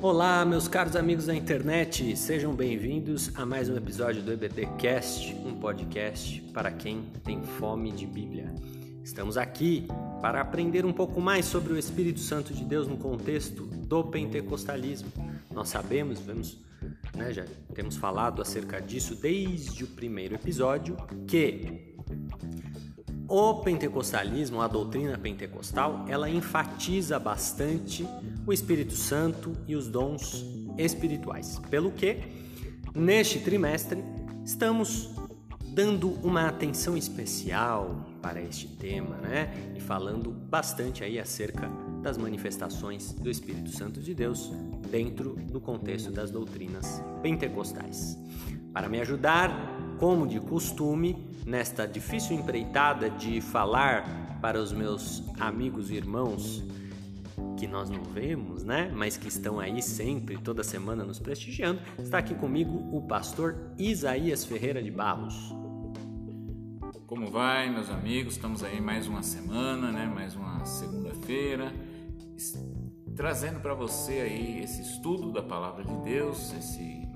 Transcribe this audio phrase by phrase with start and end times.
[0.00, 5.58] Olá, meus caros amigos da internet, sejam bem-vindos a mais um episódio do EBTcast, um
[5.58, 8.54] podcast para quem tem fome de Bíblia.
[9.02, 9.88] Estamos aqui
[10.22, 15.10] para aprender um pouco mais sobre o Espírito Santo de Deus no contexto do pentecostalismo.
[15.50, 16.56] Nós sabemos, vemos,
[17.16, 17.44] né, já
[17.74, 20.96] temos falado acerca disso desde o primeiro episódio,
[21.26, 21.96] que
[23.28, 28.08] o pentecostalismo, a doutrina pentecostal, ela enfatiza bastante
[28.46, 30.46] o Espírito Santo e os dons
[30.78, 31.60] espirituais.
[31.70, 32.20] Pelo que,
[32.94, 34.02] neste trimestre,
[34.44, 35.10] estamos
[35.74, 39.72] dando uma atenção especial para este tema, né?
[39.76, 41.68] E falando bastante aí acerca
[42.02, 44.50] das manifestações do Espírito Santo de Deus
[44.90, 48.18] dentro do contexto das doutrinas pentecostais.
[48.72, 55.90] Para me ajudar, como de costume, nesta difícil empreitada de falar para os meus amigos
[55.90, 56.64] e irmãos
[57.56, 58.92] que nós não vemos, né?
[58.94, 64.44] Mas que estão aí sempre, toda semana nos prestigiando, está aqui comigo o pastor Isaías
[64.44, 65.52] Ferreira de Barros.
[67.06, 68.34] Como vai, meus amigos?
[68.34, 70.06] Estamos aí mais uma semana, né?
[70.06, 71.72] Mais uma segunda-feira,
[73.16, 77.07] trazendo para você aí esse estudo da palavra de Deus, esse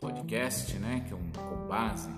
[0.00, 1.04] podcast, né?
[1.06, 2.08] Que é um com base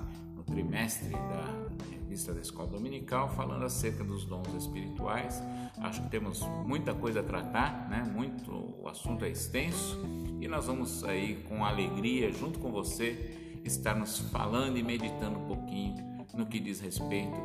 [0.50, 5.42] trimestre da revista da Escola Dominical, falando acerca dos dons espirituais.
[5.78, 8.03] Acho que temos muita coisa a tratar, né?
[8.12, 10.00] Muito, o assunto é extenso
[10.41, 15.94] e nós vamos aí com alegria, junto com você, estarmos falando e meditando um pouquinho
[16.34, 17.37] no que diz respeito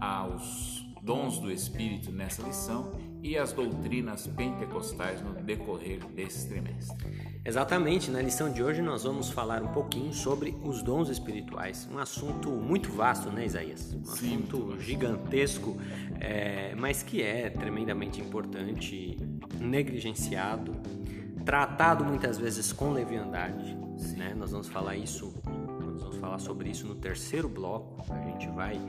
[0.00, 2.92] aos dons do Espírito nessa lição
[3.22, 7.33] e as doutrinas pentecostais no decorrer desse trimestre.
[7.46, 11.98] Exatamente, na lição de hoje nós vamos falar um pouquinho sobre os dons espirituais, um
[11.98, 13.92] assunto muito vasto, né, Isaías?
[13.92, 15.76] Um Sim, assunto gigantesco,
[16.18, 19.18] é, mas que é tremendamente importante,
[19.60, 20.74] negligenciado,
[21.44, 23.76] tratado muitas vezes com leviandade.
[24.16, 24.34] Né?
[24.34, 25.34] Nós vamos falar isso,
[25.84, 28.10] nós vamos falar sobre isso no terceiro bloco.
[28.10, 28.80] A gente vai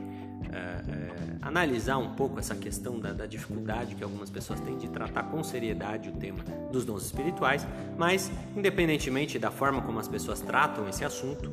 [0.52, 4.88] é, é, analisar um pouco essa questão da, da, dificuldade que algumas pessoas têm de
[4.88, 6.42] tratar com seriedade o tema
[6.72, 11.50] dos dons espirituais, mas independentemente da forma como as pessoas tratam esse assunto,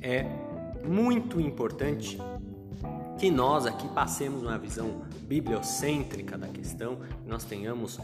[0.00, 0.26] é
[0.84, 2.18] muito importante
[3.18, 8.02] que nós aqui passemos uma visão bibliocêntrica da questão, que nós tenhamos uh,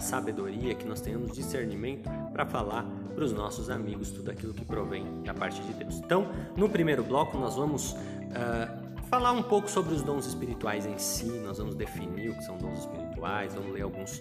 [0.00, 5.22] sabedoria, que nós tenhamos discernimento para falar para os nossos amigos tudo aquilo que provém
[5.22, 5.96] da parte de Deus.
[5.96, 10.98] Então, no primeiro bloco, nós vamos uh, falar um pouco sobre os dons espirituais em
[10.98, 14.20] si, nós vamos definir o que são dons espirituais, vamos ler alguns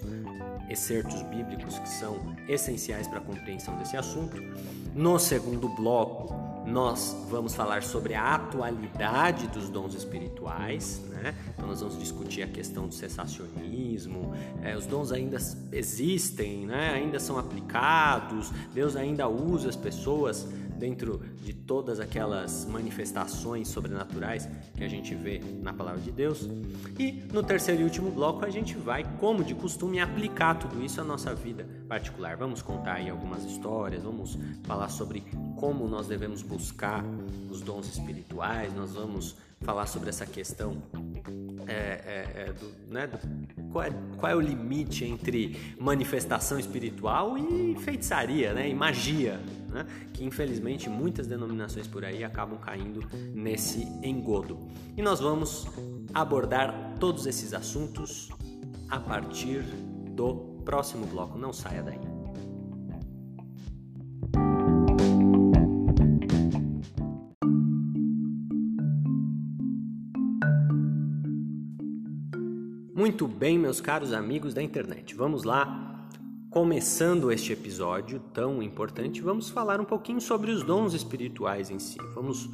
[0.69, 4.37] excertos bíblicos que são essenciais para a compreensão desse assunto.
[4.93, 6.33] No segundo bloco,
[6.65, 11.35] nós vamos falar sobre a atualidade dos dons espirituais, né?
[11.53, 15.37] Então nós vamos discutir a questão do cessacionismo, é, os dons ainda
[15.71, 16.91] existem, né?
[16.93, 20.47] Ainda são aplicados, Deus ainda usa as pessoas
[20.77, 26.47] dentro de todas aquelas manifestações sobrenaturais que a gente vê na palavra de Deus.
[26.97, 31.01] E no terceiro e último bloco a gente vai, como de costume, aplicar tudo isso
[31.01, 32.37] à nossa vida particular.
[32.37, 35.23] Vamos contar aí algumas histórias, vamos falar sobre
[35.55, 37.03] como nós devemos buscar
[37.49, 40.77] os dons espirituais, nós vamos falar sobre essa questão
[41.67, 43.17] é, é, é, do, né, do,
[43.71, 49.39] qual, é, qual, é, o limite entre manifestação espiritual e feitiçaria, né, e magia,
[49.69, 53.01] né, que infelizmente muitas denominações por aí acabam caindo
[53.33, 54.59] nesse engodo.
[54.95, 55.67] E nós vamos
[56.13, 58.29] abordar todos esses assuntos
[58.89, 59.61] a partir
[60.11, 61.37] do próximo bloco.
[61.37, 62.14] Não saia daí.
[73.05, 76.07] Muito bem, meus caros amigos da internet, vamos lá.
[76.49, 81.99] Começando este episódio tão importante, vamos falar um pouquinho sobre os dons espirituais em si.
[82.15, 82.49] Vamos,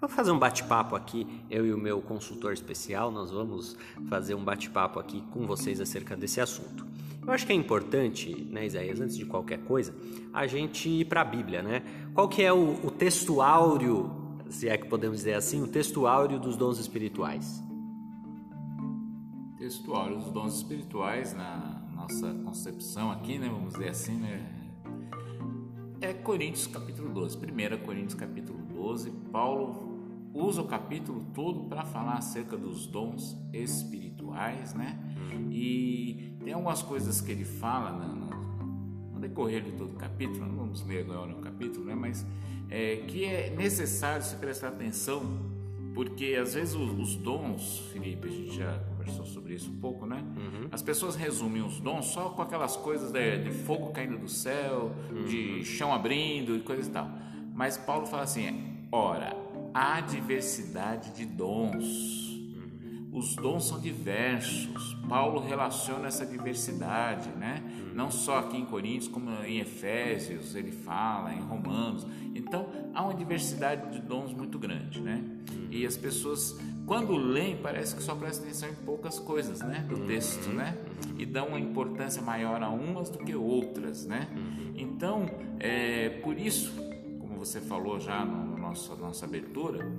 [0.00, 3.76] vamos fazer um bate-papo aqui, eu e o meu consultor especial, nós vamos
[4.08, 6.86] fazer um bate-papo aqui com vocês acerca desse assunto.
[7.20, 9.94] Eu acho que é importante, né, Isaías, antes de qualquer coisa,
[10.32, 11.82] a gente ir para a Bíblia, né?
[12.14, 16.06] Qual que é o, o texto áureo, se é que podemos dizer assim, o texto
[16.06, 17.65] áureo dos dons espirituais?
[19.66, 24.48] Textual, os dons espirituais na nossa concepção aqui, né, vamos dizer assim, né,
[26.00, 27.36] é Coríntios capítulo 12.
[27.36, 29.98] 1 Coríntios capítulo 12, Paulo
[30.32, 34.98] usa o capítulo todo para falar acerca dos dons espirituais, né?
[35.50, 40.54] E tem algumas coisas que ele fala no, no decorrer de todo o capítulo, não
[40.54, 41.94] vamos ler agora o capítulo, né?
[41.94, 42.24] Mas
[42.68, 45.55] é, que é necessário se prestar atenção
[45.96, 50.04] Porque às vezes os, os, dons, Felipe, a gente já conversou sobre isso um pouco,
[50.04, 50.22] né?
[50.36, 50.68] Uhum.
[50.70, 54.92] As pessoas resumem os dons só com aquelas coisas de, de fogo caindo do céu,
[55.10, 55.24] uhum.
[55.24, 57.10] de chão abrindo e coisa e tal.
[57.54, 59.34] Mas Paulo fala assim: ora,
[59.72, 62.25] há diversidade de dons.
[63.16, 63.20] Uhum.
[63.20, 64.94] Os dons são diversos.
[65.08, 67.62] Paulo relaciona essa diversidade, né?
[67.94, 72.06] Não só aqui em Coríntios, como em Efésios, ele fala, em Romanos.
[72.34, 75.24] Então, há uma diversidade de dons muito grande, né?
[75.70, 79.86] E as pessoas, quando leem, parece que só prestam atenção em poucas coisas, né?
[79.88, 80.76] Do texto, né?
[81.18, 84.28] E dão uma importância maior a umas do que outras, né?
[84.76, 85.26] Então,
[85.58, 86.72] é, por isso,
[87.18, 89.90] como você falou já no nosso, na nossa abertura,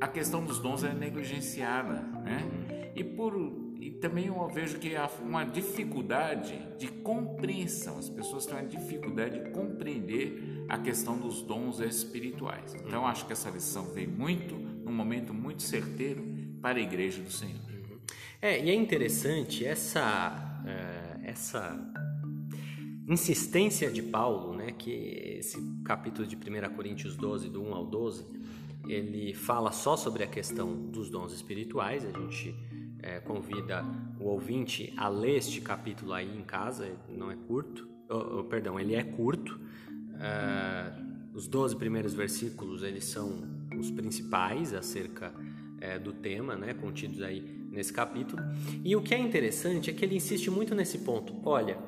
[0.00, 2.92] a questão dos dons é negligenciada, né?
[2.94, 3.34] E por
[3.80, 7.96] e também eu vejo que há uma dificuldade de compreensão.
[7.98, 12.74] As pessoas têm uma dificuldade de compreender a questão dos dons espirituais.
[12.74, 16.22] Então acho que essa lição veio muito, num momento muito certeiro
[16.60, 17.68] para a igreja do Senhor.
[18.42, 21.76] É, e é interessante essa, é, essa
[23.08, 24.90] insistência de Paulo, né, que
[25.38, 28.26] esse capítulo de 1 Coríntios 12, do 1 ao 12,
[28.88, 32.54] ele fala só sobre a questão dos dons espirituais, a gente
[33.00, 33.84] é, convida
[34.18, 38.78] o ouvinte a ler este capítulo aí em casa, não é curto, oh, oh, perdão,
[38.78, 39.58] ele é curto.
[40.20, 43.42] É, os 12 primeiros versículos eles são
[43.78, 45.32] os principais acerca
[45.80, 48.42] é, do tema, né, contidos aí nesse capítulo.
[48.84, 51.34] E o que é interessante é que ele insiste muito nesse ponto.
[51.44, 51.78] Olha,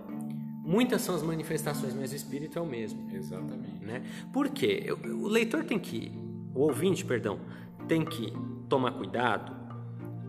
[0.64, 3.10] muitas são as manifestações, mas o Espírito é o mesmo.
[3.12, 3.84] Exatamente.
[3.84, 4.02] Né?
[4.32, 4.86] Por quê?
[4.92, 6.12] O leitor tem que,
[6.54, 7.40] o ouvinte, perdão,
[7.86, 8.32] tem que
[8.68, 9.54] tomar cuidado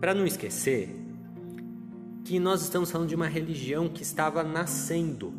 [0.00, 1.02] para não esquecer
[2.24, 5.34] que nós estamos falando de uma religião que estava nascendo.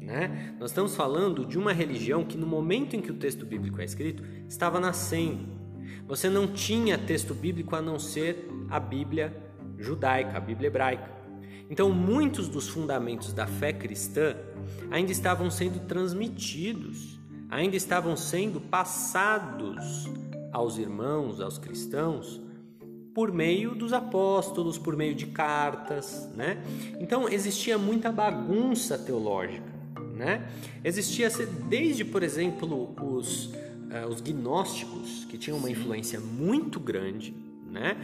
[0.00, 0.54] Né?
[0.60, 3.84] Nós estamos falando de uma religião que, no momento em que o texto bíblico é
[3.84, 5.48] escrito, estava nascendo.
[6.06, 9.34] Você não tinha texto bíblico a não ser a Bíblia
[9.78, 11.10] judaica, a Bíblia hebraica.
[11.70, 14.36] Então, muitos dos fundamentos da fé cristã
[14.90, 17.18] ainda estavam sendo transmitidos,
[17.54, 20.08] ainda estavam sendo passados
[20.52, 22.40] aos irmãos, aos cristãos,
[23.14, 26.60] por meio dos apóstolos, por meio de cartas, né?
[26.98, 29.72] Então existia muita bagunça teológica,
[30.16, 30.48] né?
[30.82, 31.28] Existia
[31.68, 37.32] desde, por exemplo, os, uh, os gnósticos, que tinham uma influência muito grande,
[37.70, 37.96] né?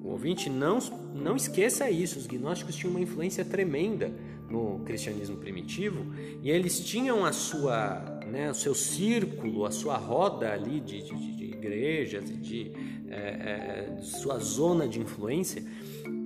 [0.00, 0.78] O ouvinte não,
[1.12, 4.12] não esqueça isso, os gnósticos tinham uma influência tremenda
[4.50, 6.06] no cristianismo primitivo
[6.42, 11.36] e eles tinham a sua, né, o seu círculo, a sua roda ali de, de,
[11.36, 12.72] de igrejas e de
[13.08, 15.62] é, é, sua zona de influência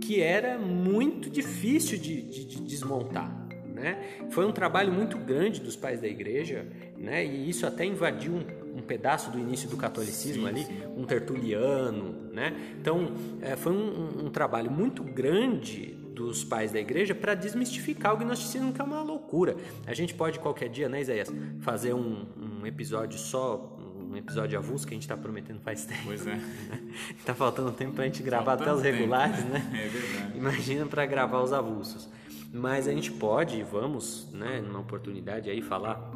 [0.00, 3.48] que era muito difícil de, de, de desmontar.
[3.72, 4.26] Né?
[4.30, 6.66] Foi um trabalho muito grande dos pais da igreja,
[6.98, 7.24] né?
[7.24, 10.82] e isso até invadiu um, um pedaço do início do catolicismo sim, ali, sim.
[10.96, 12.28] um tertuliano.
[12.32, 12.74] Né?
[12.80, 18.18] Então, é, foi um, um, trabalho muito grande dos pais da igreja para desmistificar o
[18.18, 19.56] gnosticismo, que é uma loucura.
[19.86, 23.78] A gente pode qualquer dia, né, Isaías, fazer um, um episódio só
[24.10, 26.02] um episódio avulso que a gente está prometendo faz tempo.
[26.04, 26.38] Pois é.
[27.24, 29.70] tá faltando tempo para a gente gravar Faltando até os regulares, tempo, né?
[29.72, 29.80] né?
[29.84, 30.38] É verdade.
[30.38, 32.08] Imagina para gravar os avulsos.
[32.52, 36.10] Mas a gente pode, vamos, né, numa oportunidade aí falar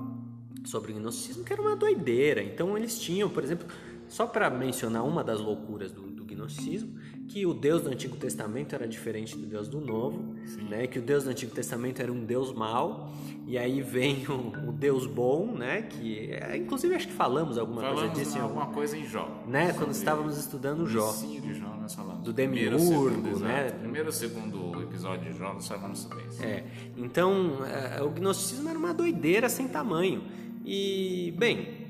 [0.64, 2.42] sobre o gnosticismo, que era uma doideira.
[2.42, 3.68] Então eles tinham, por exemplo,
[4.08, 6.98] só para mencionar uma das loucuras do, do gnosticismo,
[7.28, 10.34] que o Deus do Antigo Testamento era diferente do Deus do Novo,
[10.68, 10.86] né?
[10.86, 13.12] Que o Deus do Antigo Testamento era um Deus mau
[13.46, 15.82] e aí vem o, o Deus bom, né?
[15.82, 19.72] Que é, inclusive acho que falamos alguma falamos coisa disso, alguma coisa em Jó, né?
[19.72, 23.70] Quando estávamos estudando Jó, de Jó nós falamos do Demiurgo, né?
[23.70, 26.42] Primeiro segundo episódio de Jó nós falamos sobre isso.
[26.42, 26.64] É,
[26.96, 30.24] então é, o gnosticismo era uma doideira sem tamanho
[30.64, 31.84] e bem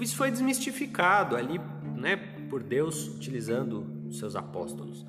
[0.00, 1.60] isso foi desmistificado ali,
[1.96, 2.16] né?
[2.48, 5.04] Por Deus utilizando seus apóstolos.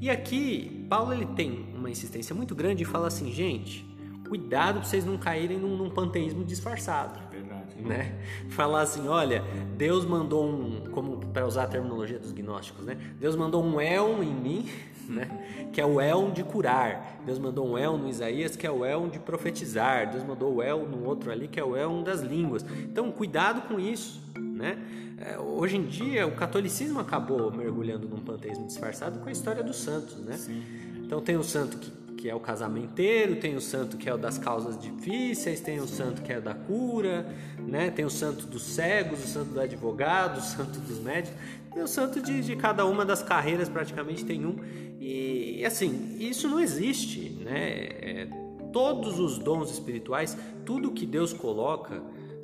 [0.00, 3.86] E aqui, Paulo ele tem uma insistência muito grande e fala assim, gente,
[4.28, 7.18] cuidado para vocês não caírem num, num panteísmo disfarçado.
[7.18, 7.76] É verdade.
[7.80, 8.14] Né?
[8.50, 9.42] Falar assim, olha,
[9.76, 12.96] Deus mandou um, como para usar a terminologia dos gnósticos, né?
[13.18, 14.68] Deus mandou um elm em mim,
[15.08, 15.68] né?
[15.72, 17.20] Que é o elm de curar.
[17.24, 20.10] Deus mandou um elm no Isaías, que é o elm de profetizar.
[20.10, 22.64] Deus mandou o elm no outro ali, que é o elm das línguas.
[22.82, 24.78] Então, cuidado com isso, né?
[25.20, 29.76] É, hoje em dia, o catolicismo acabou mergulhando num panteísmo disfarçado com a história dos
[29.76, 30.36] santos, né?
[30.36, 30.62] Sim.
[31.04, 34.18] Então tem o santo que, que é o casamenteiro, tem o santo que é o
[34.18, 37.26] das causas difíceis, tem o santo que é da cura,
[37.58, 37.90] né?
[37.90, 41.36] Tem o santo dos cegos, o santo do advogado, o santo dos médicos,
[41.72, 44.56] tem o santo de, de cada uma das carreiras praticamente tem um.
[45.00, 47.72] E assim, isso não existe, né?
[48.00, 48.28] É,
[48.72, 52.02] todos os dons espirituais, tudo que Deus coloca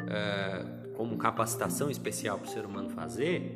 [0.09, 3.55] é, como capacitação especial para o ser humano fazer,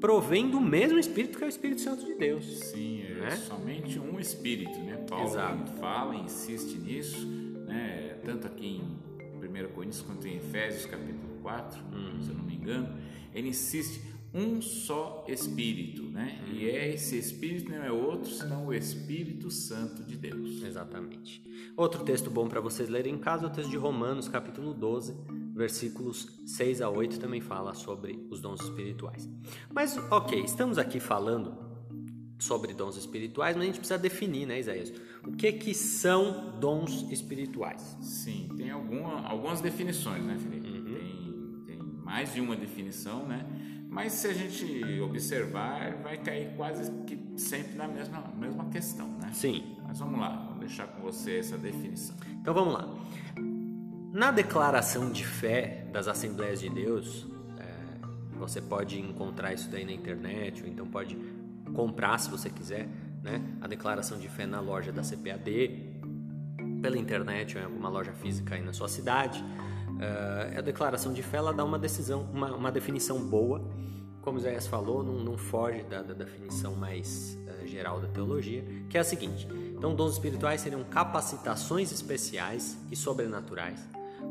[0.00, 2.44] provém do mesmo Espírito que é o Espírito Santo de Deus.
[2.44, 3.30] Sim, é né?
[3.36, 4.96] somente um Espírito, né?
[5.08, 5.72] Paulo Exato.
[5.74, 7.26] fala, insiste nisso,
[7.66, 8.16] né?
[8.24, 9.02] tanto aqui em
[9.36, 12.20] 1 Coríntios quanto em Efésios capítulo 4, hum.
[12.20, 12.96] se eu não me engano,
[13.34, 14.02] ele insiste
[14.34, 16.40] um só Espírito, né?
[16.42, 16.52] Hum.
[16.54, 20.62] E é esse Espírito não é outro senão o Espírito Santo de Deus.
[20.62, 21.42] Exatamente.
[21.76, 25.14] Outro texto bom para vocês lerem em casa é o texto de Romanos, capítulo 12,
[25.54, 29.28] versículos 6 a 8 também fala sobre os dons espirituais.
[29.72, 31.72] Mas, ok, estamos aqui falando
[32.38, 34.92] sobre dons espirituais, mas a gente precisa definir, né, Isaías?
[35.24, 37.96] O que que são dons espirituais?
[38.00, 40.68] Sim, tem alguma, algumas definições, né, Felipe?
[40.68, 41.62] Uhum.
[41.64, 43.46] Tem, tem mais de uma definição, né?
[43.92, 49.30] Mas se a gente observar, vai cair quase que sempre na mesma, mesma questão, né?
[49.34, 49.76] Sim.
[49.86, 52.16] Mas vamos lá, vou deixar com você essa definição.
[52.40, 52.88] Então vamos lá.
[54.10, 57.26] Na declaração de fé das Assembleias de Deus,
[57.58, 61.14] é, você pode encontrar isso daí na internet, ou então pode
[61.74, 62.88] comprar se você quiser,
[63.22, 63.42] né?
[63.60, 65.92] A declaração de fé na loja da CPAD,
[66.80, 69.44] pela internet ou em alguma loja física aí na sua cidade.
[70.00, 73.62] É, a declaração de fé ela dá uma decisão, uma, uma definição boa,
[74.20, 78.96] como Isaías falou, não, não foge da, da, definição mais uh, geral da teologia, que
[78.96, 83.80] é a seguinte: então, dons espirituais seriam capacitações especiais e sobrenaturais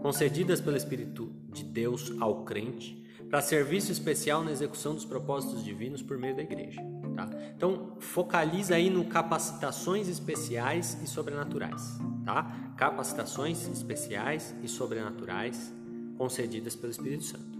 [0.01, 6.01] concedidas pelo Espírito de Deus ao crente para serviço especial na execução dos propósitos divinos
[6.01, 6.81] por meio da igreja.
[7.15, 7.29] Tá?
[7.55, 11.99] Então, focaliza aí no capacitações especiais e sobrenaturais.
[12.25, 12.73] Tá?
[12.77, 15.73] Capacitações especiais e sobrenaturais
[16.17, 17.59] concedidas pelo Espírito Santo.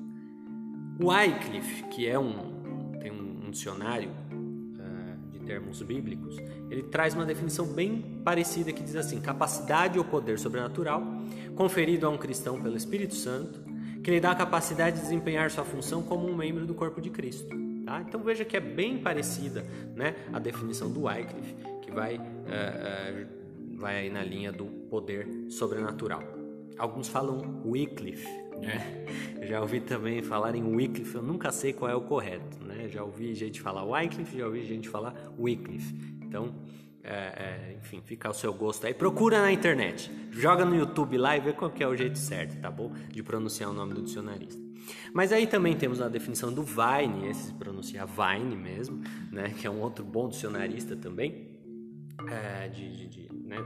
[1.00, 6.38] O Wycliffe, que é um, tem um, dicionário uh, de termos bíblicos,
[6.70, 11.04] ele traz uma definição bem parecida que diz assim: capacidade ou poder sobrenatural
[11.56, 13.60] conferido a um cristão pelo Espírito Santo,
[14.04, 17.10] que lhe dá a capacidade de desempenhar sua função como um membro do corpo de
[17.10, 17.71] Cristo.
[17.92, 18.00] Tá?
[18.00, 23.78] Então veja que é bem parecida né, a definição do Wycliffe, que vai, uh, uh,
[23.78, 26.24] vai na linha do poder sobrenatural.
[26.78, 28.30] Alguns falam Wycliffe,
[28.62, 29.06] né?
[29.46, 32.88] Já ouvi também falar em Wycliffe, eu nunca sei qual é o correto, né?
[32.88, 35.94] Já ouvi gente falar Wycliffe, já ouvi gente falar Wycliffe.
[36.22, 36.56] Então,
[37.04, 38.94] é, é, enfim, fica ao seu gosto aí.
[38.94, 42.72] Procura na internet, joga no YouTube lá e vê qual é o jeito certo, tá
[42.72, 42.94] bom?
[43.10, 44.71] De pronunciar o nome do dicionarista.
[45.14, 49.54] Mas aí também temos a definição do Vine, esse se pronuncia Vine mesmo, né?
[49.58, 51.50] Que é um outro bom dicionarista também,
[52.30, 53.58] é, de, de, de né?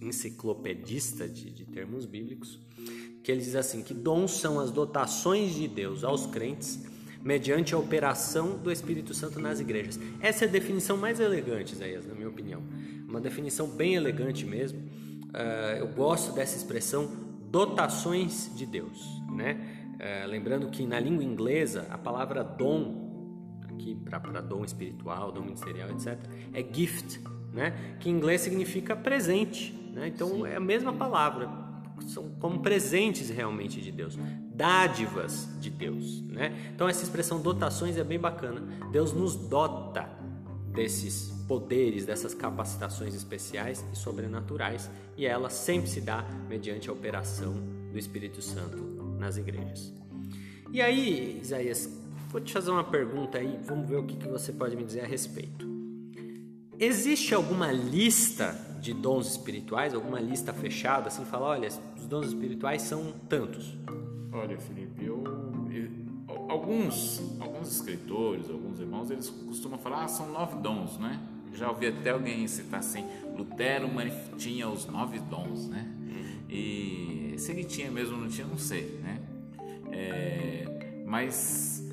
[0.00, 2.58] enciclopedista de, de termos bíblicos,
[3.22, 6.84] que ele diz assim que dons são as dotações de Deus aos crentes
[7.22, 9.98] mediante a operação do Espírito Santo nas igrejas.
[10.20, 12.62] Essa é a definição mais elegante, Isaías, na minha opinião.
[13.08, 14.78] Uma definição bem elegante mesmo.
[14.78, 17.10] Uh, eu gosto dessa expressão
[17.50, 19.73] dotações de Deus, né?
[19.94, 25.90] Uh, lembrando que na língua inglesa a palavra dom, aqui para dom espiritual, dom ministerial,
[25.90, 26.18] etc.,
[26.52, 27.20] é gift,
[27.52, 27.96] né?
[28.00, 30.08] Que em inglês significa presente, né?
[30.08, 30.46] Então Sim.
[30.46, 31.64] é a mesma palavra
[32.06, 34.18] são como presentes realmente de Deus,
[34.52, 36.70] dádivas de Deus, né?
[36.74, 38.62] Então essa expressão dotações é bem bacana.
[38.90, 40.08] Deus nos dota
[40.72, 47.54] desses poderes, dessas capacitações especiais e sobrenaturais, e ela sempre se dá mediante a operação
[47.92, 48.93] do Espírito Santo
[49.24, 49.92] nas igrejas.
[50.70, 51.88] E aí, Isaías,
[52.28, 55.00] vou te fazer uma pergunta aí, vamos ver o que, que você pode me dizer
[55.00, 55.66] a respeito.
[56.78, 62.82] Existe alguma lista de dons espirituais, alguma lista fechada, assim, fala, olha, os dons espirituais
[62.82, 63.78] são tantos?
[64.32, 65.24] Olha, Felipe, eu,
[65.70, 65.88] eu,
[66.50, 71.20] alguns, alguns escritores, alguns irmãos, eles costumam falar, ah, são nove dons, né?
[71.54, 73.06] Já ouvi até alguém citar assim,
[73.38, 73.88] Lutero
[74.36, 75.93] tinha os nove dons, né?
[76.54, 79.20] E se ele tinha mesmo ou não tinha, não sei, né?
[79.90, 81.84] É, mas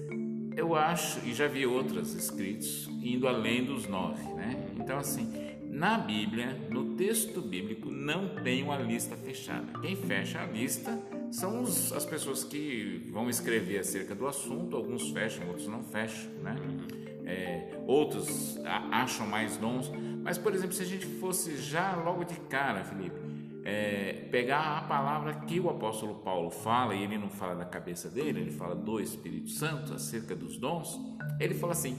[0.55, 4.67] eu acho, e já vi outros escritos, indo além dos nove, né?
[4.77, 9.79] Então, assim, na Bíblia, no texto bíblico, não tem uma lista fechada.
[9.79, 11.01] Quem fecha a lista
[11.31, 16.29] são os, as pessoas que vão escrever acerca do assunto, alguns fecham, outros não fecham,
[16.43, 16.55] né?
[17.25, 18.59] É, outros
[18.91, 19.91] acham mais dons,
[20.21, 23.30] mas por exemplo, se a gente fosse já logo de cara, Felipe,
[23.63, 28.09] é, pegar a palavra que o apóstolo Paulo fala, e ele não fala da cabeça
[28.09, 30.99] dele, ele fala do Espírito Santo acerca dos dons,
[31.39, 31.95] ele fala assim: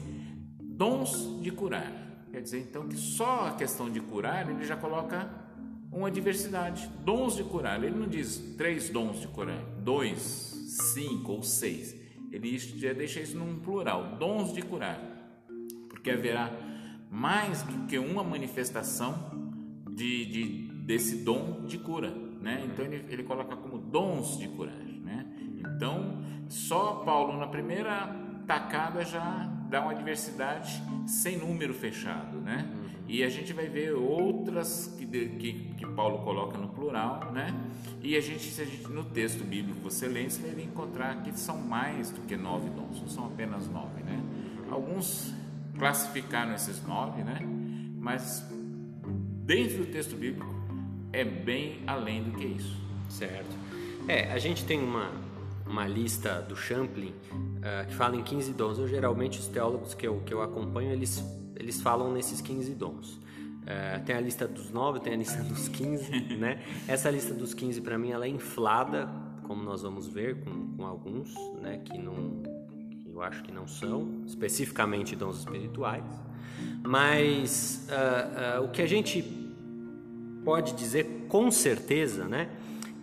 [0.59, 1.91] dons de curar.
[2.31, 5.29] Quer dizer então que só a questão de curar ele já coloca
[5.91, 7.81] uma diversidade, dons de curar.
[7.81, 11.95] Ele não diz três dons de curar, dois, cinco ou seis.
[12.31, 14.99] Ele já deixa isso num plural, dons de curar,
[15.87, 16.51] porque haverá
[17.11, 19.31] mais do que uma manifestação
[19.91, 22.11] de, de desse dom de cura,
[22.41, 22.63] né?
[22.65, 25.25] Então ele, ele coloca como dons de curar, né?
[25.57, 32.69] Então só Paulo na primeira tacada já dá uma diversidade sem número fechado, né?
[32.71, 32.83] Uhum.
[33.07, 37.53] E a gente vai ver outras que, que, que, Paulo coloca no plural, né?
[38.01, 41.37] E a gente, se a gente no texto bíblico você lê, você vai encontrar que
[41.37, 44.21] são mais do que nove dons, não são apenas nove, né?
[44.69, 45.33] Alguns
[45.77, 47.39] classificaram esses nove, né?
[47.97, 48.45] Mas
[49.45, 50.62] dentro do texto bíblico
[51.13, 52.75] é bem além do que isso.
[53.07, 53.55] Certo.
[54.07, 55.11] É, a gente tem uma,
[55.65, 58.79] uma lista do Champlin uh, que fala em 15 dons.
[58.79, 61.23] Eu, geralmente, os teólogos que eu, que eu acompanho, eles,
[61.55, 63.13] eles falam nesses 15 dons.
[63.13, 66.61] Uh, tem a lista dos 9, tem a lista dos 15, né?
[66.87, 69.07] Essa lista dos 15, para mim, ela é inflada,
[69.43, 71.79] como nós vamos ver com, com alguns, né?
[71.85, 72.43] Que não,
[73.05, 76.03] eu acho que não são, especificamente dons espirituais.
[76.83, 79.42] Mas uh, uh, o que a gente
[80.43, 82.49] pode dizer com certeza, né?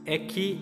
[0.05, 0.61] É que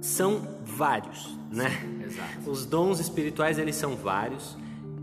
[0.00, 1.70] são vários, né?
[2.04, 2.50] Exato.
[2.50, 4.56] Os dons espirituais eles são vários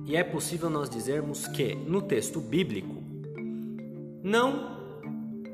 [0.05, 3.03] e é possível nós dizermos que no texto bíblico
[4.23, 4.77] não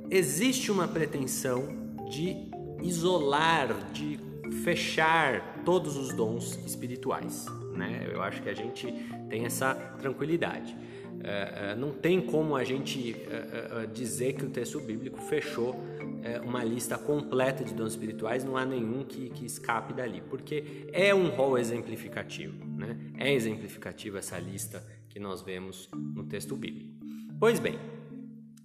[0.10, 1.68] existe uma pretensão
[2.10, 2.52] de
[2.82, 4.20] isolar, de
[4.64, 8.08] fechar todos os dons espirituais, né?
[8.12, 8.92] Eu acho que a gente
[9.30, 10.76] tem essa tranquilidade.
[11.14, 15.82] Uh, uh, não tem como a gente uh, dizer que o texto bíblico fechou
[16.24, 20.88] é, uma lista completa de dons espirituais, não há nenhum que, que escape dali, porque
[20.94, 22.98] é um rol exemplificativo, né?
[23.18, 26.94] é exemplificativo essa lista que nós vemos no texto bíblico.
[27.40, 27.78] Pois bem,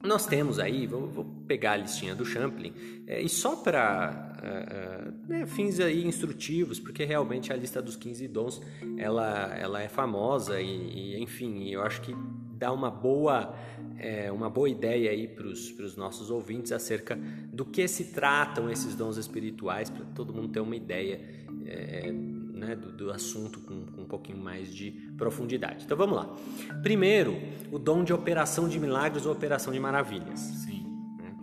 [0.03, 2.73] nós temos aí, vou, vou pegar a listinha do Champlin,
[3.07, 7.97] é, e só para uh, uh, né, fins aí instrutivos, porque realmente a lista dos
[7.97, 8.63] 15 dons
[8.97, 12.15] ela, ela é famosa e, e enfim, eu acho que
[12.57, 13.55] dá uma boa,
[13.99, 17.19] é, uma boa ideia aí para os nossos ouvintes acerca
[17.53, 21.21] do que se tratam esses dons espirituais, para todo mundo ter uma ideia
[21.67, 22.13] é,
[22.59, 25.85] né, do, do, assunto com, com, um pouquinho mais de profundidade.
[25.85, 26.37] Então vamos lá.
[26.83, 27.37] Primeiro,
[27.71, 30.39] o dom de operação de milagres ou operação de maravilhas.
[30.41, 30.87] Sim,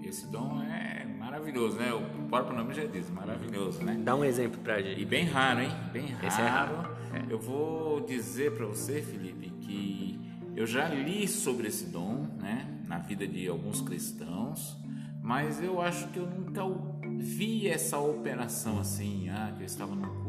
[0.04, 1.94] esse dom é maravilhoso, né?
[1.94, 3.98] O próprio nome já diz, maravilhoso, né?
[4.00, 5.02] Dá um exemplo para gente.
[5.02, 5.72] E bem raro, hein?
[5.92, 6.28] Bem raro.
[6.28, 6.96] Esse é raro.
[7.14, 7.34] É.
[7.34, 10.20] Eu vou dizer para você, Felipe, que
[10.56, 14.78] eu já li sobre esse dom, né, na vida de alguns cristãos,
[15.22, 16.62] mas eu acho que eu nunca
[17.18, 20.25] vi essa operação assim, ah, que eu estava no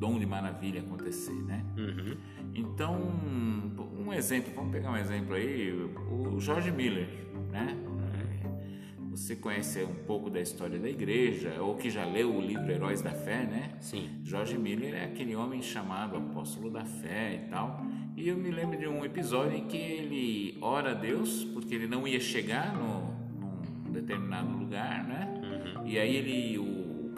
[0.00, 1.64] dom de maravilha acontecer, né?
[1.76, 2.16] Uhum.
[2.54, 2.96] Então,
[3.96, 7.06] um exemplo, vamos pegar um exemplo aí, o George Miller,
[7.52, 7.76] né?
[9.10, 13.02] Você conhece um pouco da história da igreja, ou que já leu o livro Heróis
[13.02, 13.72] da Fé, né?
[13.80, 14.08] Sim.
[14.24, 17.84] Jorge Miller é aquele homem chamado apóstolo da fé e tal.
[18.16, 21.88] E eu me lembro de um episódio em que ele ora a Deus, porque ele
[21.88, 23.12] não ia chegar no,
[23.84, 25.28] num determinado lugar, né?
[25.42, 25.86] Uhum.
[25.86, 26.58] E aí ele,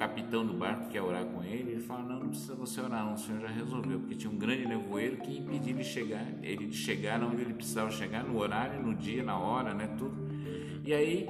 [0.03, 3.15] capitão do barco quer orar com ele, ele fala, não, não precisa você orar, não,
[3.15, 6.67] o Senhor já resolveu, porque tinha um grande nevoeiro que impedia ele de chegar, ele
[6.67, 9.87] de chegar onde ele precisava chegar, no horário, no dia, na hora, né?
[9.97, 10.17] Tudo.
[10.85, 11.29] E aí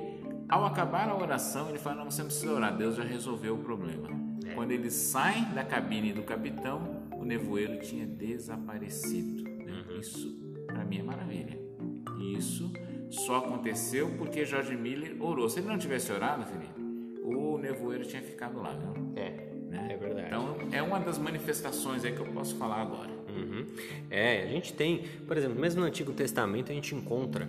[0.49, 3.59] ao acabar a oração, ele fala: Não, você não precisa orar, Deus já resolveu o
[3.59, 4.09] problema.
[4.47, 4.55] É.
[4.55, 9.49] Quando ele sai da cabine do capitão, o nevoeiro tinha desaparecido.
[9.49, 9.99] Uhum.
[9.99, 10.31] Isso,
[10.67, 11.59] para mim, é maravilha.
[12.19, 12.71] Isso
[13.11, 15.49] só aconteceu porque Jorge Miller orou.
[15.49, 16.82] Se ele não tivesse orado, Felipe,
[17.23, 19.13] o nevoeiro tinha ficado lá, viu?
[19.17, 19.31] É,
[19.69, 19.89] né?
[19.93, 20.27] é verdade.
[20.27, 23.11] Então, é uma das manifestações aí que eu posso falar agora.
[23.29, 23.67] Uhum.
[24.11, 27.49] É, a gente tem, por exemplo, mesmo no Antigo Testamento a gente encontra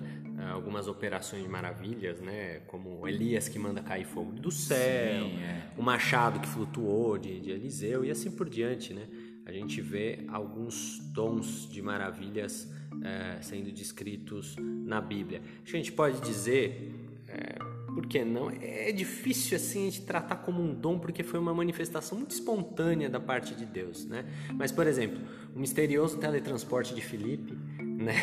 [0.51, 2.59] algumas operações de maravilhas, né?
[2.67, 5.69] Como Elias que manda cair fogo do céu, Sim, é.
[5.77, 9.07] o machado que flutuou de, de Eliseu e assim por diante, né?
[9.45, 12.71] A gente vê alguns tons de maravilhas
[13.03, 15.41] é, sendo descritos na Bíblia.
[15.65, 16.93] A gente pode dizer,
[17.27, 17.55] é,
[17.93, 18.49] por que não?
[18.49, 23.09] É difícil assim a gente tratar como um dom porque foi uma manifestação muito espontânea
[23.09, 24.25] da parte de Deus, né?
[24.53, 25.19] Mas, por exemplo,
[25.55, 27.57] o misterioso teletransporte de Filipe
[28.03, 28.13] né?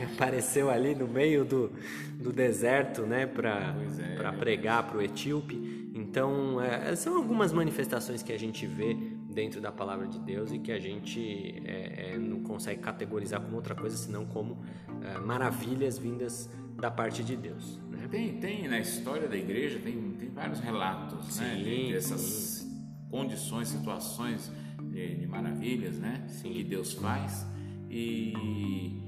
[0.00, 0.04] É.
[0.14, 1.72] Apareceu ali no meio do,
[2.14, 3.26] do deserto, né?
[3.26, 4.32] Para é.
[4.32, 5.90] pregar para o etíope.
[5.94, 10.58] Então, é, são algumas manifestações que a gente vê dentro da palavra de Deus e
[10.58, 14.62] que a gente é, é não consegue categorizar como outra coisa senão como
[15.02, 17.78] é, maravilhas vindas da parte de Deus.
[17.90, 18.06] Né?
[18.10, 21.56] Tem, tem na história da igreja tem, tem vários relatos, né?
[21.56, 21.92] sim, né?
[21.92, 22.66] Dessas
[23.10, 24.50] condições, situações
[24.82, 26.24] de, de maravilhas, né?
[26.28, 26.52] Sim.
[26.52, 27.46] Que Deus faz
[27.88, 29.02] e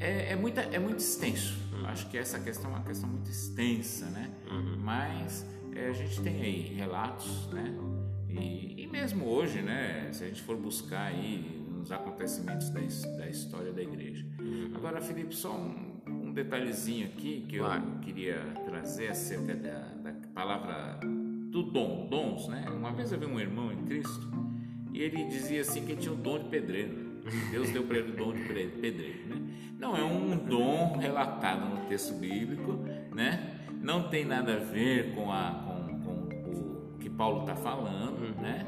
[0.00, 1.56] é, é, muita, é muito extenso.
[1.72, 1.86] Uhum.
[1.86, 4.30] Acho que essa questão é uma questão muito extensa, né?
[4.50, 4.76] Uhum.
[4.80, 7.72] Mas é, a gente tem aí relatos, né?
[8.28, 10.10] E, e, mesmo hoje, né?
[10.12, 12.80] Se a gente for buscar aí nos acontecimentos da,
[13.16, 14.26] da história da igreja.
[14.40, 14.72] Uhum.
[14.74, 15.91] Agora, Felipe, só um,
[16.32, 17.82] um detalhezinho aqui que claro.
[17.82, 22.64] eu queria trazer acerca da, da palavra do dom, dons, né?
[22.70, 24.32] Uma vez eu vi um irmão em Cristo
[24.94, 27.12] e ele dizia assim que ele tinha o dom de pedreiro.
[27.50, 29.42] Deus deu para ele o dom de pedreiro, né?
[29.78, 32.78] Não é um dom relatado no texto bíblico,
[33.14, 33.58] né?
[33.82, 38.64] Não tem nada a ver com, a, com, com o que Paulo está falando, né?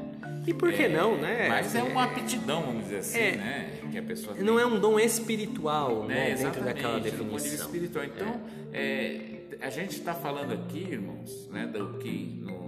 [0.47, 1.47] E por que é, não, né?
[1.49, 3.79] Mas é uma aptidão, vamos dizer assim, é, né?
[3.91, 4.43] Que a pessoa tem.
[4.43, 6.31] Não é um dom espiritual, né?
[6.31, 7.65] É, dentro daquela definição.
[7.65, 8.05] espiritual.
[8.05, 9.19] Então, é.
[9.61, 11.65] a gente está falando aqui, irmãos, né?
[11.65, 12.64] Do que no,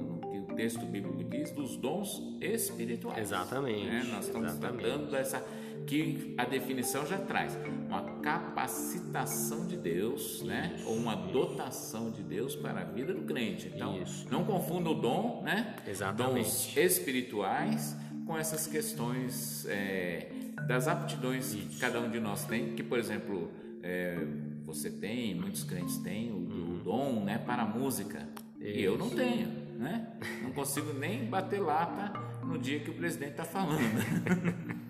[0.58, 3.20] texto bíblico diz dos dons espirituais.
[3.20, 3.86] Exatamente.
[3.86, 4.04] Né?
[4.12, 4.84] Nós estamos exatamente.
[4.84, 5.46] tratando dessa
[5.86, 10.76] que a definição já traz uma capacitação de Deus, né?
[10.86, 13.72] Ou uma dotação de Deus para a vida do crente.
[13.74, 14.28] Então, Isso.
[14.30, 15.78] não confunda o dom, né?
[15.88, 16.44] Exatamente.
[16.44, 20.28] Dons espirituais com essas questões é,
[20.68, 21.70] das aptidões Isso.
[21.70, 22.76] que cada um de nós tem.
[22.76, 23.50] Que, por exemplo,
[23.82, 24.18] é,
[24.66, 26.76] você tem, muitos crentes têm o, uhum.
[26.76, 28.28] o dom, né, para a música.
[28.60, 28.78] Isso.
[28.78, 30.08] E eu não tenho, né?
[30.42, 32.14] Não consigo nem bater lata
[32.44, 33.82] no dia que o presidente está falando.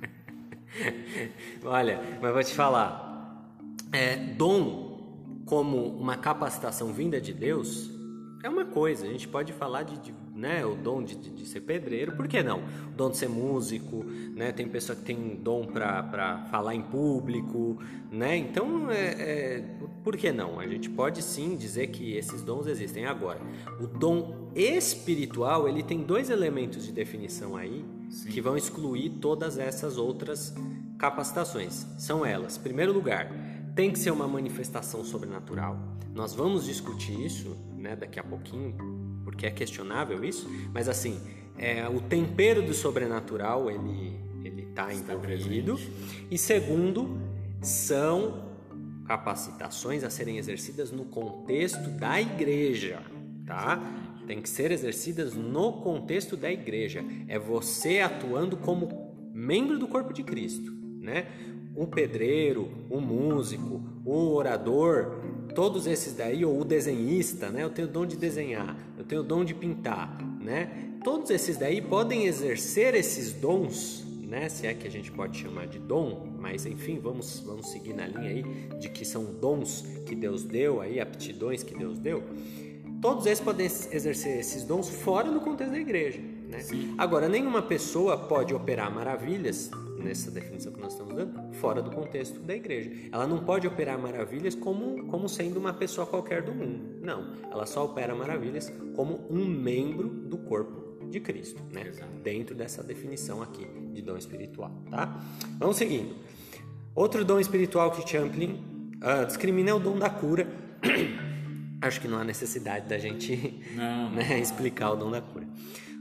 [1.64, 3.48] Olha, mas vou te falar,
[3.92, 7.97] é, dom como uma capacitação vinda de Deus
[8.48, 9.06] é uma coisa.
[9.06, 12.28] A gente pode falar de, de né, o dom de, de, de, ser pedreiro, por
[12.28, 12.60] que não?
[12.60, 14.04] O dom de ser músico,
[14.36, 14.52] né?
[14.52, 17.78] Tem pessoa que tem dom para falar em público,
[18.12, 18.38] né?
[18.38, 19.64] Então, é, é,
[20.04, 20.60] por que não?
[20.60, 23.06] A gente pode sim dizer que esses dons existem.
[23.06, 23.40] Agora,
[23.80, 28.30] o dom espiritual ele tem dois elementos de definição aí sim.
[28.30, 30.56] que vão excluir todas essas outras
[30.98, 31.86] capacitações.
[31.98, 33.30] São elas, em primeiro lugar,
[33.78, 35.80] tem que ser uma manifestação sobrenatural.
[36.14, 38.76] Nós vamos discutir isso né, daqui a pouquinho,
[39.24, 41.22] porque é questionável isso, mas assim,
[41.56, 45.80] é, o tempero do sobrenatural ele ele está envolvido.
[46.32, 47.20] E segundo,
[47.62, 48.48] são
[49.06, 53.02] capacitações a serem exercidas no contexto da igreja,
[53.46, 53.80] tá?
[54.26, 57.04] Tem que ser exercidas no contexto da igreja.
[57.28, 61.28] É você atuando como membro do corpo de Cristo, né?
[61.78, 65.20] O pedreiro, o músico, o orador,
[65.54, 67.64] todos esses daí, ou o desenhista, né?
[67.64, 70.96] Eu tenho o dom de desenhar, eu tenho o dom de pintar, né?
[71.04, 74.50] Todos esses daí podem exercer esses dons, né?
[74.50, 78.08] Se é que a gente pode chamar de dom, mas enfim, vamos, vamos seguir na
[78.08, 78.44] linha aí
[78.80, 82.24] de que são dons que Deus deu, aí aptidões que Deus deu.
[83.02, 86.20] Todos eles podem exercer esses dons fora do contexto da igreja.
[86.20, 86.60] Né?
[86.98, 89.70] Agora, nenhuma pessoa pode operar maravilhas,
[90.08, 92.92] nessa definição que nós estamos dando, fora do contexto da igreja.
[93.12, 97.00] Ela não pode operar maravilhas como, como sendo uma pessoa qualquer do mundo.
[97.02, 97.34] Não.
[97.52, 101.92] Ela só opera maravilhas como um membro do corpo de Cristo, né?
[102.24, 105.22] Dentro dessa definição aqui de dom espiritual, tá?
[105.60, 106.16] Vamos seguindo.
[106.96, 108.64] Outro dom espiritual que Champlin
[109.04, 110.48] uh, discrimina é o dom da cura.
[111.82, 114.38] Acho que não há necessidade da gente não, né, não.
[114.38, 115.48] explicar o dom da cura.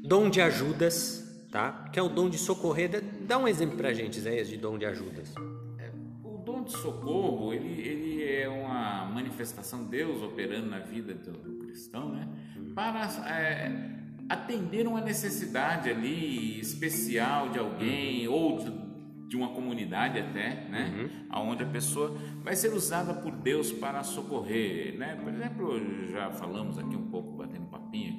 [0.02, 1.88] Dom de ajudas, tá?
[1.92, 3.02] Que é o dom de socorrer.
[3.26, 5.34] Dá um exemplo pra gente, Zé, de dom de ajudas.
[5.78, 5.90] É,
[6.24, 11.32] o dom de socorro, ele, ele é uma manifestação de Deus operando na vida do,
[11.32, 12.28] do cristão, né?
[12.74, 13.90] Para é,
[14.28, 18.86] atender uma necessidade ali especial de alguém ou de
[19.28, 21.08] de uma comunidade até, né?
[21.32, 21.50] Uhum.
[21.50, 25.16] Onde a pessoa vai ser usada por Deus para socorrer, né?
[25.16, 27.35] Por exemplo, já falamos aqui um pouco,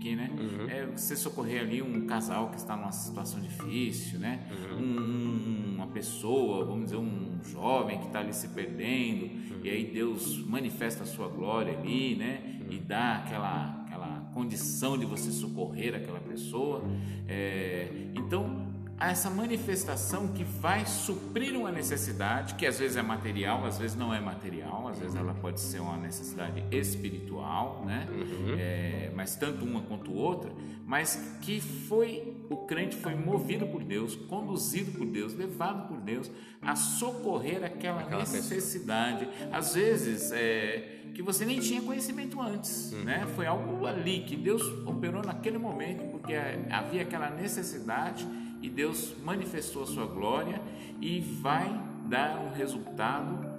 [0.07, 0.29] aqui, né?
[0.37, 0.69] Uhum.
[0.69, 4.47] É você socorrer ali um casal que está numa situação difícil, né?
[4.71, 4.77] Uhum.
[4.77, 9.61] Um, uma pessoa, vamos dizer, um jovem que está ali se perdendo, uhum.
[9.63, 12.59] e aí Deus manifesta a sua glória ali, né?
[12.69, 16.83] E dá aquela, aquela condição de você socorrer aquela pessoa.
[17.27, 18.66] É, então,
[18.99, 23.95] a essa manifestação que vai suprir uma necessidade, que às vezes é material, às vezes
[23.95, 28.07] não é material, às vezes ela pode ser uma necessidade espiritual, né?
[28.09, 28.55] Uhum.
[28.57, 30.51] É, mas tanto uma quanto outra,
[30.83, 36.31] mas que foi o crente foi movido por Deus, conduzido por Deus, levado por Deus
[36.59, 39.57] a socorrer aquela, aquela necessidade, pessoa.
[39.57, 43.03] às vezes é, que você nem tinha conhecimento antes, uhum.
[43.03, 43.27] né?
[43.35, 46.33] Foi algo ali que Deus operou naquele momento porque
[46.71, 48.27] havia aquela necessidade
[48.61, 50.61] e Deus manifestou a sua glória
[51.01, 51.69] e vai
[52.07, 53.57] dar um resultado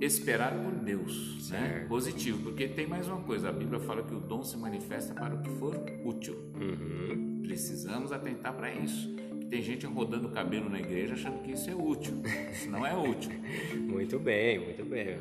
[0.00, 1.84] esperado por Deus, né?
[1.88, 5.34] positivo, porque tem mais uma coisa, a Bíblia fala que o dom se manifesta para
[5.34, 6.36] o que for útil.
[6.54, 7.40] Uhum.
[7.42, 9.16] Precisamos atentar para isso.
[9.50, 12.22] Tem gente rodando o cabelo na igreja achando que isso é útil.
[12.52, 13.32] Isso não é útil.
[13.88, 15.16] muito bem, muito bem.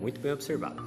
[0.00, 0.82] Muito bem observado.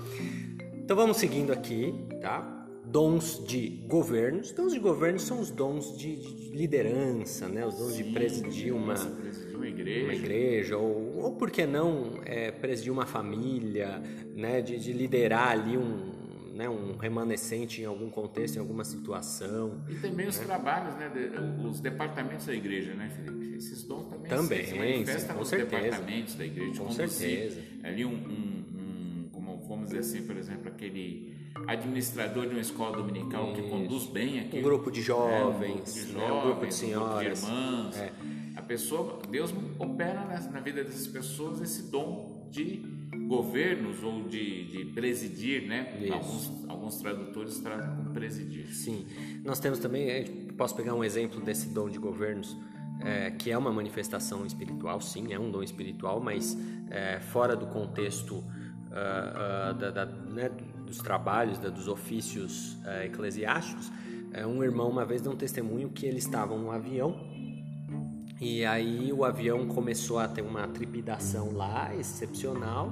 [0.73, 2.54] Então vamos seguindo aqui, tá?
[2.87, 4.51] Dons de governos.
[4.51, 7.65] Dons de governo são os dons de, de liderança, né?
[7.65, 11.65] os dons Sim, de presidir uma, presidir uma igreja, uma igreja ou, ou por que
[11.65, 14.01] não é, presidir uma família,
[14.35, 14.61] né?
[14.61, 16.15] de, de liderar ali um,
[16.55, 19.83] né, um remanescente em algum contexto, em alguma situação.
[19.89, 20.45] E também os né?
[20.45, 23.55] trabalhos, né, de, os departamentos da igreja, né, Felipe?
[23.57, 25.81] Esses dons também, também se manifestam nos certeza.
[25.81, 26.81] departamentos da igreja.
[26.81, 27.61] Com certeza.
[27.83, 31.33] Ali um, um, um, como vamos dizer assim, por exemplo, aquele
[31.67, 33.61] administrador de uma escola dominical Isso.
[33.61, 34.59] que conduz bem aqui.
[34.59, 37.43] Um grupo de jovens, é, um grupo de, jovens, né, um grupo de senhoras.
[37.43, 37.97] Um grupo de irmãs.
[37.97, 38.11] É.
[38.55, 42.83] A pessoa, Deus opera na, vida dessas pessoas esse dom de
[43.27, 46.09] governos ou de, de presidir, né?
[46.11, 48.67] Alguns, alguns tradutores trazem como presidir.
[48.73, 49.05] Sim.
[49.43, 52.55] Nós temos também, posso pegar um exemplo desse dom de governos,
[53.01, 56.57] é, que é uma manifestação espiritual, sim, é um dom espiritual, mas
[56.89, 60.49] é, fora do contexto uh, uh, da, da, né,
[60.85, 63.91] dos trabalhos, da, dos ofícios uh, eclesiásticos.
[64.31, 67.35] É, um irmão uma vez deu um testemunho que eles estavam no avião
[68.39, 72.91] e aí o avião começou a ter uma trepidação lá, excepcional,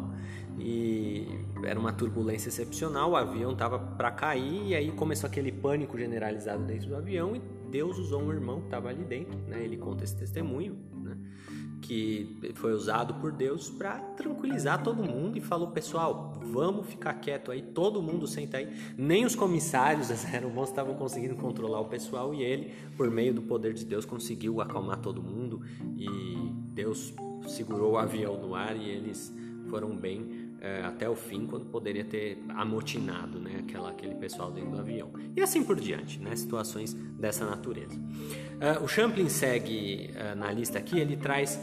[0.57, 1.27] e
[1.65, 6.63] era uma turbulência excepcional, o avião estava para cair, e aí começou aquele pânico generalizado
[6.63, 9.61] dentro do avião, e Deus usou um irmão que estava ali dentro, né?
[9.61, 11.17] ele conta esse testemunho, né?
[11.83, 17.51] Que foi usado por Deus para tranquilizar todo mundo e falou: pessoal, vamos ficar quieto
[17.51, 18.73] aí, todo mundo senta aí.
[18.97, 23.41] Nem os comissários das aeromoças estavam conseguindo controlar o pessoal e ele, por meio do
[23.41, 25.61] poder de Deus, conseguiu acalmar todo mundo
[25.97, 26.07] e
[26.73, 27.13] Deus
[27.47, 29.33] segurou o avião no ar e eles
[29.69, 30.32] foram bem
[30.63, 35.11] é, até o fim, quando poderia ter amotinado né, aquela, aquele pessoal dentro do avião.
[35.35, 37.93] E assim por diante, né, situações dessa natureza.
[37.93, 41.59] Uh, o Champlin segue uh, na lista aqui, ele traz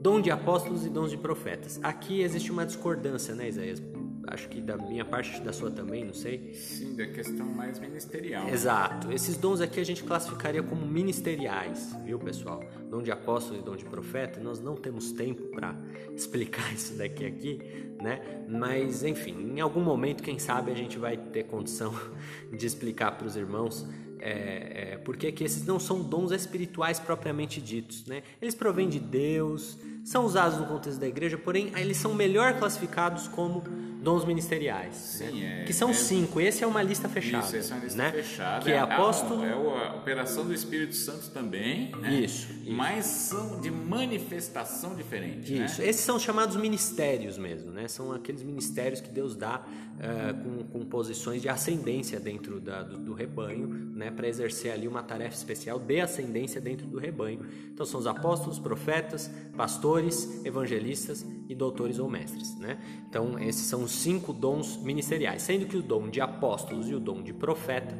[0.00, 1.78] dom de apóstolos e dons de profetas.
[1.84, 3.80] Aqui existe uma discordância, né, Isaías?
[4.28, 6.54] Acho que da minha parte, da sua também, não sei.
[6.54, 8.48] Sim, da questão mais ministerial.
[8.48, 9.12] Exato.
[9.12, 12.62] Esses dons aqui a gente classificaria como ministeriais, viu, pessoal?
[12.88, 14.40] Dom de apóstolo e dom de profeta.
[14.40, 15.74] Nós não temos tempo para
[16.14, 17.58] explicar isso daqui aqui,
[18.00, 18.44] né?
[18.48, 21.92] Mas, enfim, em algum momento, quem sabe, a gente vai ter condição
[22.56, 23.86] de explicar para os irmãos
[24.24, 28.22] é, é, porque que esses não são dons espirituais propriamente ditos, né?
[28.40, 33.26] Eles provêm de Deus, são usados no contexto da igreja, porém eles são melhor classificados
[33.26, 33.64] como
[34.02, 35.62] dons ministeriais, Sim, né?
[35.62, 36.40] é, que são é, cinco.
[36.40, 38.12] Esse é uma lista fechada, isso, essa é uma lista né?
[38.12, 38.64] fechada.
[38.64, 42.14] Que é, apóstolo, é a operação do Espírito Santo também, né?
[42.14, 45.66] isso, isso, mas são de manifestação diferente, né?
[45.66, 45.80] isso.
[45.80, 45.88] Né?
[45.88, 47.86] Esses são chamados ministérios mesmo, né?
[47.86, 49.62] São aqueles ministérios que Deus dá
[50.02, 54.10] uh, com, com, posições de ascendência dentro da, do, do rebanho, né?
[54.10, 57.40] Para exercer ali uma tarefa especial de ascendência dentro do rebanho.
[57.72, 62.78] Então são os apóstolos, profetas, pastores, evangelistas e doutores ou mestres, né?
[63.08, 67.00] Então esses são os cinco dons ministeriais, sendo que o dom de apóstolos e o
[67.00, 67.96] dom de profeta,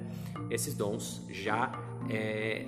[0.51, 1.73] esses dons já
[2.11, 2.67] é,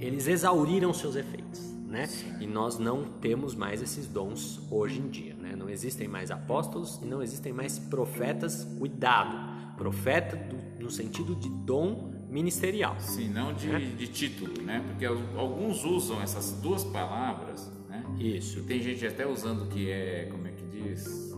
[0.00, 2.08] eles exauriram seus efeitos, né?
[2.40, 5.33] E nós não temos mais esses dons hoje em dia?
[5.64, 8.68] Não existem mais apóstolos e não existem mais profetas.
[8.78, 12.96] Cuidado, profeta do, no sentido de dom ministerial.
[13.00, 13.78] Sim, não de, né?
[13.78, 14.84] de título, né?
[14.86, 18.04] Porque alguns usam essas duas palavras, né?
[18.18, 18.58] Isso.
[18.58, 21.34] E tem gente até usando que é, como é que diz?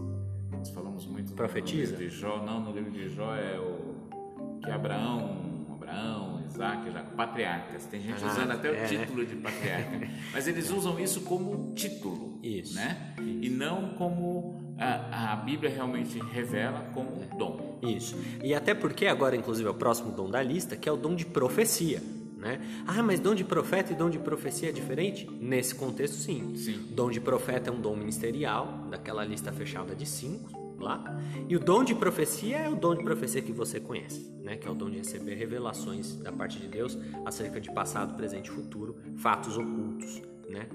[0.51, 1.93] Nós falamos muito Profetiza?
[1.93, 5.56] no livro de Jó, não, no livro de Jó é o que Abraão,
[5.87, 7.85] Abraão, Isaac, Jacob, patriarcas.
[7.87, 8.87] Tem gente ah, usando até é, o né?
[8.87, 10.09] título de patriarca.
[10.33, 12.75] Mas eles usam isso como título, isso.
[12.75, 13.15] né?
[13.19, 17.79] E não como a, a Bíblia realmente revela como dom.
[17.83, 18.17] Isso.
[18.43, 21.15] E até porque agora, inclusive, é o próximo dom da lista, que é o dom
[21.15, 22.03] de profecia.
[22.37, 22.61] Né?
[22.87, 25.29] Ah, mas dom de profeta e dom de profecia é diferente?
[25.41, 26.55] Nesse contexto, sim.
[26.57, 26.87] sim.
[26.91, 31.21] Dom de profeta é um dom ministerial, daquela lista fechada de cinco lá.
[31.49, 34.57] E o dom de profecia é o dom de profecia que você conhece, né?
[34.57, 38.47] que é o dom de receber revelações da parte de Deus acerca de passado, presente
[38.49, 40.23] e futuro, fatos ocultos.
[40.49, 40.69] Né?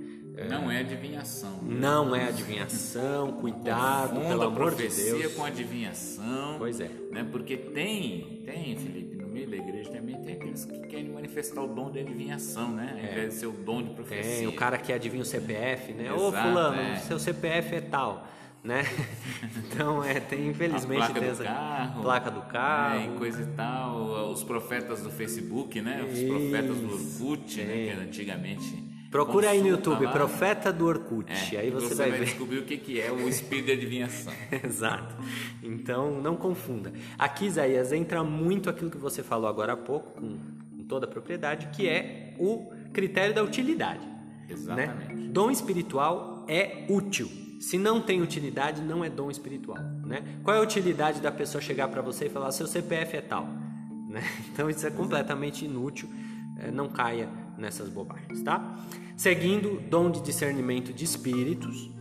[0.50, 1.60] Não é adivinhação.
[1.62, 5.34] Não é adivinhação, cuidado, pelo amor de Deus.
[5.34, 6.56] com adivinhação.
[6.58, 6.90] Pois é.
[7.12, 7.28] Né?
[7.32, 11.68] Porque tem, tem, Felipe, no meio da igreja também tem aqueles que querem manifestar o
[11.68, 12.92] dom de adivinhação, né?
[12.94, 13.12] Ao é.
[13.12, 14.38] invés de ser o dom de profecia.
[14.38, 16.12] Tem o cara que adivinha o CPF, né?
[16.12, 16.96] Ô fulano, é.
[16.98, 18.28] seu CPF é tal.
[18.64, 18.84] Né?
[19.74, 23.12] Então, é, tem infelizmente a placa tem do carro, placa do carro, né?
[23.16, 26.04] e coisa e tal, os profetas do Facebook, né?
[26.04, 27.86] Os Isso, profetas do Orkut, né?
[27.86, 30.12] Que antigamente Procura aí no YouTube, lá.
[30.12, 31.30] Profeta do Orkut.
[31.30, 32.26] É, aí você, você vai, vai ver.
[32.26, 34.32] descobrir o que, que é o espírito de adivinhação.
[34.64, 35.14] Exato.
[35.62, 36.94] Então, não confunda.
[37.20, 40.38] Aqui, Isaías, entra muito aquilo que você falou agora há pouco, com,
[40.78, 44.08] com toda a propriedade, que é o critério da utilidade.
[44.50, 45.14] Exatamente.
[45.14, 45.30] Né?
[45.30, 47.30] Dom espiritual é útil.
[47.62, 49.78] Se não tem utilidade, não é dom espiritual.
[50.04, 50.24] Né?
[50.44, 53.48] Qual é a utilidade da pessoa chegar para você e falar seu CPF é tal?
[54.10, 54.24] Né?
[54.52, 56.10] Então, isso é completamente inútil.
[56.58, 58.84] É, não caia nessas bobagens, tá?
[59.16, 61.92] Seguindo, dom de discernimento de espíritos.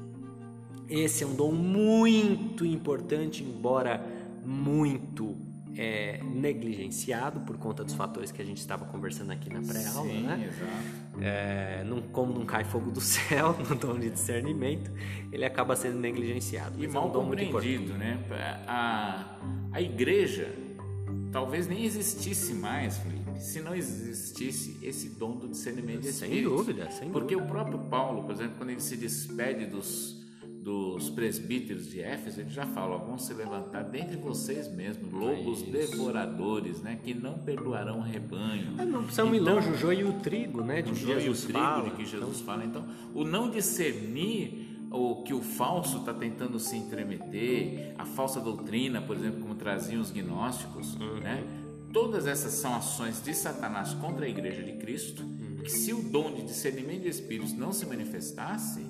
[0.88, 4.02] Esse é um dom muito importante, embora
[4.42, 5.36] muito
[5.76, 10.48] é, negligenciado por conta dos fatores que a gente estava conversando aqui na pré-aula, né?
[10.48, 11.20] Exato.
[11.20, 14.90] É, não, como não cai fogo do céu no dom de discernimento,
[15.32, 16.82] ele acaba sendo negligenciado.
[16.82, 18.18] E mal é um compreendido, né?
[18.66, 19.38] A,
[19.72, 20.54] a igreja
[21.32, 26.48] talvez nem existisse mais, Felipe, se não existisse esse dom do discernimento de espírito.
[26.48, 27.50] Sem dúvida, sem Porque dúvida.
[27.50, 30.19] o próprio Paulo, por exemplo, quando ele se despede dos
[30.62, 35.70] dos presbíteros de Éfeso, ele já fala: vão se levantar dentre vocês mesmos, lobos Isso.
[35.70, 38.74] devoradores, né, que não perdoarão o rebanho.
[38.78, 40.82] É, não precisamos ir Então, longe, o joio e o trigo, né?
[40.82, 41.84] De o joio e o Jesus trigo fala.
[41.84, 42.64] de que Jesus fala.
[42.64, 49.00] Então, o não discernir o que o falso está tentando se entremeter, a falsa doutrina,
[49.00, 51.20] por exemplo, como traziam os gnósticos, Uhum.
[51.20, 51.44] né?
[51.92, 55.56] Todas essas são ações de Satanás contra a igreja de Cristo, Uhum.
[55.64, 58.84] que se o dom de discernimento de espíritos não se manifestasse,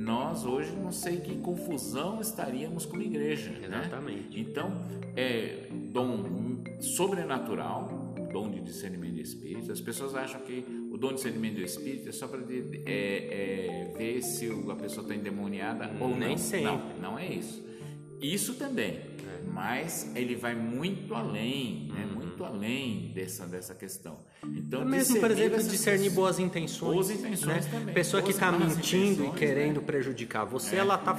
[0.00, 3.50] nós hoje não sei que confusão estaríamos como igreja.
[3.50, 3.66] né?
[3.66, 4.40] Exatamente.
[4.40, 4.72] Então,
[5.16, 9.70] é dom sobrenatural, dom de discernimento de espírito.
[9.70, 13.92] As pessoas acham que o dom de discernimento do espírito é só para é, é,
[13.96, 16.38] ver se a pessoa está endemoniada ou Nem não.
[16.38, 16.64] sempre.
[16.64, 17.69] Não, não é isso.
[18.20, 19.00] Isso também,
[19.52, 22.06] mas ele vai muito além, né?
[22.12, 24.18] muito além dessa, dessa questão.
[24.44, 26.92] Então, Mesmo, por discernir exemplo, discernir boas intenções.
[26.94, 27.70] Boas intenções né?
[27.72, 27.94] também.
[27.94, 29.86] Pessoa que Boas está e más mentindo e querendo né?
[29.86, 30.78] prejudicar você, É.
[30.80, 31.16] ela está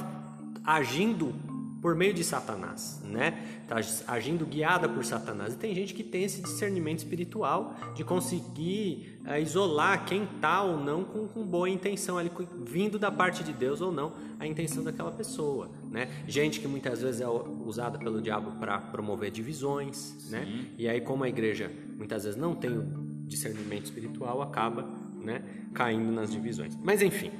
[0.64, 1.34] agindo
[1.82, 3.64] por meio de Satanás, né?
[3.66, 5.54] Tá agindo guiada por Satanás.
[5.54, 10.78] E tem gente que tem esse discernimento espiritual de conseguir eh, isolar quem tá ou
[10.78, 12.30] não com, com boa intenção ali,
[12.64, 16.08] vindo da parte de Deus ou não, a intenção daquela pessoa, né?
[16.28, 20.66] Gente que muitas vezes é usada pelo diabo para promover divisões, né?
[20.78, 21.68] E aí como a igreja
[21.98, 22.86] muitas vezes não tem o
[23.26, 24.88] discernimento espiritual, acaba,
[25.20, 25.42] né,
[25.72, 26.76] caindo nas divisões.
[26.82, 27.30] Mas enfim,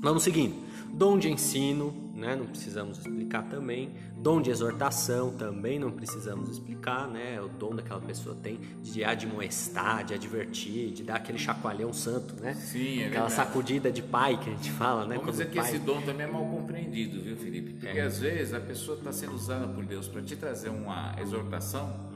[0.00, 0.54] Vamos seguindo.
[0.92, 2.34] Dom de ensino, né?
[2.34, 3.90] Não precisamos explicar também.
[4.16, 7.40] Dom de exortação também não precisamos explicar, né?
[7.40, 12.54] O dom daquela pessoa tem de admoestar, de advertir, de dar aquele chacoalhão santo, né?
[12.54, 13.32] Sim, é Aquela verdade.
[13.32, 15.16] sacudida de pai que a gente fala, né?
[15.16, 15.68] Vamos Quando dizer que pai...
[15.68, 17.72] esse dom também é mal compreendido, viu, Felipe?
[17.74, 18.02] Porque É.
[18.02, 22.06] às vezes a pessoa está sendo usada por Deus para te trazer uma exortação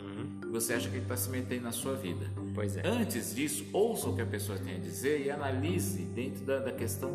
[0.42, 2.26] e você acha que ele está se metendo na sua vida.
[2.36, 2.52] Uhum.
[2.54, 2.82] Pois é.
[2.86, 6.72] Antes disso, ouça o que a pessoa tem a dizer e analise dentro da, da
[6.72, 7.10] questão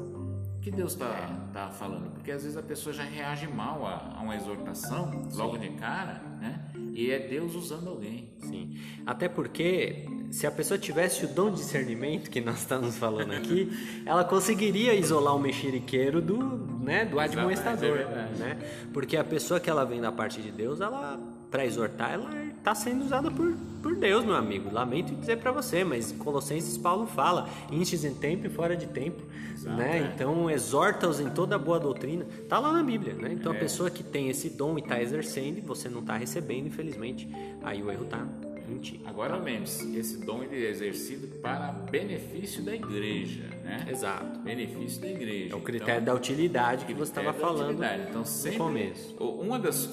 [0.66, 1.54] que Deus está É.
[1.54, 2.12] tá falando.
[2.12, 6.24] Porque às vezes a pessoa já reage mal a, a uma exortação logo de cara,
[6.42, 6.60] né?
[6.92, 8.32] E é Deus usando alguém.
[8.40, 8.76] Sim.
[9.06, 13.70] Até porque se a pessoa tivesse o dom de discernimento que nós estamos falando aqui,
[14.08, 16.38] ela conseguiria isolar o mexeriqueiro do,
[16.84, 18.58] né, do Exatamente, admoestador, é né?
[18.92, 21.20] Porque a pessoa que ela vem da parte de Deus, ela
[21.52, 22.30] para exortar, ela
[22.66, 24.72] está sendo usada por, por Deus, meu amigo.
[24.74, 29.22] Lamento dizer para você, mas Colossenses Paulo fala, inches em tempo e fora de tempo,
[29.54, 30.00] Exato, né?
[30.00, 30.12] é.
[30.16, 32.26] Então exorta-os em toda a boa doutrina.
[32.50, 33.30] Tá lá na Bíblia, né?
[33.34, 33.60] Então a É.
[33.60, 37.30] pessoa que tem esse dom e está exercendo, você não está recebendo, infelizmente,
[37.62, 38.28] aí o erro tá
[38.68, 39.00] em ti.
[39.06, 43.86] Agora lembre-se, esse dom ele é exercido para benefício da igreja, né?
[43.92, 44.40] Exato.
[44.40, 45.54] Benefício da igreja.
[45.54, 48.04] É o critério Então, da utilidade que você estava falando utilidade.
[48.10, 49.16] Então, no sempre, começo.
[49.20, 49.86] Uma das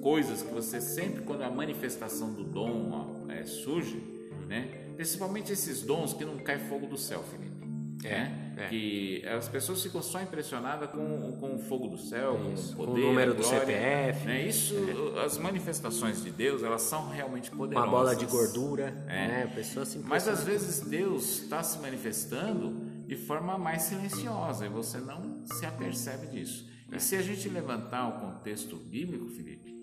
[0.00, 2.90] coisas que você sempre, quando a manifestação do dom
[3.26, 4.02] ó, é, surge,
[4.48, 4.68] né?
[4.96, 7.50] Principalmente esses dons que não cai fogo do céu, Felipe.
[8.02, 8.54] É, né?
[8.56, 8.68] é.
[8.68, 12.86] Que as pessoas ficam só impressionadas com, com o fogo do céu, Isso, com o
[12.86, 14.26] com o poder, número a do glória, CPF.
[14.26, 14.46] Né?
[14.46, 14.74] Isso,
[15.22, 17.88] as manifestações de Deus, elas são realmente poderosas.
[17.88, 19.28] a bola de gordura, É.
[19.28, 19.48] né?
[19.50, 24.68] A pessoa se Mas às vezes Deus está se manifestando de forma mais silenciosa e
[24.68, 26.68] você não se apercebe disso.
[26.92, 29.74] E se a gente levantar o contexto bíblico, Felipe,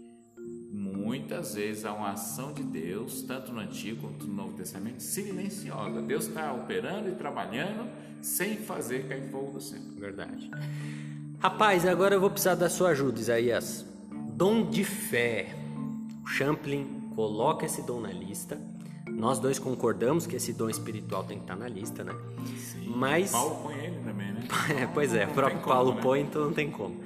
[0.95, 6.01] muitas vezes há uma ação de Deus, tanto no Antigo quanto no Novo Testamento, silenciosa.
[6.01, 7.89] Deus está operando e trabalhando
[8.21, 9.79] sem fazer cair fogo do céu.
[9.97, 10.49] Verdade.
[11.39, 13.85] Rapaz, agora eu vou precisar da sua ajuda, Isaías.
[14.33, 15.55] Dom de fé.
[16.23, 18.59] O Champlin coloca esse dom na lista.
[19.07, 22.13] Nós dois concordamos que esse dom espiritual tem que estar na lista, né?
[22.85, 23.63] Mas Paulo
[24.07, 24.41] também, né?
[24.81, 26.01] É, pois é, o próprio como, Paulo né?
[26.01, 27.01] põe, então não tem como.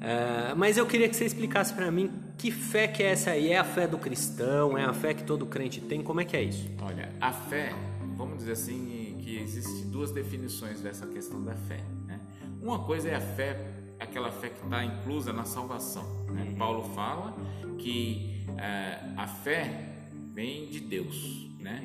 [0.00, 3.52] Ah, mas eu queria que você explicasse para mim que fé que é essa aí?
[3.52, 4.76] É a fé do cristão?
[4.76, 6.02] É a fé que todo crente tem?
[6.02, 6.68] Como é que é isso?
[6.82, 7.72] Olha, a fé,
[8.16, 11.80] vamos dizer assim, que existem duas definições dessa questão da fé.
[12.06, 12.20] Né?
[12.60, 13.58] Uma coisa é a fé,
[13.98, 16.24] aquela fé que está inclusa na salvação.
[16.30, 16.54] né?
[16.58, 17.36] Paulo fala
[17.78, 19.94] que eh, a fé
[20.32, 21.48] vem de Deus.
[21.58, 21.84] Né?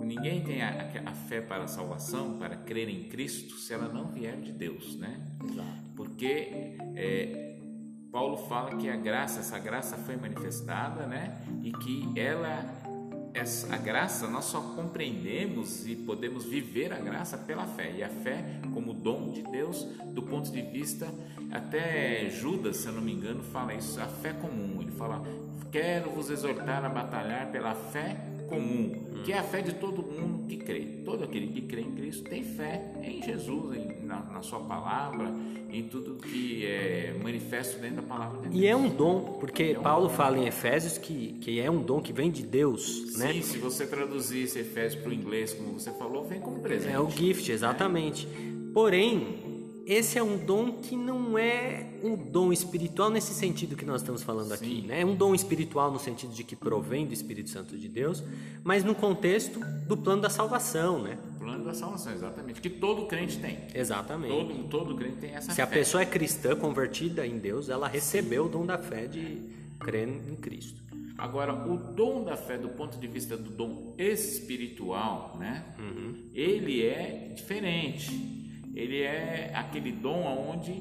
[0.00, 4.06] Ninguém tem a, a fé para a salvação, para crer em Cristo, se ela não
[4.08, 4.96] vier de Deus.
[4.96, 5.20] Né?
[5.94, 7.48] Porque eh,
[8.10, 11.40] Paulo fala que a graça, essa graça foi manifestada, né?
[11.62, 12.64] E que ela
[13.34, 17.92] essa, a graça nós só compreendemos e podemos viver a graça pela fé.
[17.96, 19.84] E a fé como dom de Deus,
[20.14, 21.06] do ponto de vista,
[21.50, 24.80] até Judas, se eu não me engano, fala isso, a fé comum.
[24.80, 25.22] Ele fala:
[25.70, 28.16] Quero vos exortar a batalhar pela fé
[28.48, 28.92] comum,
[29.24, 30.80] que é a fé de todo mundo que crê.
[31.04, 35.32] Todo aquele que crê em Cristo tem fé em Jesus, em, na, na, Sua palavra,
[35.70, 38.62] em tudo que é manifesto dentro da palavra de Deus.
[38.62, 40.14] E é um dom, porque é um Paulo dom.
[40.14, 43.32] fala em Efésios que, que é um dom que vem de Deus, Sim, né?
[43.34, 46.94] Sim, se você traduzisse Efésios para o inglês, como você falou, vem como presente.
[46.94, 48.26] É o gift, exatamente.
[48.26, 48.72] É.
[48.72, 49.47] Porém,
[49.88, 54.22] esse é um dom que não é um dom espiritual nesse sentido que nós estamos
[54.22, 54.54] falando Sim.
[54.54, 55.00] aqui, né?
[55.00, 58.22] É um dom espiritual no sentido de que provém do Espírito Santo de Deus,
[58.62, 61.16] mas no contexto do plano da salvação, né?
[61.38, 63.60] Plano da salvação, exatamente, que todo crente tem.
[63.74, 64.30] Exatamente.
[64.30, 65.62] Todo, todo crente tem essa Se fé.
[65.62, 69.40] a pessoa é cristã, convertida em Deus, ela recebeu o dom da fé de
[69.80, 70.82] crer em Cristo.
[71.16, 75.64] Agora, o dom da fé, do ponto de vista do dom espiritual, né?
[75.78, 76.28] Uhum.
[76.34, 78.37] Ele é diferente
[78.78, 80.80] ele é aquele dom onde,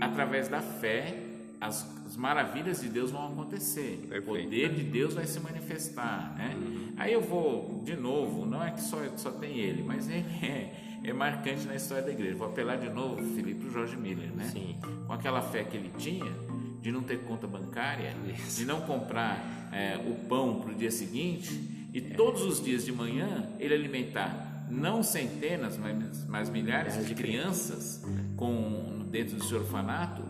[0.00, 1.14] através da fé,
[1.60, 4.06] as, as maravilhas de Deus vão acontecer.
[4.08, 4.30] Perfeito.
[4.30, 6.34] O poder de Deus vai se manifestar.
[6.36, 6.56] Né?
[6.56, 6.92] Uhum.
[6.96, 11.00] Aí eu vou, de novo, não é que só, só tem ele, mas ele é,
[11.04, 12.34] é marcante na história da igreja.
[12.34, 14.32] Vou apelar de novo, Felipe, o Jorge Miller.
[14.32, 14.44] Né?
[14.52, 14.76] Sim.
[15.06, 16.34] Com aquela fé que ele tinha,
[16.82, 18.58] de não ter conta bancária, Isso.
[18.58, 21.52] de não comprar é, o pão para o dia seguinte,
[21.94, 22.00] e é.
[22.16, 28.02] todos os dias de manhã ele alimentar não centenas, mas, mas milhares de crianças
[28.36, 30.22] com, dentro do seu orfanato,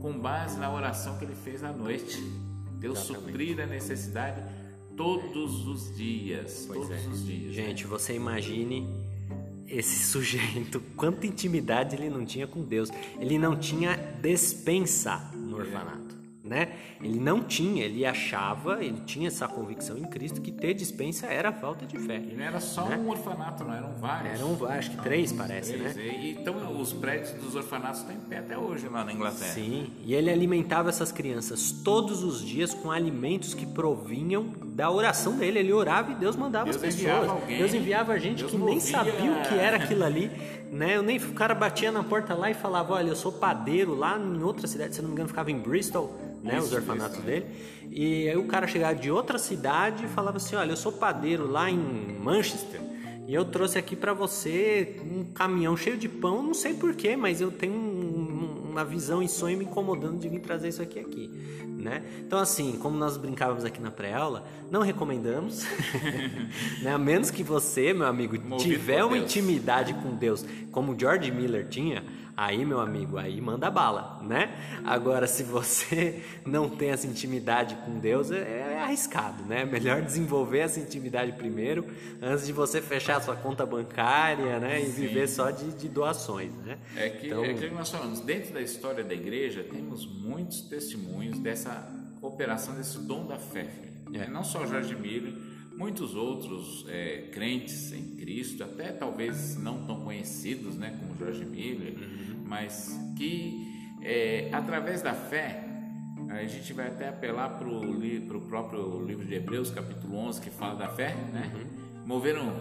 [0.00, 2.18] com base na oração que ele fez à noite.
[2.78, 3.26] Deus Exatamente.
[3.26, 4.42] suprir a necessidade
[4.96, 6.64] todos os dias.
[6.66, 7.08] Pois todos é.
[7.08, 7.54] os dias.
[7.54, 7.90] Gente, né?
[7.90, 8.86] você imagine
[9.68, 12.90] esse sujeito, quanta intimidade ele não tinha com Deus.
[13.20, 16.01] Ele não tinha despensa no orfanato
[16.44, 16.72] né?
[17.00, 21.52] Ele não tinha, ele achava, ele tinha essa convicção em Cristo que ter dispensa era
[21.52, 22.16] falta de fé.
[22.16, 22.96] E não era só né?
[22.96, 24.40] um orfanato, não, eram vários.
[24.40, 26.02] Eram, acho que três, parece, três, né?
[26.02, 29.52] E, então os prédios dos orfanatos estão em pé até hoje lá na Inglaterra.
[29.52, 35.36] Sim, e ele alimentava essas crianças todos os dias com alimentos que provinham da oração
[35.36, 35.60] dele.
[35.60, 37.28] Ele orava e Deus mandava Deus as pessoas.
[37.28, 40.30] Alguém, Deus enviava gente Deus que nem sabia o que era aquilo ali.
[40.72, 40.96] Né?
[40.96, 44.18] Eu nem, o cara batia na porta lá e falava: Olha, eu sou padeiro lá
[44.18, 46.12] em outra cidade, se não me engano, ficava em Bristol
[46.42, 47.46] né, isso, os orfanatos isso, dele.
[47.90, 51.50] E aí o cara chegava de outra cidade e falava assim: Olha, eu sou padeiro
[51.50, 51.78] lá em
[52.18, 52.80] Manchester
[53.26, 56.42] e eu trouxe aqui para você um caminhão cheio de pão.
[56.42, 60.40] Não sei porquê, mas eu tenho um, uma visão e sonho me incomodando de vir
[60.40, 61.30] trazer isso aqui aqui.
[61.78, 62.02] Né?
[62.24, 65.64] Então, assim, como nós brincávamos aqui na pré-aula, não recomendamos,
[66.80, 66.92] né?
[66.92, 69.24] a menos que você, meu amigo, Movido tiver uma Deus.
[69.24, 72.04] intimidade com Deus, como George Miller tinha,
[72.34, 74.80] Aí, meu amigo, aí manda bala, né?
[74.84, 79.64] Agora, se você não tem essa intimidade com Deus, é, é arriscado, né?
[79.66, 81.86] Melhor desenvolver essa intimidade primeiro,
[82.22, 84.80] antes de você fechar a sua conta bancária, né?
[84.80, 84.92] E Sim.
[84.92, 86.78] viver só de, de, doações, né?
[86.96, 87.44] É que, então...
[87.44, 91.86] é que nós falamos, dentro da história da igreja, temos muitos testemunhos dessa
[92.22, 93.68] operação, desse dom da fé.
[94.14, 94.26] É.
[94.28, 95.32] Não só Jorge Miller,
[95.76, 100.96] muitos outros é, crentes em Cristo, até talvez não tão conhecidos, né?
[101.00, 101.94] Como Jorge Miller.
[101.94, 105.64] Uhum mas que é, através da fé,
[106.28, 110.74] a gente vai até apelar para o próprio livro de Hebreus, capítulo 11, que fala
[110.74, 111.50] da fé, né?
[111.54, 112.04] Uhum.
[112.04, 112.52] Moveram,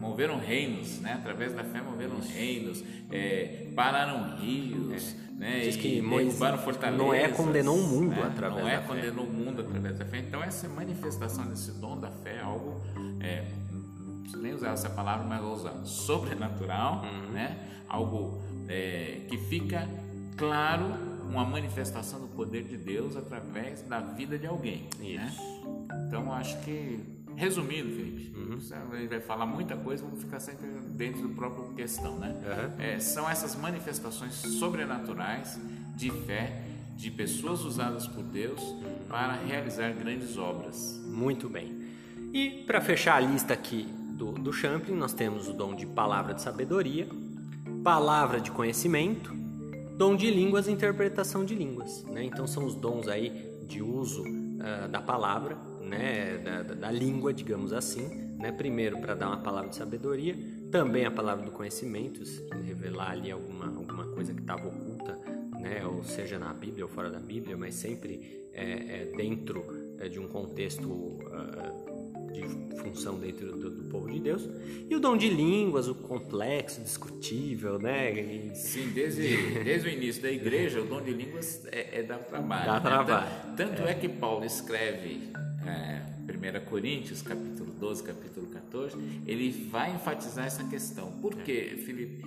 [0.00, 1.12] moveram reinos, né?
[1.12, 2.32] Através da fé moveram Isso.
[2.32, 5.32] reinos, é, pararam rios, é.
[5.38, 5.60] né?
[5.60, 7.06] Diz que derrubaram fortalezas.
[7.06, 8.22] Noé condenou o mundo né?
[8.22, 8.88] através Noé da fé.
[8.88, 10.18] condenou o mundo através da fé.
[10.18, 12.80] Então essa manifestação desse dom da fé é algo,
[13.20, 13.44] é,
[14.36, 17.32] nem usar essa palavra, mas vou usar, sobrenatural, uhum.
[17.32, 17.58] né?
[17.86, 19.86] Algo é, que fica
[20.36, 24.88] claro uma manifestação do poder de Deus através da vida de alguém.
[24.98, 25.32] Né?
[26.06, 27.00] Então acho que,
[27.40, 28.58] resumindo, Felipe, uhum.
[28.92, 32.28] a gente vai falar muita coisa, vamos ficar sempre dentro do próprio questão, né?
[32.28, 32.82] Uhum.
[32.84, 35.58] É, são essas manifestações sobrenaturais
[35.96, 36.62] de fé
[36.94, 38.60] de pessoas usadas por Deus
[39.08, 41.00] para realizar grandes obras.
[41.06, 41.80] Muito bem.
[42.30, 46.34] E para fechar a lista aqui do, do Champlin, nós temos o dom de palavra
[46.34, 47.08] de sabedoria,
[47.82, 49.32] palavra de conhecimento,
[49.96, 52.04] dom de línguas e interpretação de línguas.
[52.04, 52.24] Né?
[52.24, 55.56] Então são os dons aí de uso uh, da palavra,
[55.90, 56.38] né?
[56.38, 58.08] Da, da, língua, digamos assim.
[58.38, 58.52] Né?
[58.52, 60.36] Primeiro para dar uma palavra de sabedoria,
[60.70, 62.22] também a palavra do conhecimento,
[62.64, 65.18] revelar ali alguma, alguma coisa que estava oculta,
[65.60, 65.84] né?
[65.84, 69.64] ou seja na Bíblia ou fora da Bíblia, mas sempre é, é dentro
[69.98, 74.48] é, de um contexto uh, de função dentro do, do, povo de Deus.
[74.88, 78.12] E o dom de línguas, o complexo, discutível, né?
[78.12, 82.18] E, Sim, desde, desde o início da igreja, o dom de línguas é, é dar
[82.18, 82.66] trabalho.
[82.66, 82.80] Dá né?
[82.80, 83.56] trabalho.
[83.56, 83.90] Tanto é.
[83.90, 83.94] é.
[83.94, 85.30] que Paulo escreve,
[85.66, 88.96] é, 1 Coríntios, capítulo 12, capítulo 14,
[89.26, 91.12] ele vai enfatizar essa questão.
[91.20, 92.22] Por quê, Felipe?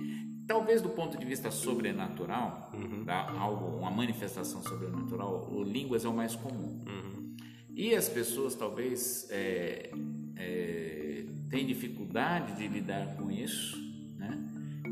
[0.46, 3.04] Talvez do ponto de vista sobrenatural, uhum.
[3.04, 3.30] tá?
[3.38, 6.84] algo, uma manifestação sobrenatural, o línguas é o mais comum.
[6.86, 7.34] Uhum.
[7.70, 9.90] E as pessoas talvez é,
[10.36, 13.76] é, têm dificuldade de lidar com isso,
[14.16, 14.38] né?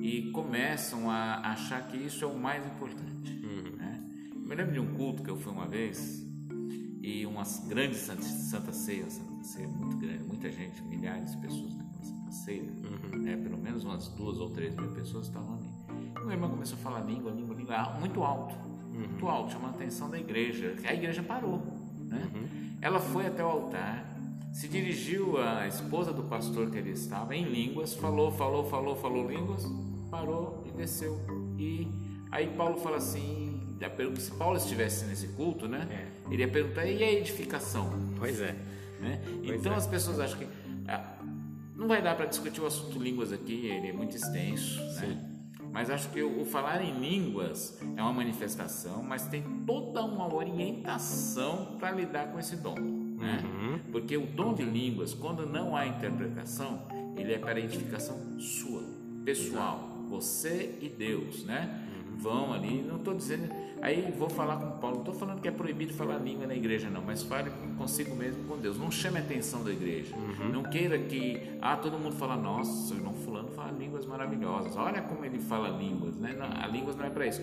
[0.01, 3.31] E começam a achar que isso é o mais importante.
[3.45, 3.77] Uhum.
[3.77, 4.03] Né?
[4.35, 6.27] Eu me lembro de um culto que eu fui uma vez
[7.03, 12.05] e uma grande Santa, Ceia, Santa Ceia muito grande, muita gente, milhares de pessoas naquela
[12.05, 13.19] Santa Ceia, uhum.
[13.19, 13.37] né?
[13.37, 15.69] pelo menos umas duas ou três mil pessoas estavam ali.
[16.17, 19.01] E meu irmão começou a falar língua, língua, língua, ah, muito alto, uhum.
[19.01, 20.77] muito alto, chamando a atenção da igreja.
[20.85, 21.61] A igreja parou,
[21.99, 22.31] né?
[22.33, 22.77] Uhum.
[22.81, 24.07] Ela foi até o altar,
[24.53, 29.29] se dirigiu à esposa do pastor que ele estava em línguas, falou, falou, falou, falou
[29.29, 29.65] línguas,
[30.09, 31.19] parou e desceu.
[31.59, 31.89] E
[32.33, 33.61] aí Paulo fala assim,
[34.19, 35.87] se Paulo estivesse nesse culto, né?
[35.91, 36.33] É.
[36.33, 37.91] Ele ia perguntar, e a edificação?
[38.19, 38.57] Pois é.
[39.01, 39.21] Né?
[39.45, 39.77] Pois então é.
[39.77, 40.49] as pessoas acham que
[40.89, 41.17] ah,
[41.77, 44.91] não vai dar para discutir o assunto línguas aqui, ele é muito extenso, né?
[45.01, 45.07] Sim.
[45.09, 45.29] né?
[45.73, 50.33] Mas acho que o, o falar em línguas é uma manifestação, mas tem toda uma
[50.33, 52.75] orientação para lidar com esse dom.
[52.75, 53.43] Né?
[53.43, 53.79] Uhum.
[53.91, 58.85] Porque o dom de línguas, quando não há interpretação, ele é para edificação sua,
[59.25, 61.89] pessoal, você e Deus, né?
[62.19, 63.49] Vão ali, não estou dizendo
[63.83, 66.89] Aí vou falar com Paulo, não estou falando que é proibido falar língua na igreja,
[66.89, 68.79] não, mas fale consigo mesmo com Deus.
[68.79, 70.15] Não chame a atenção da igreja.
[70.15, 70.51] Uhum.
[70.51, 74.77] Não queira que, ah, todo mundo fala, nossa, o irmão fulano fala línguas maravilhosas.
[74.77, 76.33] Olha como ele fala línguas, né?
[76.33, 77.43] Não, a línguas não é para isso.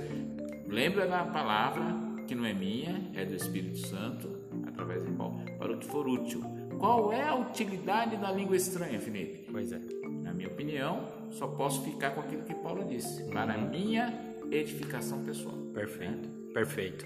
[0.65, 1.83] Lembra da palavra
[2.25, 4.29] que não é minha, é do Espírito Santo,
[4.65, 6.41] através de Paulo, para o que for útil.
[6.79, 9.45] Qual é a utilidade da língua estranha, Felipe?
[9.51, 9.81] Pois é.
[10.23, 13.23] Na minha opinião, só posso ficar com aquilo que Paulo disse.
[13.23, 13.69] Para uhum.
[13.69, 15.55] minha edificação pessoal.
[15.73, 17.05] Perfeito, perfeito.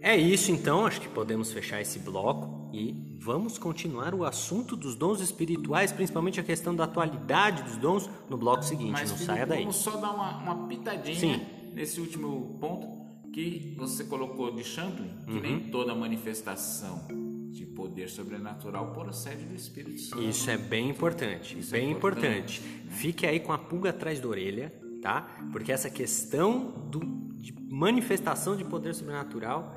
[0.00, 4.94] É isso então, acho que podemos fechar esse bloco e vamos continuar o assunto dos
[4.94, 8.92] dons espirituais, principalmente a questão da atualidade dos dons no bloco seguinte.
[8.92, 9.60] Mas, não Felipe, saia daí.
[9.60, 11.46] Vamos só dar uma, uma pitadinha Sim.
[11.74, 12.88] nesse último ponto
[13.30, 15.40] que você colocou de Champlin, que uhum.
[15.40, 17.06] nem toda manifestação
[17.50, 20.22] de poder sobrenatural procede do Espírito Santo.
[20.22, 22.60] Isso é bem importante, Isso é bem é importante.
[22.60, 22.86] importante.
[22.86, 22.92] Né?
[22.96, 25.22] Fique aí com a pulga atrás da orelha tá?
[25.52, 27.00] Porque essa questão do,
[27.36, 29.74] de manifestação de poder sobrenatural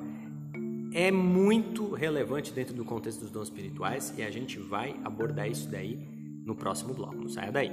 [0.93, 5.69] é muito relevante dentro do contexto dos dons espirituais e a gente vai abordar isso
[5.69, 5.97] daí
[6.45, 7.15] no próximo bloco.
[7.15, 7.71] Não saia daí.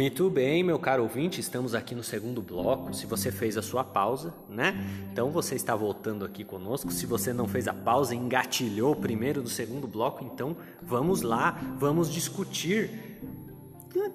[0.00, 2.94] Muito bem, meu caro ouvinte, estamos aqui no segundo bloco.
[2.94, 4.74] Se você fez a sua pausa, né?
[5.12, 6.90] Então você está voltando aqui conosco.
[6.90, 12.10] Se você não fez a pausa, engatilhou primeiro do segundo bloco, então vamos lá, vamos
[12.10, 13.20] discutir.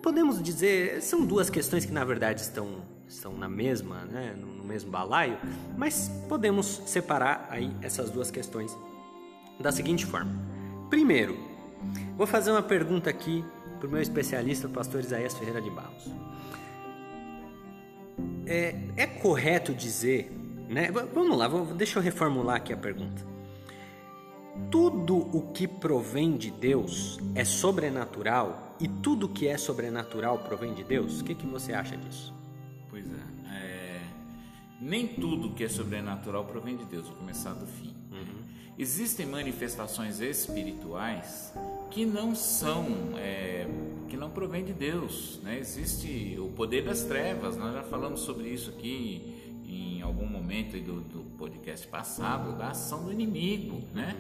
[0.02, 4.36] Podemos dizer, são duas questões que na verdade estão, estão na mesma, né?
[4.36, 5.38] no mesmo balaio,
[5.78, 8.76] mas podemos separar aí essas duas questões
[9.60, 10.34] da seguinte forma.
[10.90, 11.38] Primeiro,
[12.18, 13.46] vou fazer uma pergunta aqui
[13.80, 16.12] para o meu especialista, o pastor Isaías Ferreira de Barros.
[18.46, 20.32] É, é correto dizer,
[20.70, 20.90] né?
[20.92, 23.26] Vamos lá, vou, deixa eu reformular aqui a pergunta.
[24.72, 30.84] Tudo o que provém de Deus é sobrenatural e tudo que é sobrenatural provém de
[30.84, 31.22] Deus?
[31.22, 32.34] O que, que você acha disso?
[32.90, 34.02] Pois é, é,
[34.80, 37.08] nem tudo que é sobrenatural provém de Deus.
[37.08, 37.94] Vou começar do fim.
[38.12, 38.44] Uhum.
[38.78, 41.54] Existem manifestações espirituais
[41.96, 42.88] que não são,
[43.18, 43.66] é,
[44.10, 45.40] que não provém de Deus.
[45.42, 45.58] Né?
[45.58, 51.00] Existe o poder das trevas, nós já falamos sobre isso aqui em algum momento do,
[51.00, 53.82] do podcast passado, da ação do inimigo.
[53.94, 54.14] Né?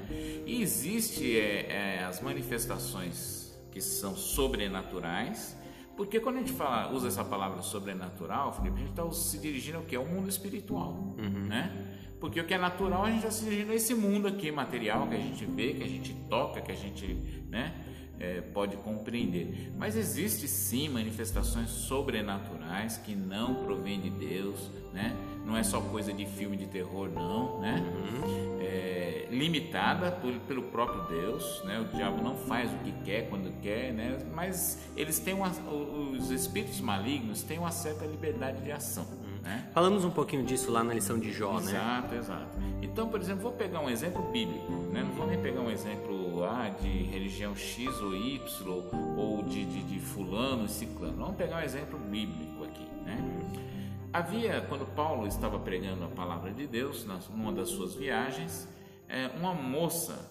[0.45, 5.57] E existe é, é, as manifestações que são sobrenaturais,
[5.97, 9.79] porque quando a gente fala, usa essa palavra sobrenatural, Felipe, a gente está se dirigindo
[9.79, 9.97] ao que?
[9.97, 10.93] Ao mundo espiritual.
[11.17, 11.47] Uhum.
[11.47, 11.84] Né?
[12.19, 15.07] Porque o que é natural a gente está se dirigindo a esse mundo aqui material
[15.07, 17.13] que a gente vê, que a gente toca, que a gente
[17.49, 17.73] né,
[18.19, 19.73] é, pode compreender.
[19.77, 25.15] Mas existe sim manifestações sobrenaturais que não provêm de Deus, né?
[25.45, 27.83] Não é só coisa de filme de terror, não, né?
[27.85, 28.59] Uhum.
[28.61, 31.79] É, limitada por, pelo próprio Deus, né?
[31.79, 34.17] O diabo não faz o que quer quando quer, né?
[34.33, 39.05] Mas eles têm uma, os espíritos malignos têm uma certa liberdade de ação.
[39.45, 39.69] Né?
[39.71, 41.71] Falamos um pouquinho disso lá na lição de Jó, exato, né?
[41.71, 42.57] Exato, exato.
[42.81, 45.03] Então, por exemplo, vou pegar um exemplo bíblico, né?
[45.03, 48.41] Não vou nem pegar um exemplo ah, de religião X ou Y
[49.15, 51.17] ou de, de, de fulano e ciclano.
[51.17, 53.17] Vamos pegar um exemplo bíblico aqui, né?
[54.11, 58.67] Havia, quando Paulo estava pregando a palavra de Deus, numa das suas viagens,
[59.07, 60.27] é, uma moça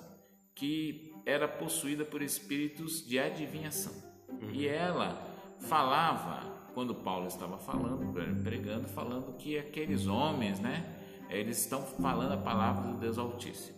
[0.56, 3.92] que era possuída por espíritos de adivinhação.
[4.28, 4.50] Uhum.
[4.52, 5.22] E ela
[5.60, 8.12] falava quando Paulo estava falando,
[8.42, 10.84] pregando, falando que aqueles homens, né,
[11.30, 13.76] eles estão falando a palavra do Deus Altíssimo.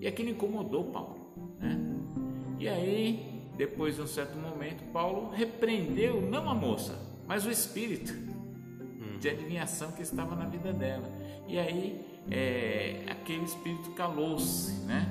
[0.00, 1.78] E aquilo incomodou Paulo, né?
[2.58, 8.12] E aí, depois de um certo momento, Paulo repreendeu não a moça, mas o espírito
[9.18, 11.10] de adivinhação que estava na vida dela.
[11.48, 15.08] E aí, é, aquele espírito calou-se, né?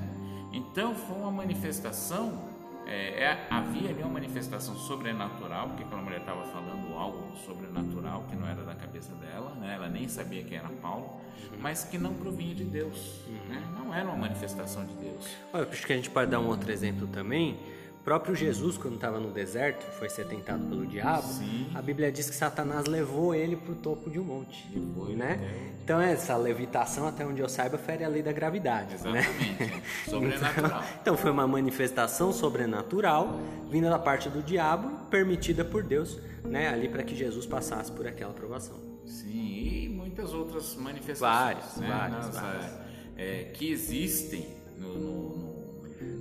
[0.51, 2.52] Então, foi uma manifestação
[2.93, 8.35] é, é, havia ali uma manifestação sobrenatural, porque aquela mulher estava falando algo sobrenatural que
[8.35, 9.73] não era da cabeça dela, né?
[9.73, 11.19] ela nem sabia quem era Paulo,
[11.59, 13.63] mas que não provinha de Deus, né?
[13.75, 15.27] não era uma manifestação de Deus.
[15.51, 17.59] Olha, acho que a gente pode dar um outro exemplo também
[18.03, 21.27] próprio Jesus, quando estava no deserto, foi ser tentado pelo diabo.
[21.27, 21.67] Sim.
[21.73, 24.67] A Bíblia diz que Satanás levou ele para o topo de um monte.
[24.73, 25.39] Levou né?
[25.83, 28.95] Então, essa levitação, até onde eu saiba, fere a lei da gravidade.
[29.03, 29.19] Né?
[29.19, 29.63] Exatamente.
[29.63, 29.81] Né?
[30.05, 30.65] Sobrenatural.
[30.65, 33.39] Então, então, foi uma manifestação sobrenatural
[33.69, 36.69] vinda da parte do diabo, permitida por Deus, né?
[36.69, 38.75] ali para que Jesus passasse por aquela provação.
[39.05, 41.19] Sim, e muitas outras manifestações.
[41.19, 41.87] Várias, né?
[41.87, 42.83] várias, Nas, várias.
[43.15, 44.47] É, que existem
[44.77, 45.52] no, no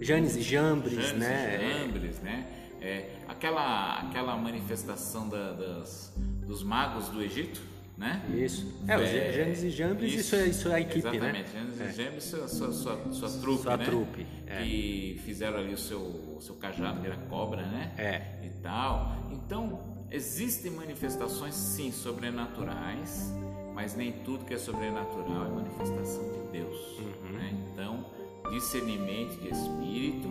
[0.03, 1.59] Janes e Jambres, Janes né?
[1.61, 2.47] E Jambres, né?
[2.81, 6.13] É, aquela, aquela manifestação da, das,
[6.45, 7.61] dos magos do Egito,
[7.97, 8.21] né?
[8.35, 8.67] Isso.
[8.89, 11.51] É, é Janes e Jambres, isso, isso, é, isso é a equipe, exatamente.
[11.51, 11.61] né?
[11.61, 11.85] Janes é.
[11.85, 13.85] e Jambres, sua, sua, sua, sua trupe, sua né?
[13.85, 14.63] trupe, é.
[14.63, 17.93] Que fizeram ali o seu, o seu cajado, que era cobra, né?
[17.97, 18.45] É.
[18.45, 19.17] E tal.
[19.31, 19.81] Então,
[20.11, 23.33] existem manifestações, sim, sobrenaturais,
[23.75, 27.33] mas nem tudo que é sobrenatural é manifestação de Deus, uhum.
[27.33, 27.55] né?
[27.73, 28.05] Então,
[28.53, 30.29] discernimento de espírito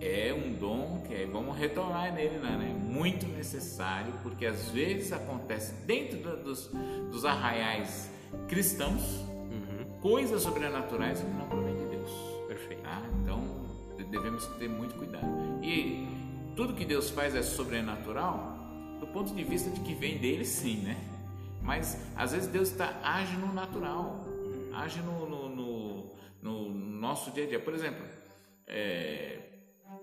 [0.00, 2.70] é um dom que é, vamos retornar nele, né?
[2.70, 6.70] É muito necessário, porque às vezes acontece dentro dos,
[7.10, 8.10] dos arraiais
[8.46, 10.00] cristãos uhum.
[10.02, 12.10] coisas sobrenaturais que não provém de Deus.
[12.46, 12.82] Perfeito.
[12.82, 13.02] Tá?
[13.22, 13.42] Então
[14.10, 15.26] devemos ter muito cuidado.
[15.62, 16.06] E
[16.54, 18.58] tudo que Deus faz é sobrenatural
[19.00, 20.96] do ponto de vista de que vem dele, sim, né?
[21.62, 24.24] Mas às vezes Deus está age no natural,
[24.74, 25.23] age no, no, no
[27.04, 27.60] nosso dia a dia.
[27.60, 28.04] Por exemplo,
[28.66, 29.38] é,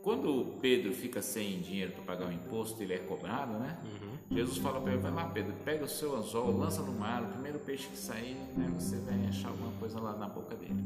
[0.01, 3.77] quando Pedro fica sem dinheiro para pagar o imposto, ele é cobrado, né?
[3.83, 4.11] Uhum.
[4.32, 7.27] Jesus fala para ele: vai lá, Pedro, pega o seu anzol, lança no mar, o
[7.27, 10.84] primeiro peixe que sair, né, você vai achar alguma coisa lá na boca dele.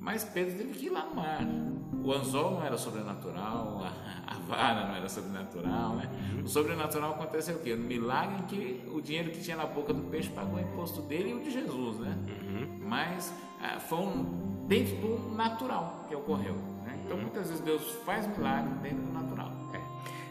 [0.00, 1.40] Mas Pedro teve que ir lá no mar.
[2.02, 6.10] O anzol não era sobrenatural, a, a vara não era sobrenatural, né?
[6.42, 7.76] O sobrenatural aconteceu o quê?
[7.76, 11.02] No milagre em que o dinheiro que tinha na boca do peixe pagou o imposto
[11.02, 12.18] dele e o de Jesus, né?
[12.26, 12.88] Uhum.
[12.88, 16.54] Mas ah, foi um dentro do natural que ocorreu.
[16.84, 16.98] Né?
[17.04, 17.22] Então, uhum.
[17.24, 19.29] muitas vezes Deus faz milagre dentro do natural.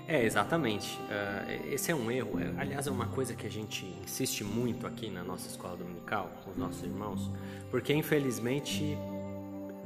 [0.09, 0.97] É, exatamente.
[1.03, 2.39] Uh, esse é um erro.
[2.39, 6.31] É, aliás, é uma coisa que a gente insiste muito aqui na nossa escola dominical,
[6.43, 7.29] com os nossos irmãos,
[7.69, 8.97] porque infelizmente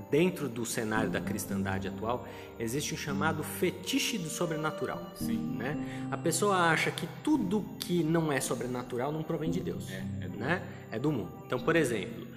[0.09, 2.27] dentro do cenário da cristandade atual,
[2.59, 5.11] existe um chamado fetiche do sobrenatural.
[5.15, 5.57] Sim.
[5.57, 5.75] Né?
[6.11, 9.91] A pessoa acha que tudo que não é sobrenatural não provém de Deus.
[9.91, 10.61] É, é do, né?
[10.91, 11.31] é do mundo.
[11.47, 12.27] Então, por exemplo,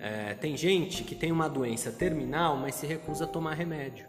[0.00, 4.06] é, tem gente que tem uma doença terminal, mas se recusa a tomar remédio.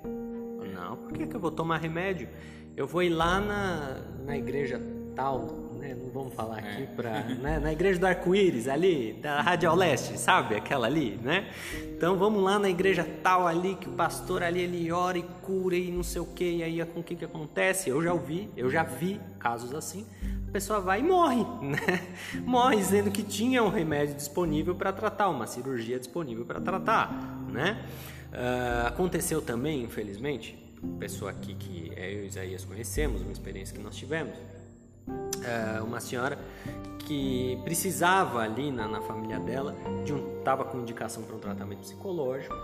[0.74, 2.30] Não, por que, que eu vou tomar remédio?
[2.78, 4.80] Eu vou ir lá na, na igreja
[5.16, 5.48] tal,
[5.80, 5.96] né?
[5.96, 6.86] não vamos falar aqui é.
[6.86, 7.58] para né?
[7.58, 11.50] na igreja do arco-íris ali da Rádio Leste, sabe aquela ali, né?
[11.96, 15.76] Então vamos lá na igreja tal ali que o pastor ali ele ora e cura
[15.76, 17.90] e não sei o que e aí com o que que acontece?
[17.90, 20.06] Eu já ouvi, eu já vi casos assim
[20.48, 22.08] a pessoa vai e morre, né?
[22.46, 27.12] Morre dizendo que tinha um remédio disponível para tratar, uma cirurgia disponível para tratar,
[27.52, 27.84] né?
[28.32, 30.67] Uh, aconteceu também, infelizmente,
[31.00, 34.38] pessoa aqui que eu e Isaías conhecemos, uma experiência que nós tivemos,
[35.08, 36.38] uh, uma senhora
[37.00, 39.76] que precisava ali na, na família dela
[40.06, 42.56] de um estava com indicação para um tratamento psicológico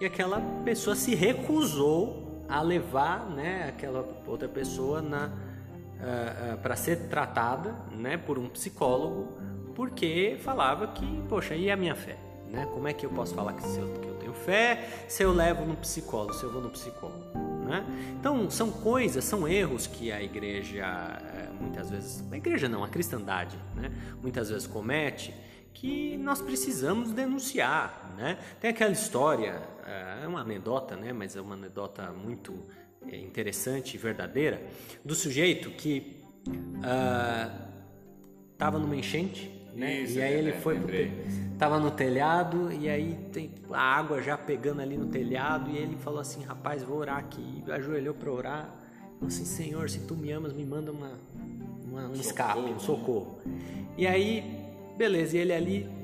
[0.00, 6.58] e aquela pessoa se recusou a levar, né, aquela outra pessoa na uh, uh, uh,
[6.58, 9.32] para ser tratada né, por um psicólogo,
[9.74, 12.16] porque falava que, poxa, e a minha fé?
[12.48, 12.66] Né?
[12.72, 15.64] Como é que eu posso falar que, eu, que eu tenho fé se eu levo
[15.64, 17.45] no psicólogo, se eu vou no psicólogo?
[17.66, 17.84] Né?
[18.18, 22.88] Então, são coisas, são erros que a igreja, eh, muitas vezes, a igreja não, a
[22.88, 23.90] cristandade, né?
[24.22, 25.34] muitas vezes comete,
[25.74, 28.14] que nós precisamos denunciar.
[28.16, 28.38] Né?
[28.60, 31.12] Tem aquela história, eh, é uma anedota, né?
[31.12, 32.54] mas é uma anedota muito
[33.08, 34.62] é, interessante e verdadeira
[35.04, 36.24] do sujeito que
[38.52, 40.00] estava uh, numa enchente, né?
[40.00, 41.12] Isso, e aí ele é, foi lembrei.
[41.58, 45.96] tava no telhado e aí tem a água já pegando ali no telhado e ele
[45.96, 48.74] falou assim, rapaz, vou orar aqui, ajoelhou para orar,
[49.14, 51.12] falou assim, Senhor, se tu me amas, me manda uma,
[51.84, 53.38] uma um escape, um socorro.
[53.96, 54.64] E aí,
[54.96, 55.96] beleza, e ele ali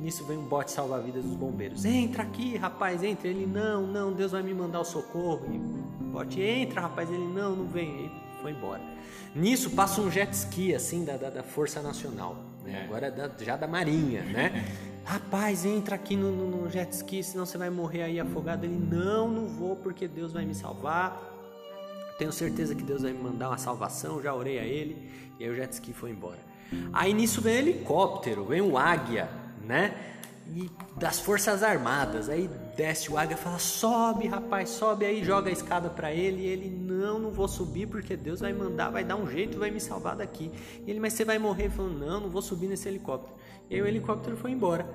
[0.00, 1.84] Nisso vem um bote salva-vidas dos bombeiros.
[1.84, 3.26] Entra aqui, rapaz, entra.
[3.26, 5.44] Ele, não, não, Deus vai me mandar o socorro.
[5.50, 7.10] E o bote, entra, rapaz.
[7.10, 7.88] Ele, não, não vem.
[7.88, 8.10] Ele
[8.40, 8.80] foi embora.
[9.34, 12.36] Nisso passa um jet ski, assim, da, da, da Força Nacional,
[12.68, 12.80] né?
[12.80, 12.84] é.
[12.84, 14.64] agora da, já da Marinha, né?
[15.04, 18.64] Rapaz, entra aqui no, no, no jet ski, senão você vai morrer aí afogado.
[18.64, 21.18] Ele, não, não vou, porque Deus vai me salvar.
[22.18, 25.10] Tenho certeza que Deus vai me mandar uma salvação, já orei a ele.
[25.38, 26.38] E aí o jet ski foi embora.
[26.92, 29.30] Aí nisso vem helicóptero, vem o águia,
[29.64, 29.94] né?
[30.54, 32.28] E das Forças Armadas.
[32.28, 36.42] Aí desce o águia e fala: sobe, rapaz, sobe aí, joga a escada para ele.
[36.42, 39.70] E ele: não, não vou subir porque Deus vai mandar, vai dar um jeito, vai
[39.70, 40.50] me salvar daqui.
[40.86, 41.64] E ele: mas você vai morrer?
[41.64, 43.34] Ele falou: não, não vou subir nesse helicóptero.
[43.68, 44.88] E aí o helicóptero foi embora.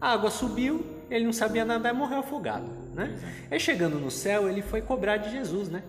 [0.00, 3.16] A água subiu, ele não sabia nadar e morreu afogado, né?
[3.50, 5.84] Aí chegando no céu, ele foi cobrar de Jesus, né?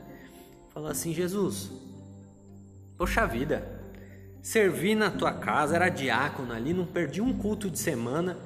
[0.69, 1.71] Falou assim: Jesus,
[2.95, 3.67] poxa vida,
[4.43, 8.37] servi na tua casa, era diácono ali, não perdi um culto de semana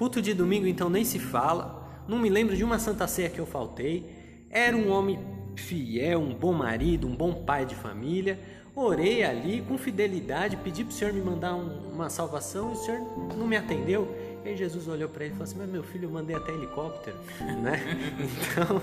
[0.00, 2.02] Culto de domingo então nem se fala.
[2.08, 4.10] Não me lembro de uma santa ceia que eu faltei.
[4.48, 5.18] Era um homem
[5.54, 8.40] fiel, um bom marido, um bom pai de família.
[8.74, 12.76] Orei ali com fidelidade, pedi para o Senhor me mandar um, uma salvação e o
[12.76, 13.00] Senhor
[13.36, 14.08] não me atendeu.
[14.42, 17.18] E Jesus olhou para ele e falou assim: Mas meu filho, eu mandei até helicóptero,
[17.60, 17.78] né?
[18.18, 18.80] Então,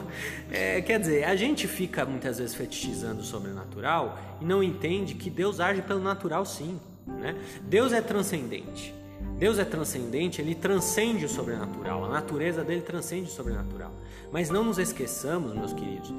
[0.51, 5.32] é, quer dizer, a gente fica muitas vezes fetichizando o sobrenatural e não entende que
[5.32, 6.80] Deus age pelo natural, sim.
[7.07, 7.36] Né?
[7.63, 8.93] Deus é transcendente.
[9.38, 13.93] Deus é transcendente, ele transcende o sobrenatural, a natureza dele transcende o sobrenatural.
[14.32, 16.13] Mas não nos esqueçamos, meus queridos,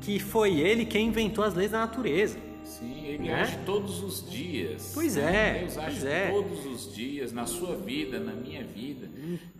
[0.00, 2.38] que foi ele quem inventou as leis da natureza.
[2.64, 3.42] Sim, ele né?
[3.42, 4.90] age todos os dias.
[4.94, 5.60] Pois é.
[5.60, 6.30] Deus age é.
[6.30, 9.08] todos os dias, na sua vida, na minha vida,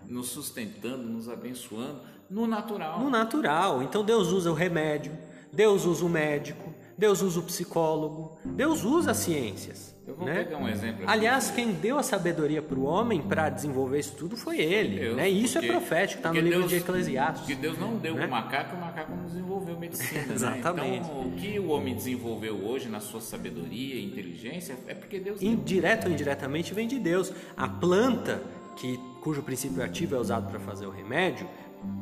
[0.09, 2.99] nos sustentando, nos abençoando, no natural.
[2.99, 3.83] No natural.
[3.83, 5.17] Então Deus usa o remédio,
[5.53, 9.94] Deus usa o médico, Deus usa o psicólogo, Deus usa as ciências.
[10.07, 10.45] Eu vou né?
[10.45, 11.05] pegar um exemplo.
[11.07, 14.99] Aliás, quem deu a sabedoria para o homem para desenvolver isso tudo foi ele.
[14.99, 15.29] Deus, né?
[15.29, 17.41] Isso é porque, é profético, está no livro Deus, de Eclesiastes.
[17.41, 18.27] Porque Deus não deu né?
[18.27, 20.27] o macaco, o macaco não desenvolveu medicina.
[20.35, 20.91] Exatamente.
[20.91, 20.97] Né?
[20.97, 25.41] Então, o que o homem desenvolveu hoje na sua sabedoria e inteligência é porque Deus.
[25.65, 27.33] Direto ou indiretamente vem de Deus.
[27.57, 28.43] A planta,
[28.77, 31.49] que, cujo princípio ativo é usado para fazer o remédio,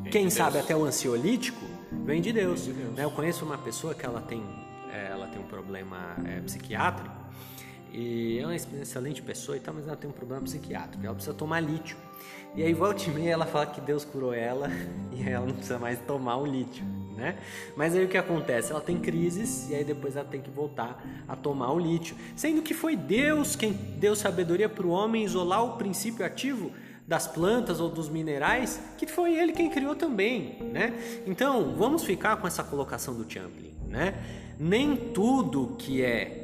[0.03, 1.65] vem quem de sabe até o ansiolítico,
[2.05, 2.67] vem de Deus.
[2.67, 2.97] Vem de Deus.
[2.97, 3.05] Né?
[3.05, 4.43] Eu conheço uma pessoa que ela tem,
[4.93, 7.22] é, ela tem um problema é, psiquiátrico
[7.93, 11.05] e é uma excelente pessoa e tal, mas ela tem um problema psiquiátrico.
[11.05, 11.97] Ela precisa tomar lítio.
[12.55, 14.69] E aí, volta e meia, ela fala que Deus curou ela
[15.13, 16.85] e ela não precisa mais tomar o lítio,
[17.17, 17.37] né?
[17.77, 18.73] Mas aí o que acontece?
[18.73, 22.17] Ela tem crises e aí depois ela tem que voltar a tomar o lítio.
[22.35, 26.73] Sendo que foi Deus quem deu sabedoria para o homem isolar o princípio ativo
[27.07, 31.23] das plantas ou dos minerais, que foi ele quem criou também, né?
[31.27, 34.15] Então, vamos ficar com essa colocação do Champlin, né?
[34.59, 36.42] Nem tudo que é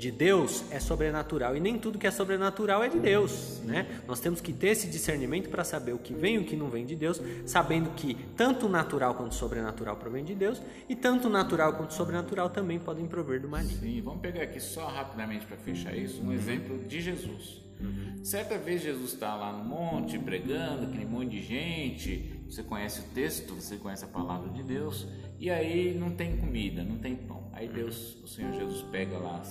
[0.00, 3.86] de Deus é sobrenatural e nem tudo que é sobrenatural é de Deus, né?
[4.08, 6.70] Nós temos que ter esse discernimento para saber o que vem e o que não
[6.70, 11.74] vem de Deus, sabendo que tanto natural quanto sobrenatural provém de Deus e tanto natural
[11.74, 13.78] quanto sobrenatural também podem prover do maligno.
[13.78, 17.60] Sim, vamos pegar aqui só rapidamente para fechar isso, um exemplo de Jesus.
[17.78, 18.24] Uhum.
[18.24, 23.04] Certa vez Jesus está lá no monte pregando, aquele monte de gente, você conhece o
[23.14, 25.06] texto, você conhece a palavra de Deus,
[25.38, 27.48] e aí não tem comida, não tem pão.
[27.52, 29.42] Aí Deus, o Senhor Jesus pega lá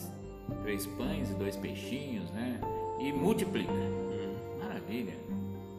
[0.62, 2.60] três pães e dois peixinhos, né?
[3.00, 3.72] E multiplica.
[4.60, 5.16] Maravilha.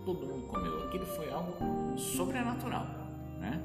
[0.04, 0.84] Todo mundo comeu.
[0.84, 2.86] Aquilo foi algo sobrenatural,
[3.38, 3.60] né?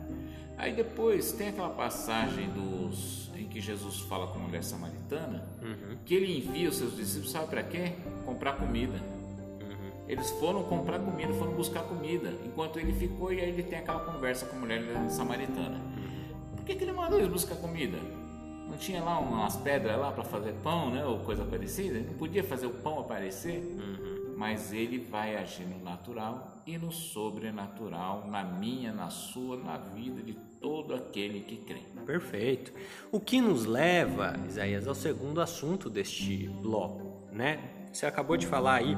[0.57, 5.97] Aí depois tem aquela passagem dos em que Jesus fala com a mulher samaritana, uhum.
[6.05, 7.93] que ele envia os seus discípulos, sabe para quê?
[8.25, 8.93] Comprar comida.
[8.93, 9.91] Uhum.
[10.07, 13.99] Eles foram comprar comida, foram buscar comida, enquanto ele ficou e aí ele tem aquela
[13.99, 15.81] conversa com a mulher samaritana.
[16.55, 17.99] Por que, que ele mandou eles buscar comida?
[18.75, 21.05] Não tinha lá umas pedras lá para fazer pão, né?
[21.05, 21.97] Ou coisa parecida?
[21.97, 23.59] Ele não podia fazer o pão aparecer?
[23.59, 24.33] Uhum.
[24.35, 30.21] Mas ele vai agir no natural e no sobrenatural, na minha, na sua, na vida
[30.21, 31.83] de todo aquele que crê.
[32.05, 32.73] Perfeito.
[33.13, 37.59] O que nos leva, Isaías, ao segundo assunto deste bloco, né?
[37.93, 38.97] Você acabou de falar aí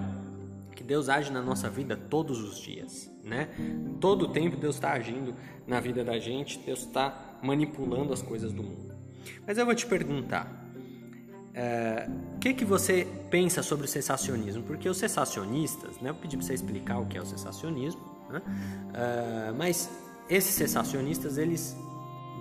[0.75, 3.49] que Deus age na nossa vida todos os dias, né?
[4.01, 5.35] Todo o tempo Deus está agindo
[5.67, 8.96] na vida da gente, Deus está manipulando as coisas do mundo.
[9.45, 10.67] Mas eu vou te perguntar,
[12.35, 14.63] o que, que você pensa sobre o sensacionismo?
[14.63, 18.41] Porque os sensacionistas, né, eu pedi para você explicar o que é o sensacionismo, né,
[18.93, 19.89] é, mas
[20.29, 21.75] esses sensacionistas eles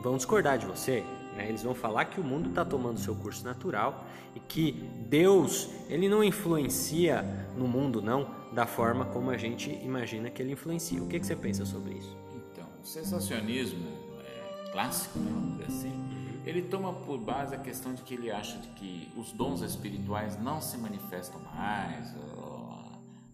[0.03, 1.03] vão discordar de você,
[1.35, 4.73] né, eles vão falar que o mundo está tomando seu curso natural e que
[5.09, 7.25] Deus ele não influencia
[7.57, 11.03] no mundo não da forma como a gente imagina que ele influencia.
[11.03, 12.15] O que, que você pensa sobre isso?
[12.53, 13.87] Então, o sensacionismo
[14.21, 16.06] é clássico, né, assim
[16.47, 20.41] ele toma por base a questão de que ele acha de que os dons espirituais
[20.41, 22.15] não se manifestam mais,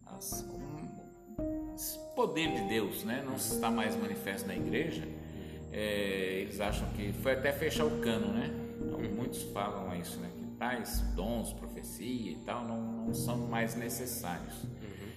[0.07, 5.07] as, o poder de Deus né, não está mais manifesto na igreja.
[5.71, 8.51] É, eles acham que foi até fechar o cano, né?
[8.81, 9.15] uhum.
[9.15, 10.31] muitos falam isso, né?
[10.37, 14.55] Que tais dons, profecia e tal, não, não são mais necessários.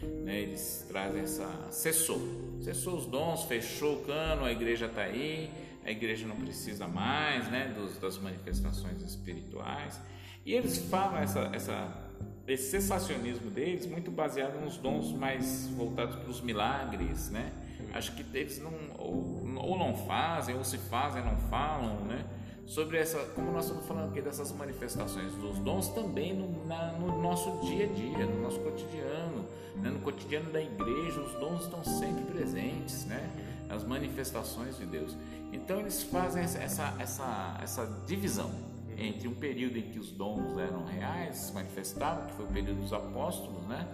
[0.01, 0.23] Uhum.
[0.23, 0.41] Né?
[0.41, 1.71] Eles trazem essa.
[1.71, 2.21] cessou.
[2.61, 5.51] Cessou os dons, fechou o cano, a igreja está aí,
[5.85, 7.73] a igreja não precisa mais né?
[7.77, 10.01] Dos, das manifestações espirituais.
[10.45, 12.05] E eles falam essa, essa
[12.47, 17.51] esse sensacionismo deles muito baseado nos dons mais voltados para os milagres, né?
[17.93, 22.25] Acho que eles não ou, ou, não fazem ou se fazem não falam, né?
[22.65, 27.21] Sobre essa, como nós estamos falando aqui dessas manifestações dos dons também no, na, no
[27.21, 29.89] nosso dia a dia, no nosso cotidiano, né?
[29.91, 33.29] no cotidiano da igreja, os dons estão sempre presentes, né?
[33.69, 35.15] As manifestações de Deus.
[35.51, 38.51] Então eles fazem essa, essa, essa, essa divisão
[38.97, 42.81] entre um período em que os dons eram reais, se manifestavam, que foi o período
[42.81, 43.85] dos apóstolos, né?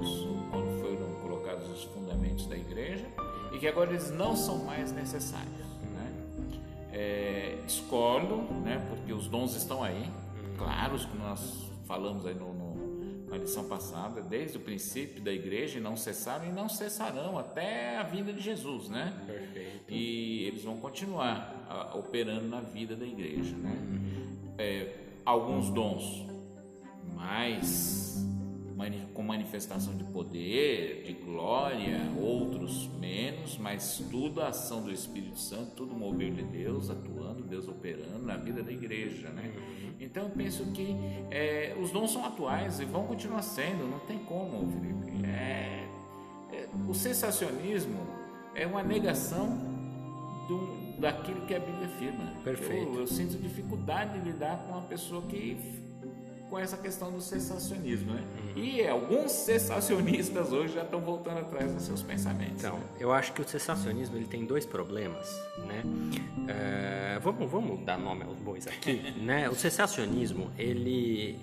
[0.00, 3.06] Os, quando foram colocados os fundamentos da igreja,
[3.52, 5.66] e que agora eles não são mais necessários.
[5.92, 6.12] Né?
[6.92, 8.84] É, discordo, né?
[8.88, 10.10] porque os dons estão aí,
[10.58, 12.53] claros que nós falamos aí no, no,
[13.34, 17.98] na lição passada, desde o princípio da igreja, e não cessaram e não cessarão até
[17.98, 18.88] a vinda de Jesus.
[18.88, 19.12] Né?
[19.26, 19.84] Perfeito.
[19.88, 23.54] E eles vão continuar a, operando na vida da igreja.
[23.56, 23.94] Né?
[24.58, 26.24] é, alguns dons
[27.14, 28.04] mais
[29.14, 35.70] com manifestação de poder, de glória, outros menos, mas tudo a ação do Espírito Santo,
[35.76, 39.52] tudo mover de Deus atuando, Deus operando na vida da igreja, né?
[39.54, 39.92] Uhum.
[40.00, 40.96] Então eu penso que
[41.30, 45.24] é, os dons são atuais e vão continuar sendo, não tem como, Felipe.
[45.24, 45.88] É,
[46.52, 48.00] é, o sensacionismo
[48.56, 49.56] é uma negação
[50.48, 52.32] do, daquilo que a Bíblia afirma.
[52.42, 52.92] Perfeito.
[52.92, 55.56] Eu, eu, sinto dificuldade de lidar com uma pessoa que
[56.54, 58.22] com essa questão do sensacionismo, né?
[58.54, 58.62] Uhum.
[58.62, 62.62] E alguns sensacionistas hoje já estão voltando atrás dos seus pensamentos.
[62.62, 62.84] Então, né?
[63.00, 65.36] eu acho que o sensacionismo ele tem dois problemas,
[65.66, 65.82] né?
[66.46, 69.50] É, vamos, vamos dar nome aos bois aqui, né?
[69.50, 71.36] O sensacionismo ele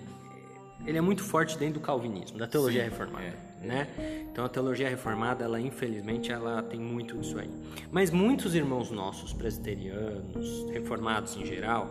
[0.86, 3.26] ele é muito forte dentro do calvinismo, da teologia Sim, reformada.
[3.26, 3.88] É né?
[4.32, 7.50] Então a teologia reformada, ela infelizmente, ela tem muito disso aí.
[7.92, 11.90] Mas muitos irmãos nossos, presbiterianos, reformados em geral,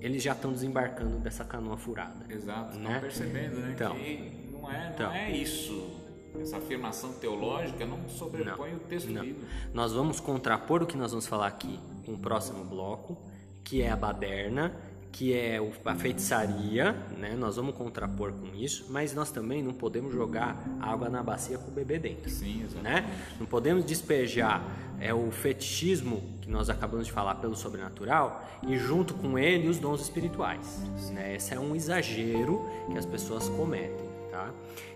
[0.00, 2.24] eles já estão desembarcando dessa canoa furada.
[2.28, 2.86] Exato, né?
[2.86, 3.72] estão percebendo, né?
[3.74, 5.96] Então, que não é, não então, é isso.
[6.40, 9.22] Essa afirmação teológica não sobrepõe não, o texto não.
[9.22, 9.46] bíblico.
[9.74, 13.18] Nós vamos contrapor o que nós vamos falar aqui com o próximo bloco,
[13.64, 14.74] que é a baderna
[15.12, 17.34] que é a feitiçaria, né?
[17.36, 21.70] Nós vamos contrapor com isso, mas nós também não podemos jogar água na bacia com
[21.70, 23.04] o bebê dentro, Sim, né?
[23.38, 24.62] Não podemos despejar
[25.00, 29.78] é o fetichismo que nós acabamos de falar pelo sobrenatural e junto com ele os
[29.78, 30.78] dons espirituais,
[31.12, 31.34] né?
[31.34, 34.50] Esse é um exagero que as pessoas cometem, tá?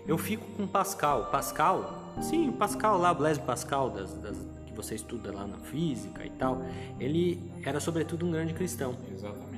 [0.07, 4.37] Eu fico com Pascal, Pascal, sim, Pascal lá, Blaise Pascal das, das
[4.67, 6.61] que você estuda lá na física e tal,
[6.99, 8.95] ele era sobretudo um grande cristão.
[9.11, 9.54] Exatamente.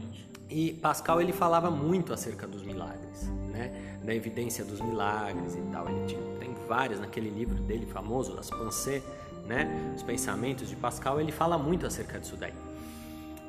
[0.49, 3.99] E Pascal ele falava muito acerca dos milagres, né?
[4.03, 5.89] Da evidência dos milagres e tal.
[5.89, 9.03] Ele tinha, tem várias naquele livro dele famoso, As Pensées,
[9.45, 9.93] né?
[9.95, 12.53] Os pensamentos de Pascal, ele fala muito acerca disso daí.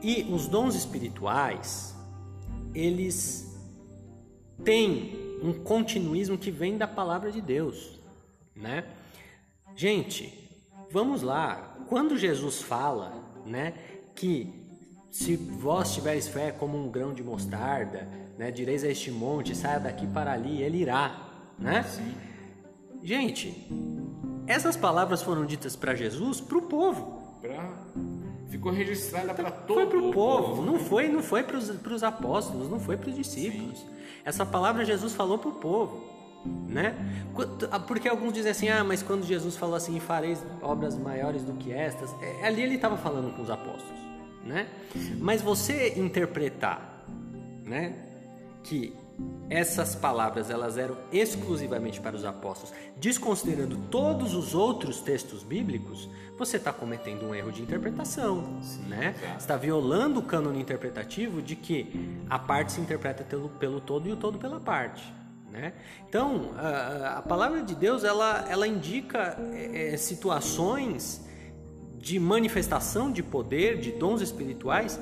[0.02, 1.94] E os dons espirituais,
[2.74, 3.56] eles
[4.64, 7.98] têm um continuismo que vem da palavra de Deus,
[8.54, 8.84] né?
[9.76, 10.32] Gente,
[10.90, 11.76] vamos lá.
[11.88, 13.12] Quando Jesus fala,
[13.46, 13.74] né,
[14.14, 14.67] que
[15.10, 18.06] se vós tiveres fé como um grão de mostarda,
[18.36, 21.16] né, direis a este monte, saia daqui para ali, ele irá,
[21.58, 21.82] né?
[21.82, 22.14] Sim.
[23.02, 23.66] Gente,
[24.46, 27.22] essas palavras foram ditas para Jesus, para o povo.
[27.40, 27.70] Pra...
[28.48, 32.02] Ficou registrada para todo Foi para o povo, povo, não foi, não foi para os
[32.02, 33.78] apóstolos, não foi para os discípulos.
[33.78, 33.86] Sim.
[34.24, 36.06] Essa palavra Jesus falou para o povo,
[36.66, 36.94] né?
[37.86, 41.72] Porque alguns dizem assim, ah, mas quando Jesus falou assim, fareis obras maiores do que
[41.72, 44.07] estas, é, ali ele estava falando com os apóstolos
[44.44, 44.68] né?
[45.18, 47.04] Mas você interpretar,
[47.64, 47.94] né,
[48.62, 48.94] que
[49.50, 56.56] essas palavras elas eram exclusivamente para os apóstolos, desconsiderando todos os outros textos bíblicos, você
[56.56, 59.14] está cometendo um erro de interpretação, Sim, né?
[59.36, 64.12] Está violando o cânone interpretativo de que a parte se interpreta pelo, pelo todo e
[64.12, 65.12] o todo pela parte.
[65.50, 65.72] Né?
[66.08, 71.26] Então, a, a palavra de Deus ela, ela indica é, situações
[72.00, 75.00] de manifestação de poder, de dons espirituais,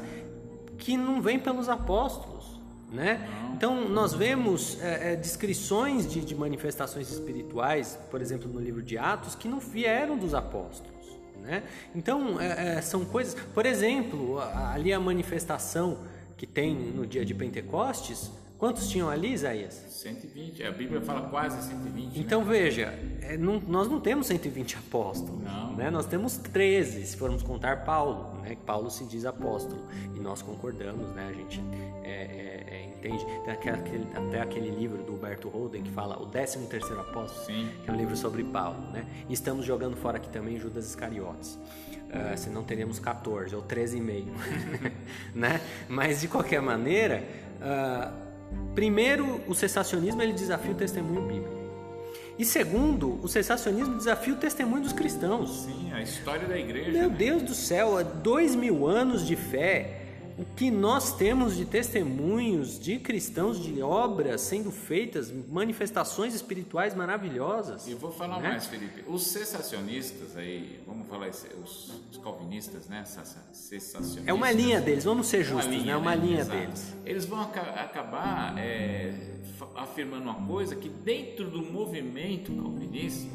[0.79, 2.61] que não vem pelos apóstolos.
[2.93, 3.29] Né?
[3.53, 8.97] Então, nós vemos é, é, descrições de, de, manifestações espirituais, por exemplo, no livro de
[8.97, 10.95] Atos, que não vieram dos apóstolos.
[11.43, 11.65] Né?
[11.95, 13.37] Então, é, é são coisas.
[13.53, 15.99] Por exemplo, ali a manifestação
[16.37, 19.75] que tem no dia de Pentecostes, Quantos tinham ali, Isaías?
[19.91, 20.65] 120.
[20.65, 22.05] A Bíblia fala quase 120.
[22.07, 22.13] Né?
[22.17, 22.51] Então né?
[22.51, 25.43] veja, é, não, nós não temos 120 apóstolos.
[25.43, 25.75] Não.
[25.75, 25.91] Né?
[25.91, 28.41] Nós temos 13, se formos contar Paulo.
[28.41, 28.57] Né?
[28.65, 29.87] Paulo se diz apóstolo.
[30.15, 31.29] E nós concordamos, né?
[31.29, 31.63] a gente
[32.03, 33.27] é, é, é entende.
[33.45, 37.71] Tem aquele, até aquele livro do Humberto Holden que fala o 13 terceiro apóstolo, Sim.
[37.85, 38.81] que é um livro sobre Paulo.
[38.91, 39.05] Né?
[39.29, 41.59] E estamos jogando fora aqui também Judas Iscariotes.
[42.07, 44.25] Uh, senão teríamos 14 ou 13,5.
[45.35, 45.61] né?
[45.89, 47.23] Mas de qualquer maneira.
[47.57, 48.26] Uh,
[48.75, 51.57] Primeiro, o cessacionismo ele desafia o testemunho bíblico.
[52.39, 55.65] E segundo, o cessacionismo desafia o testemunho dos cristãos.
[55.65, 56.91] Sim, a história da igreja.
[56.91, 57.17] Meu né?
[57.17, 60.06] Deus do céu, dois mil anos de fé
[60.39, 67.89] o que nós temos de testemunhos de cristãos, de obras sendo feitas, manifestações espirituais maravilhosas.
[67.89, 68.51] E vou falar né?
[68.51, 69.03] mais, Felipe.
[69.07, 73.03] Os cessacionistas aí, vamos falar os, os calvinistas, né?
[73.05, 74.27] Cessacionistas.
[74.27, 75.97] É uma linha deles, vamos ser justos, uma linha, né?
[75.97, 76.27] Uma né?
[76.27, 76.59] linha Exato.
[76.59, 76.95] deles.
[77.07, 79.15] Eles vão acabar é,
[79.75, 83.27] afirmando uma coisa que dentro do movimento calvinista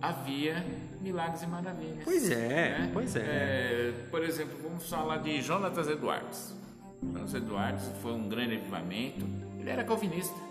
[0.00, 0.64] havia
[1.00, 2.04] milagres e maravilhas.
[2.04, 2.90] Pois é, né?
[2.92, 3.20] pois é.
[3.20, 3.94] é.
[4.10, 6.54] Por exemplo, vamos falar de Jonatas Edwards.
[7.02, 9.26] Jonatas Edwards foi um grande avivamento.
[9.58, 10.49] Ele era calvinista.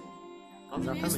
[0.72, 1.15] Jonatas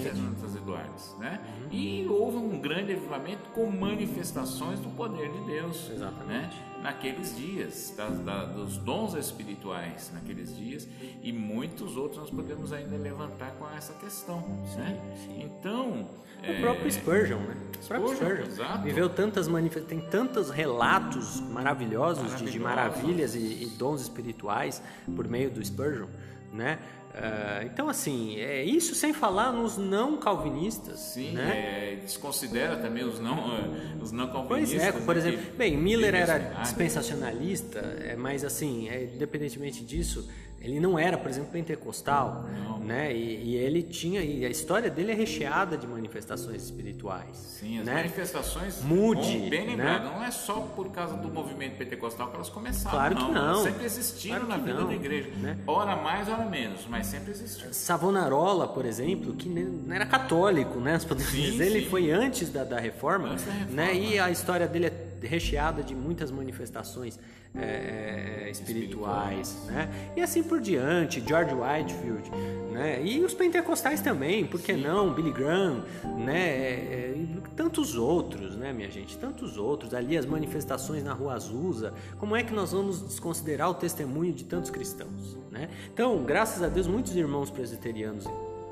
[0.56, 1.42] Edwards, né?
[1.44, 1.68] Uhum.
[1.72, 5.90] E houve um grande avivamento com manifestações do poder de Deus.
[5.90, 6.56] Exatamente.
[6.56, 6.72] Né?
[6.82, 10.88] naqueles dias, da, da, dos dons espirituais naqueles dias,
[11.22, 14.42] e muitos outros nós podemos ainda levantar com essa questão.
[14.66, 15.16] Sim, né?
[15.16, 15.44] Sim.
[15.44, 16.10] Então.
[16.42, 16.60] O é...
[16.60, 17.56] próprio Spurgeon, né?
[17.84, 23.64] O próprio Spurgeon, Spurgeon viveu tantas manifestações, tem tantos relatos maravilhosos de, de maravilhas e,
[23.64, 24.82] e dons espirituais
[25.16, 26.08] por meio do Spurgeon,
[26.52, 26.80] né?
[27.12, 31.00] Uh, então, assim, é isso sem falar nos não calvinistas.
[31.00, 31.94] Sim, né?
[31.94, 33.70] é, desconsidera também os não,
[34.02, 34.82] os não calvinistas.
[34.82, 40.30] Pois é, por né, exemplo, bem, Miller era dispensacionalista, é, mas assim, é, independentemente disso,
[40.64, 42.80] ele não era, por exemplo, pentecostal, não.
[42.80, 43.12] né?
[43.12, 47.36] E, e, ele tinha, e a história dele é recheada de manifestações espirituais.
[47.36, 47.96] Sim, as né?
[47.96, 48.84] manifestações.
[48.84, 50.12] Mude, bem lembrado, né?
[50.14, 52.96] não é só por causa do movimento pentecostal que elas começaram.
[52.96, 53.50] Claro que não.
[53.50, 55.30] Elas sempre existiram claro na vida não, da igreja.
[55.38, 55.58] Né?
[55.66, 57.74] Ora mais, ora menos, mas sempre existiu.
[57.74, 61.00] Savonarola, por exemplo, que não era católico, né?
[61.00, 61.62] Podemos sim, sim.
[61.62, 63.96] ele foi antes da, da reforma, antes da reforma, né?
[63.96, 67.18] E a história dele é recheada de muitas manifestações
[67.54, 69.90] é, é, espirituais, né?
[70.16, 72.32] E assim por diante, George Whitefield,
[72.72, 73.04] né?
[73.04, 75.14] E os pentecostais também, por que não?
[75.14, 75.84] Billy Graham,
[76.18, 76.40] né?
[76.40, 79.18] É, é, e tantos outros, né, minha gente?
[79.18, 79.94] Tantos outros.
[79.94, 81.94] Ali as manifestações na Rua Azusa.
[82.18, 85.70] Como é que nós vamos desconsiderar o testemunho de tantos cristãos, né?
[85.94, 88.26] Então, graças a Deus, muitos irmãos presbiterianos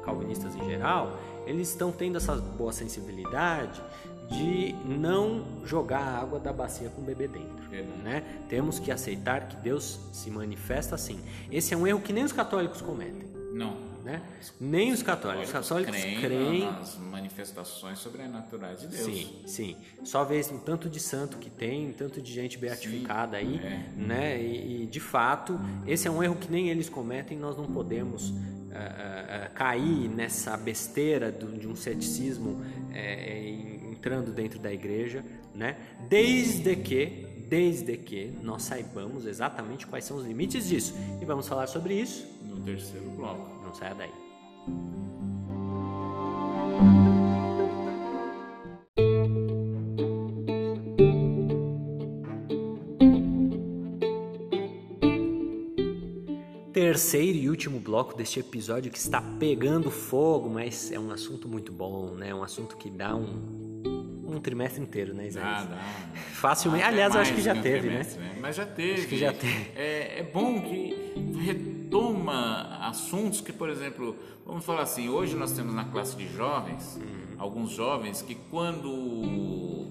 [0.06, 3.82] calvinistas em geral, eles estão tendo essa boa sensibilidade
[4.30, 7.70] de não jogar a água da bacia com o bebê dentro.
[8.04, 8.24] Né?
[8.48, 11.20] Temos que aceitar que Deus se manifesta assim.
[11.52, 13.28] Esse é um erro que nem os católicos cometem.
[13.54, 13.90] Não.
[14.04, 14.22] Né?
[14.60, 15.48] Nem os católicos.
[15.48, 19.04] Os católicos creem, creem nas manifestações sobrenaturais de Deus.
[19.04, 19.76] Sim, sim.
[20.04, 23.90] Só vê o tanto de santo que tem, tanto de gente beatificada sim, aí, é.
[23.96, 24.42] né?
[24.42, 27.38] E, e, de fato, esse é um erro que nem eles cometem.
[27.38, 34.32] Nós não podemos uh, uh, cair nessa besteira do, de um ceticismo uh, em entrando
[34.32, 35.24] dentro da igreja,
[35.54, 35.78] né?
[36.08, 40.96] Desde que, desde que nós saibamos exatamente quais são os limites disso.
[41.22, 43.62] E vamos falar sobre isso no terceiro bloco.
[43.62, 44.12] Não saia daí.
[56.72, 61.72] terceiro e último bloco deste episódio que está pegando fogo, mas é um assunto muito
[61.72, 62.34] bom, né?
[62.34, 63.69] Um assunto que dá um
[64.36, 65.66] um trimestre inteiro, né, Isaías?
[65.66, 65.82] Dá, dá.
[66.34, 66.84] Facilmente.
[66.84, 68.04] Aliás, eu acho que já teve, né?
[68.04, 68.38] né?
[68.40, 69.00] Mas já teve.
[69.00, 69.72] Acho que já teve.
[69.76, 71.14] É, é bom que
[71.44, 74.16] retoma assuntos que, por exemplo,
[74.46, 77.36] vamos falar assim, hoje nós temos na classe de jovens, uhum.
[77.38, 79.88] alguns jovens que quando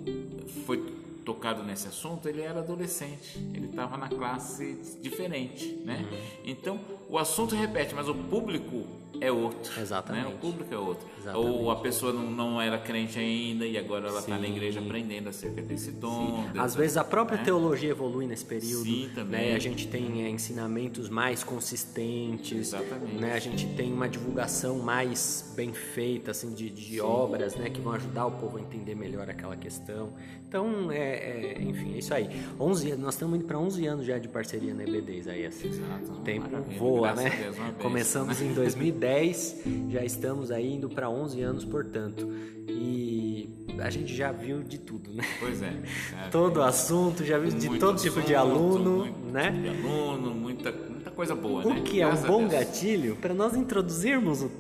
[0.67, 6.07] foi tocado nesse assunto, ele era adolescente, ele estava na classe diferente, né?
[6.11, 6.19] Uhum.
[6.45, 8.87] Então, o assunto repete, mas o público
[9.21, 9.81] é outro.
[9.81, 10.27] Exatamente.
[10.27, 10.35] Né?
[10.35, 11.07] O público é outro.
[11.19, 11.51] Exatamente.
[11.51, 15.29] Ou a pessoa não, não era crente ainda e agora ela está na igreja aprendendo
[15.29, 16.45] acerca desse dom.
[16.57, 17.45] Às vezes a própria né?
[17.45, 18.85] teologia evolui nesse período.
[18.85, 19.51] Sim, também.
[19.51, 19.57] Né?
[19.57, 22.75] A gente tem é, ensinamentos mais consistentes.
[22.75, 23.15] Exatamente.
[23.17, 23.33] Né?
[23.33, 27.71] A gente tem uma divulgação mais bem feita assim, de, de obras né?
[27.71, 30.13] que vão ajudar o povo a entender melhor aquela questão.
[30.49, 32.31] Então, é, é enfim, é isso aí.
[32.59, 35.45] 11, nós estamos indo para 11 anos já de parceria na EBDs aí.
[35.45, 35.69] Assim.
[35.69, 36.13] Exato.
[36.13, 36.49] O tempo
[36.79, 37.31] voa, né?
[37.43, 42.29] Deus, Começamos em 2010, já estamos aí indo para 11 anos, portanto.
[42.69, 45.25] E a gente já viu de tudo, né?
[45.41, 45.67] Pois é.
[45.67, 49.51] é todo assunto, já viu de todo tipo de aluno, muito né?
[49.51, 51.81] Tipo de aluno, muita, muita coisa boa, o né?
[51.81, 54.51] O que é um bom gatilho para nós introduzirmos o,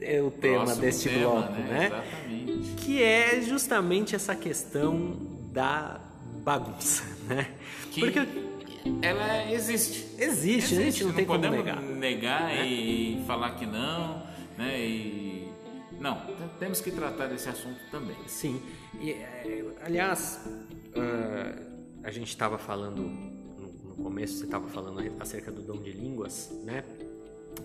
[0.00, 1.68] é, o tema Próximo deste tema, bloco, né?
[1.68, 1.86] né?
[1.86, 2.74] Exatamente.
[2.76, 5.16] Que é justamente essa questão
[5.52, 6.00] da
[6.42, 7.48] bagunça, né?
[7.90, 8.47] Que Porque
[9.02, 10.06] ela existe.
[10.18, 10.74] Existe, existe.
[10.74, 11.82] a gente não, não tem como negar.
[11.82, 12.66] negar né?
[12.66, 14.26] e falar que não,
[14.56, 14.80] né?
[14.80, 15.48] E
[16.00, 16.20] não,
[16.58, 18.16] temos que tratar desse assunto também.
[18.26, 18.60] Sim.
[19.00, 21.68] E, é, aliás, uh,
[22.02, 26.50] a gente estava falando no, no, começo, você estava falando acerca do dom de línguas,
[26.64, 26.84] né?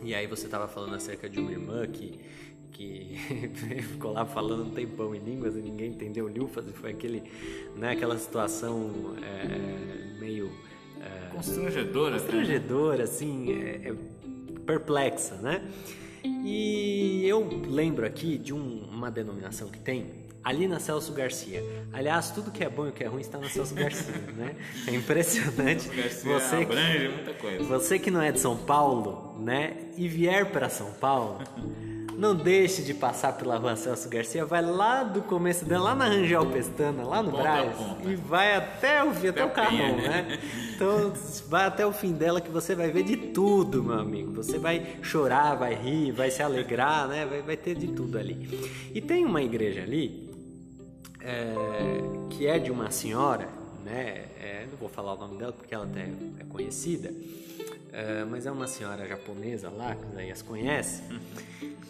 [0.02, 2.20] E aí você estava falando acerca de uma irmã que
[2.74, 3.16] que
[3.94, 7.24] ficou lá falando um tempão em línguas e ninguém entendeu lufas e foi aquele,
[7.76, 10.52] né, aquela situação é, meio
[11.04, 13.94] é, constrangedora, constrangedora, assim, é, é,
[14.66, 15.62] perplexa, né?
[16.24, 21.64] E eu lembro aqui de um, uma denominação que tem ali na Celso Garcia.
[21.92, 24.56] Aliás, tudo que é bom e o que é ruim está na Celso Garcia, né?
[24.88, 25.90] É impressionante.
[26.24, 27.64] você abrange muita coisa.
[27.64, 31.40] Você que não é de São Paulo, né, e vier para São Paulo,
[32.18, 36.06] não deixe de passar pela rua Celso Garcia, vai lá do começo dela, lá na
[36.06, 40.22] Rangel Pestana, lá no Braz, e vai até o, até, até o Carrão, né?
[40.22, 40.40] né?
[40.76, 41.14] Então,
[41.48, 44.32] vai até o fim dela que você vai ver de tudo, meu amigo.
[44.34, 47.26] Você vai chorar, vai rir, vai se alegrar, né?
[47.26, 48.92] Vai, vai ter de tudo ali.
[48.94, 50.32] E tem uma igreja ali,
[51.22, 51.46] é,
[52.30, 53.48] que é de uma senhora,
[53.84, 54.26] né?
[54.40, 56.10] É, não vou falar o nome dela porque ela até
[56.40, 57.12] é conhecida,
[57.94, 61.04] é, mas é uma senhora japonesa lá, que aí as conhece,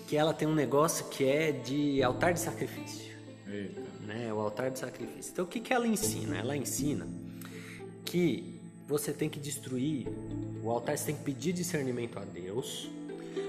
[0.06, 3.14] que ela tem um negócio que é de altar de sacrifício.
[3.48, 3.82] Eita.
[4.02, 4.34] Né?
[4.34, 5.32] O altar de sacrifício.
[5.32, 6.38] Então o que, que ela ensina?
[6.38, 7.08] Ela ensina
[8.04, 10.08] que você tem que destruir
[10.62, 12.92] o altar, você tem que pedir discernimento a Deus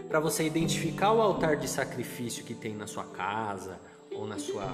[0.09, 3.81] para você identificar o altar de sacrifício que tem na sua casa
[4.13, 4.67] ou na sua,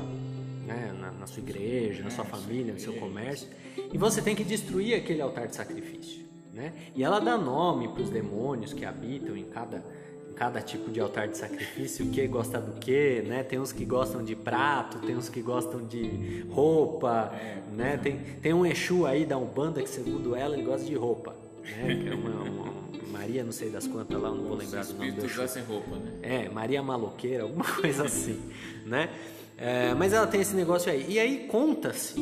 [0.67, 3.49] né, na, na sua igreja, na sua família, no seu comércio,
[3.91, 6.30] e você tem que destruir aquele altar de sacrifício.
[6.53, 6.73] Né?
[6.95, 9.85] E ela dá nome para os demônios que habitam em cada,
[10.29, 13.45] em cada tipo de altar de sacrifício, o que gosta do que, né?
[13.45, 17.97] Tem uns que gostam de prato, tem uns que gostam de roupa, é, né?
[18.03, 22.01] Tem, tem um Exu aí da Umbanda que segundo ela ele gosta de roupa, né?
[22.03, 22.81] Que é uma, uma
[23.13, 25.47] Maria não sei das quantas lá, eu não vou lembrar do nome do Exu.
[25.47, 26.13] sem roupa, né?
[26.23, 28.41] É, Maria Maloqueira, alguma coisa assim,
[28.85, 29.09] né?
[29.57, 31.05] É, mas ela tem esse negócio aí.
[31.07, 32.19] E aí conta-se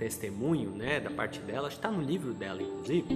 [0.00, 3.06] testemunho, né, da parte dela, está no livro dela, inclusive,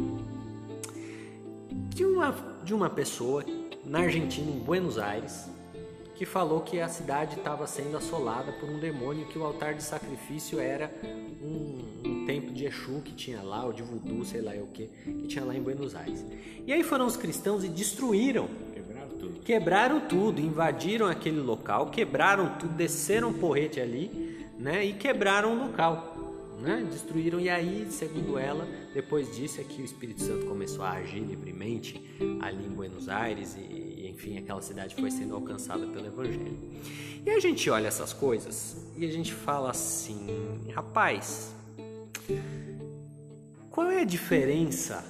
[1.88, 3.42] de uma, de uma pessoa
[3.82, 5.48] na Argentina, em Buenos Aires,
[6.14, 9.82] que falou que a cidade estava sendo assolada por um demônio, que o altar de
[9.82, 10.92] sacrifício era
[11.42, 14.86] um, um templo de Exu que tinha lá, ou de voodoo, sei lá o que,
[14.86, 16.24] que tinha lá em Buenos Aires.
[16.66, 18.46] E aí foram os cristãos e destruíram.
[18.74, 19.40] Quebraram tudo.
[19.40, 26.13] Quebraram tudo, invadiram aquele local, quebraram tudo, desceram porrete ali, né, e quebraram o local
[26.60, 26.86] né?
[26.90, 27.40] destruíram.
[27.40, 32.00] E aí, segundo ela, depois disso é que o Espírito Santo começou a agir livremente
[32.40, 36.58] ali em Buenos Aires e, enfim, aquela cidade foi sendo alcançada pelo Evangelho.
[37.24, 40.26] E a gente olha essas coisas e a gente fala assim,
[40.74, 41.54] rapaz,
[43.70, 45.04] qual é a diferença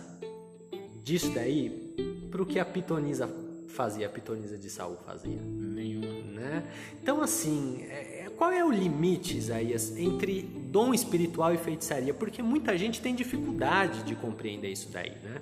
[1.03, 1.95] disso daí
[2.31, 3.29] para o que a pitonisa
[3.69, 5.39] fazia, a pitonisa de Saul fazia?
[5.41, 6.05] Nenhuma.
[6.35, 6.65] Né?
[7.03, 12.13] Então, assim, é, qual é o limite, Isaías, entre dom espiritual e feitiçaria?
[12.13, 15.41] Porque muita gente tem dificuldade de compreender isso daí, né?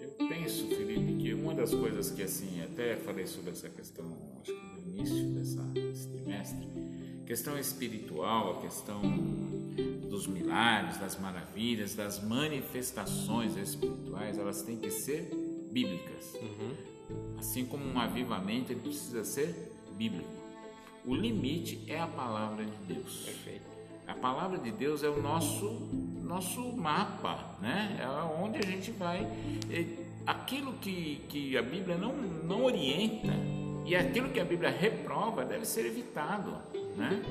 [0.00, 4.04] Eu penso, Felipe, que uma das coisas que, assim, até falei sobre essa questão,
[4.40, 6.68] acho que no início dessa, desse trimestre,
[7.26, 9.00] questão espiritual, a questão
[10.08, 15.28] dos milagres, das maravilhas, das manifestações espirituais, elas têm que ser
[15.72, 16.34] bíblicas.
[16.34, 17.38] Uhum.
[17.38, 20.43] Assim como um avivamento, ele precisa ser bíblico.
[21.04, 23.24] O limite é a palavra de Deus.
[23.24, 23.64] Perfeito.
[24.06, 25.88] A palavra de Deus é o nosso
[26.22, 27.98] nosso mapa, né?
[28.00, 29.26] É onde a gente vai.
[30.26, 33.32] Aquilo que, que a Bíblia não, não orienta
[33.84, 36.56] e aquilo que a Bíblia reprova deve ser evitado,
[36.96, 37.22] né?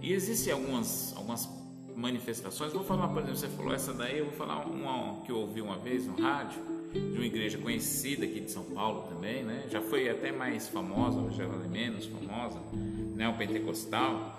[0.00, 1.48] E existem algumas, algumas
[1.94, 2.72] manifestações.
[2.72, 5.60] Vou falar, por exemplo, você falou essa daí, eu vou falar uma que eu ouvi
[5.60, 9.66] uma vez no rádio de uma igreja conhecida aqui de São Paulo também, né?
[9.68, 12.60] Já foi até mais famosa, hoje ela é menos famosa,
[13.16, 13.28] né?
[13.28, 14.38] O pentecostal.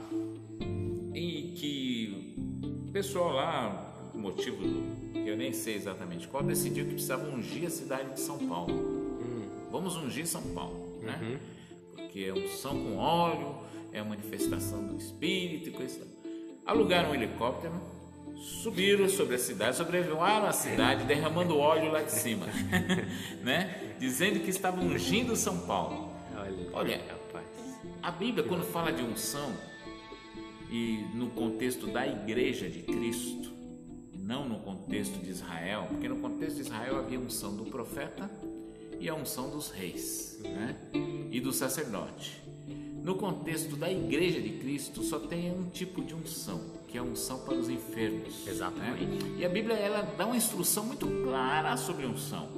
[1.13, 2.35] E que
[2.87, 4.57] o pessoal lá, por motivo
[5.13, 8.73] que eu nem sei exatamente qual, decidiu que precisava ungir a cidade de São Paulo.
[8.73, 9.47] Hum.
[9.71, 11.19] Vamos ungir São Paulo, né?
[11.21, 11.37] Uhum.
[11.95, 13.55] Porque é unção com óleo,
[13.91, 16.05] é a manifestação do Espírito e coisa.
[16.65, 17.73] Alugaram um helicóptero
[18.35, 22.45] subiram sobre a cidade, sobrevoaram a cidade, derramando óleo lá de cima,
[23.43, 23.95] né?
[23.99, 26.13] Dizendo que estavam ungindo São Paulo.
[26.73, 27.01] Olha,
[28.01, 29.51] a Bíblia quando fala de unção
[30.69, 33.53] e no contexto da Igreja de Cristo,
[34.13, 38.29] não no contexto de Israel, porque no contexto de Israel havia a unção do profeta
[38.99, 40.75] e a unção dos reis né?
[41.31, 42.41] e do sacerdote.
[43.05, 47.03] No contexto da igreja de Cristo, só tem um tipo de unção, que é a
[47.03, 48.43] unção para os enfermos.
[48.43, 48.51] Né?
[48.51, 49.05] Exatamente.
[49.05, 49.35] Né?
[49.37, 52.49] E a Bíblia ela dá uma instrução muito clara sobre unção.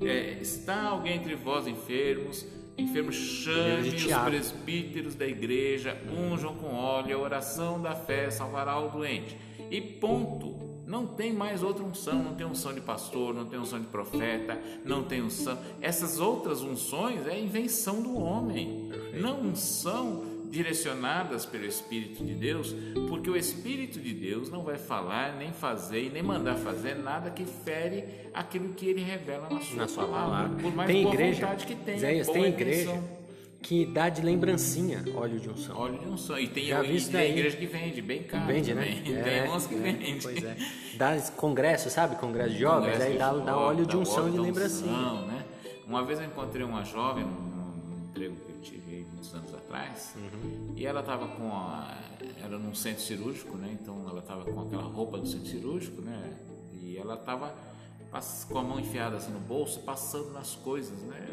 [0.00, 2.44] É, está alguém entre vós enfermos?
[2.76, 8.88] Enfermos, chame os presbíteros da igreja, unjam com óleo, a oração da fé salvará o
[8.88, 9.38] doente.
[9.70, 10.61] E ponto.
[10.86, 14.60] Não tem mais outra unção, não tem unção de pastor, não tem unção de profeta,
[14.84, 15.58] não tem unção.
[15.80, 22.74] Essas outras unções é invenção do homem, não são direcionadas pelo Espírito de Deus,
[23.08, 27.30] porque o Espírito de Deus não vai falar, nem fazer e nem mandar fazer nada
[27.30, 28.04] que fere
[28.34, 30.62] aquilo que ele revela na sua, na sua palavra, palavra.
[30.62, 31.98] Por mais tem boa igreja, vontade que tenha.
[31.98, 33.21] Zéias, tem igreja
[33.62, 35.78] que dá de lembrancinha óleo de unção.
[35.78, 36.38] Óleo de unção.
[36.38, 38.46] E tem, Já visto tem igreja que vende, bem caro.
[38.46, 39.00] Vende, né?
[39.04, 40.18] Tem é, uns que é, vendem.
[40.20, 40.56] Pois é.
[40.96, 42.16] Dá congresso, sabe?
[42.16, 44.90] Congresso de jovens, aí dá, dá óleo de unção de lembrancinha.
[44.90, 45.44] Unção, né?
[45.86, 50.72] Uma vez eu encontrei uma jovem num emprego que eu tive muitos anos atrás, uhum.
[50.76, 51.96] e ela estava com a,
[52.42, 53.76] era num centro cirúrgico, né?
[53.80, 56.32] Então ela estava com aquela roupa do centro cirúrgico, né?
[56.72, 57.54] E ela estava
[58.48, 61.26] com a mão enfiada assim no bolso, passando nas coisas, né?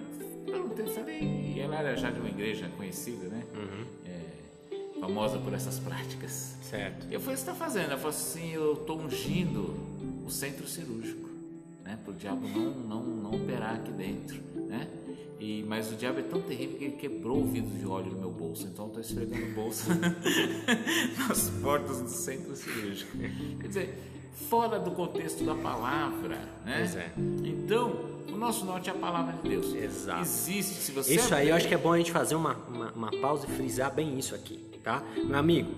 [0.51, 3.43] Perguntei, falei, e ela era já de uma igreja conhecida, né?
[3.55, 3.85] Uhum.
[4.05, 6.55] É, famosa por essas práticas.
[6.61, 7.07] Certo.
[7.09, 7.85] E eu falei, o que você está fazendo?
[7.85, 9.75] Ela falou assim, eu estou ungindo
[10.25, 11.29] o centro cirúrgico,
[11.83, 11.97] né?
[12.03, 14.87] Para o diabo não, não, não operar aqui dentro, né?
[15.39, 18.19] E, mas o diabo é tão terrível que ele quebrou o vidro de óleo no
[18.19, 18.67] meu bolso.
[18.67, 19.89] Então eu estou esfregando o bolso
[21.27, 23.17] nas portas do centro cirúrgico.
[23.61, 23.97] Quer dizer,
[24.49, 26.77] fora do contexto da palavra, né?
[26.77, 27.13] Pois é.
[27.45, 29.73] Então, o nosso norte é a palavra de Deus.
[29.73, 30.21] Exato.
[30.21, 32.91] Existe, se você Isso aí eu acho que é bom a gente fazer uma, uma,
[32.91, 35.03] uma pausa e frisar bem isso aqui, tá?
[35.23, 35.71] Meu amigo,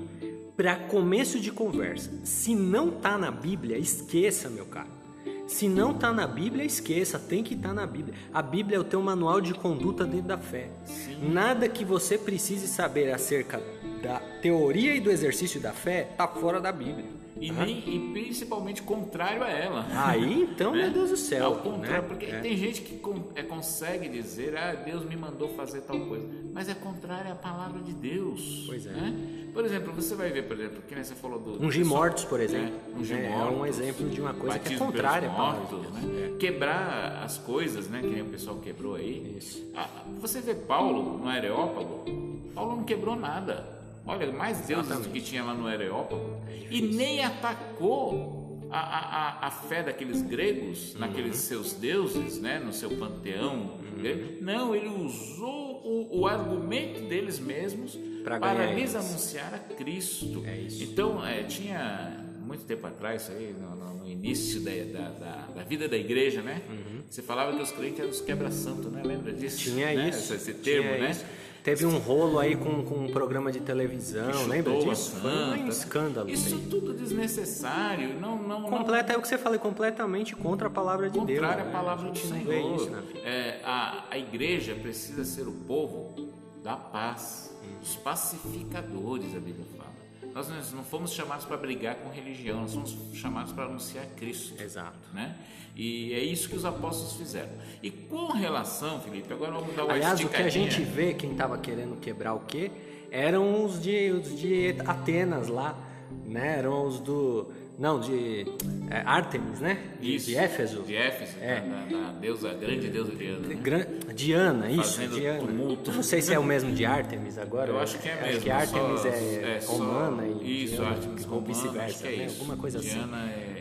[0.55, 5.01] para começo de conversa, se não tá na Bíblia, esqueça, meu caro.
[5.47, 8.15] Se não tá na Bíblia, esqueça, tem que estar tá na Bíblia.
[8.33, 10.69] A Bíblia é o teu manual de conduta dentro da fé.
[10.85, 11.29] Sim.
[11.29, 13.61] Nada que você precise saber acerca
[14.01, 18.83] da teoria e do exercício da fé tá fora da Bíblia e, nem, e principalmente
[18.83, 19.85] contrário a ela.
[19.93, 20.83] Aí então, né?
[20.83, 21.45] meu Deus do céu.
[21.47, 22.07] Ao contrário, né?
[22.07, 22.39] porque é.
[22.39, 23.01] tem gente que
[23.35, 27.81] é, consegue dizer, ah, Deus me mandou fazer tal coisa, mas é contrário à palavra
[27.81, 28.65] de Deus.
[28.67, 28.91] Pois é.
[28.91, 29.47] Né?
[29.53, 31.65] Por exemplo, você vai ver, por exemplo, que você falou do.
[31.65, 32.73] Ungir mortos, por exemplo.
[32.95, 35.65] É, ungir é, mortos, é um exemplo de uma coisa que é contrária à palavra
[35.65, 35.93] de Deus.
[35.93, 36.35] Né?
[36.39, 38.01] Quebrar as coisas, né?
[38.01, 39.35] Que nem o pessoal quebrou aí.
[39.37, 39.69] Isso.
[39.75, 39.89] Ah,
[40.19, 42.05] você vê Paulo no Areópago,
[42.53, 43.80] Paulo não quebrou nada.
[44.05, 46.41] Olha, mais deuses do que tinha lá no Areópago.
[46.69, 51.01] E nem atacou a, a, a fé daqueles gregos, uhum.
[51.01, 53.79] naqueles seus deuses, né, no seu panteão.
[53.79, 54.37] Uhum.
[54.41, 60.43] Não, ele usou o, o argumento deles mesmos para lhes anunciar a Cristo.
[60.45, 65.47] É então, é, tinha muito tempo atrás, aí, no, no, no início da, da, da,
[65.55, 66.61] da, vida da igreja, né?
[66.69, 67.01] Uhum.
[67.09, 69.01] Você falava que os crentes eram os quebra-santo, né?
[69.05, 69.57] Lembra disso?
[69.57, 70.09] Tinha né?
[70.09, 70.33] isso.
[70.33, 71.11] Esse, termo, tinha né?
[71.11, 71.25] Isso.
[71.63, 75.11] Teve um rolo aí com, com um programa de televisão, lembra disso?
[75.21, 76.29] Foi um escândalo.
[76.29, 76.67] Isso aí.
[76.69, 78.19] tudo desnecessário.
[78.19, 79.15] Não, não, Completa não...
[79.15, 81.39] é o que você falou, completamente contra a palavra de Deus.
[81.39, 81.71] Contrário à né?
[81.71, 82.75] palavra do Senhor.
[82.75, 82.91] Isso,
[83.23, 89.90] é, a, a igreja precisa ser o povo da paz, os pacificadores, a Bíblia fala.
[90.33, 94.61] Nós não fomos chamados para brigar com religião, nós fomos chamados para anunciar Cristo.
[94.61, 94.97] Exato.
[95.13, 95.35] Né?
[95.75, 97.51] E é isso que os apóstolos fizeram.
[97.81, 101.31] E com relação, Felipe, agora vamos dar uma Aliás, o que a gente vê, quem
[101.31, 102.71] estava querendo quebrar o quê?
[103.09, 105.77] Eram os de, os de Atenas lá,
[106.25, 106.59] né?
[106.59, 107.51] Eram os do
[107.81, 108.45] não, de
[108.91, 109.79] é, Artemis, né?
[109.99, 110.83] De, isso, de Éfeso.
[110.83, 111.61] De Éfeso, é.
[111.61, 113.47] da, da deusa, grande deusa Diana.
[113.47, 113.55] Né?
[113.55, 115.39] Gran, Diana, isso, Fazendo Diana.
[115.39, 115.91] Tumulto.
[115.91, 117.71] Não sei se é o mesmo de Artemis agora.
[117.71, 118.29] Eu acho que é mesmo.
[118.29, 122.15] Acho que Artemis só, é, é romana só, e isso, Diana, Artemis ou vice-versa, é
[122.17, 122.27] né?
[122.27, 123.31] Alguma coisa Diana assim.
[123.31, 123.60] É,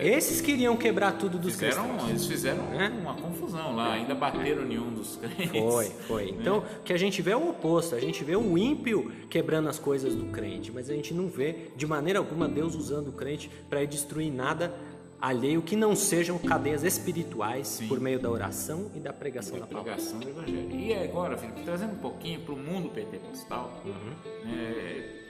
[0.00, 2.10] esses queriam quebrar tudo dos fizeram, cristãos.
[2.10, 2.88] Eles fizeram é?
[2.88, 5.50] uma confusão lá, ainda bateram nenhum dos crentes.
[5.50, 6.30] Foi, foi.
[6.30, 7.94] Então, o que a gente vê é o oposto.
[7.94, 11.70] A gente vê o ímpio quebrando as coisas do crente, mas a gente não vê
[11.76, 14.72] de maneira alguma Deus usando o crente para destruir nada
[15.20, 17.88] alheio que não sejam cadeias espirituais Sim.
[17.88, 20.70] por meio da oração e da pregação da, da pregação do evangelho.
[20.72, 24.52] E agora, Felipe, trazendo um pouquinho para o mundo pentecostal, uhum.
[24.52, 25.26] é,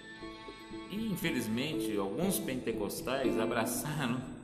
[0.90, 4.35] e infelizmente alguns pentecostais abraçaram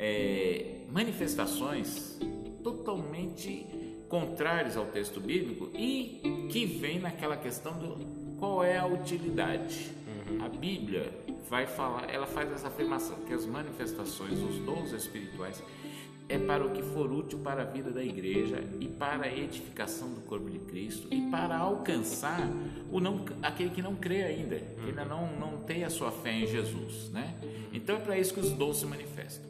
[0.00, 2.18] é, manifestações
[2.64, 3.66] totalmente
[4.08, 9.92] contrárias ao texto bíblico e que vem naquela questão do qual é a utilidade.
[10.30, 10.42] Uhum.
[10.42, 11.12] A Bíblia
[11.50, 15.62] vai falar, ela faz essa afirmação que as manifestações, os dons espirituais
[16.30, 20.14] é para o que for útil para a vida da igreja e para a edificação
[20.14, 22.48] do corpo de Cristo e para alcançar
[22.90, 26.32] o não, aquele que não crê ainda, que ainda não, não tem a sua fé
[26.32, 27.34] em Jesus, né?
[27.72, 29.49] Então é para isso que os dons se manifestam.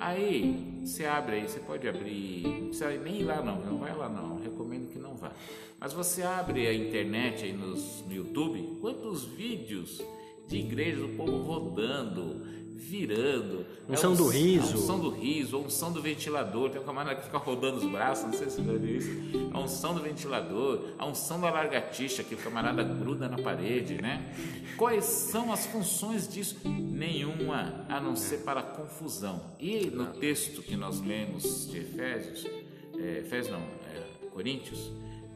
[0.00, 3.94] Aí, você abre aí, você pode abrir, não precisa nem ir lá não, não vai
[3.94, 5.32] lá não, recomendo que não vá.
[5.78, 10.00] Mas você abre a internet aí nos, no YouTube, quantos vídeos
[10.46, 12.42] de igreja do povo rodando,
[12.78, 13.66] virando.
[13.88, 14.76] Unção é do riso.
[14.76, 16.70] A unção do riso, a unção do ventilador.
[16.70, 19.10] Tem um camarada que fica rodando os braços, não sei se você já viu isso.
[19.52, 24.32] A unção do ventilador, a unção da largatixa, que o camarada gruda na parede, né?
[24.76, 26.56] Quais são as funções disso?
[26.64, 29.42] Nenhuma, a não ser para confusão.
[29.58, 32.46] E no texto que nós lemos de Efésios,
[32.96, 34.92] é, Efésios não, é, Coríntios,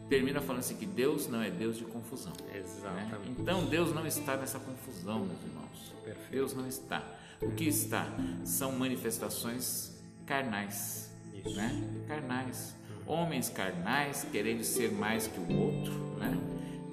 [0.09, 2.33] termina falando assim que Deus não é Deus de confusão.
[2.47, 2.59] Né?
[2.59, 3.11] Exatamente.
[3.11, 3.37] Né?
[3.41, 5.93] Então Deus não está nessa confusão, meus irmãos.
[6.05, 6.31] Perfeito.
[6.31, 7.03] Deus não está.
[7.43, 8.07] O que está
[8.45, 9.93] são manifestações
[10.27, 11.57] carnais, Isso.
[11.57, 12.05] né?
[12.07, 12.75] Carnais,
[13.07, 16.39] homens carnais querendo ser mais que o outro, né?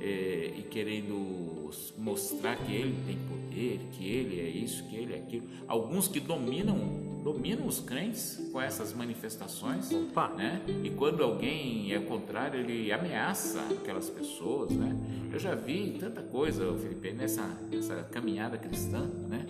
[0.02, 5.18] É, e querendo mostrar que ele tem poder, que ele é isso, que ele é
[5.18, 5.48] aquilo.
[5.68, 10.30] Alguns que dominam dominam os crentes com essas manifestações, Opa.
[10.30, 10.62] né?
[10.84, 14.96] E quando alguém é contrário, ele ameaça aquelas pessoas, né?
[15.32, 19.46] Eu já vi tanta coisa, Felipe, nessa, nessa caminhada cristã, né?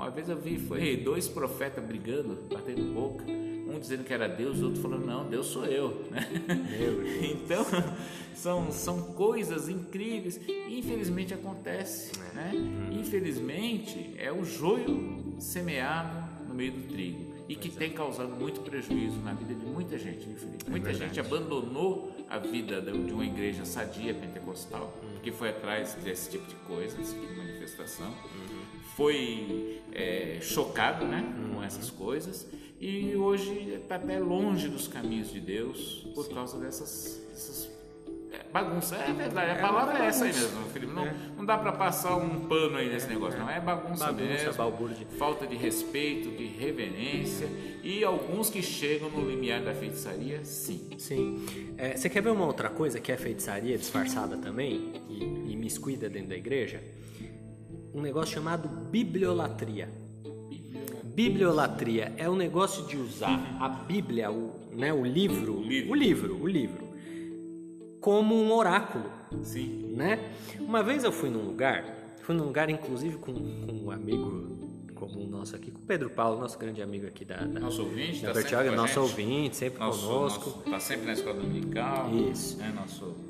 [0.00, 3.22] Uma vez eu vi, foi dois profetas brigando, batendo boca,
[3.68, 6.06] um dizendo que era Deus, o outro falando, não, Deus sou eu.
[6.10, 6.26] Né?
[7.20, 7.66] então,
[8.34, 10.40] são, são coisas incríveis
[10.70, 12.12] infelizmente acontece.
[12.18, 12.34] É.
[12.34, 12.52] Né?
[12.92, 19.20] Infelizmente, é o joio semeado no meio do trigo e que tem causado muito prejuízo
[19.20, 20.26] na vida de muita gente,
[20.66, 25.10] é muita gente abandonou a vida de uma igreja sadia pentecostal, uhum.
[25.12, 28.08] porque foi atrás desse tipo de coisa, desse tipo de manifestação.
[28.08, 32.46] Uhum foi é, chocado né, com essas coisas
[32.80, 37.70] e hoje está até longe dos caminhos de Deus por causa dessas, dessas
[38.32, 38.96] é, bagunça.
[38.96, 40.92] É verdade, a é palavra é essa aí mesmo, Felipe.
[40.92, 41.14] Não, é.
[41.36, 43.50] não dá para passar um pano aí nesse negócio, não.
[43.50, 44.54] É bagunça, bagunça mesmo.
[44.54, 45.06] Balbúrdia.
[45.18, 47.48] Falta de respeito, de reverência
[47.82, 50.88] e alguns que chegam no limiar da feitiçaria, sim.
[50.96, 51.44] Sim.
[51.76, 56.08] É, você quer ver uma outra coisa que é feitiçaria disfarçada também e, e miscuída
[56.08, 56.80] dentro da igreja?
[57.94, 59.88] Um negócio chamado bibliolatria.
[61.04, 65.94] Bibliolatria é o negócio de usar a Bíblia, o, né, o livro, o livro, o
[65.94, 66.88] livro, o livro,
[68.00, 69.10] como um oráculo.
[69.42, 69.92] Sim.
[69.96, 70.32] Né?
[70.58, 71.84] Uma vez eu fui num lugar,
[72.22, 74.58] fui num lugar inclusive com, com um amigo
[74.94, 78.22] comum nosso aqui, com o Pedro Paulo, nosso grande amigo aqui da, da nosso ouvinte,
[78.22, 80.62] da tá Bertioga, nosso ouvinte, sempre nosso, conosco.
[80.64, 82.10] Está sempre na escola dominical.
[82.14, 82.58] Isso.
[82.58, 83.29] Né, nosso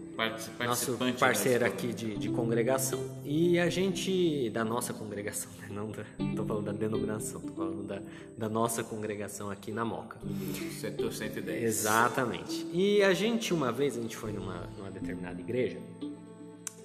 [0.67, 3.01] nosso parceiro aqui de, de, congregação.
[3.25, 5.69] E a gente, da nossa congregação, né?
[5.71, 5.91] não
[6.31, 8.03] estou falando da denominação, estou falando da,
[8.37, 10.19] da nossa congregação aqui na Moca.
[10.81, 11.63] Setor 110.
[11.63, 12.67] Exatamente.
[12.73, 15.79] E a gente, uma vez, a gente foi numa, numa determinada igreja,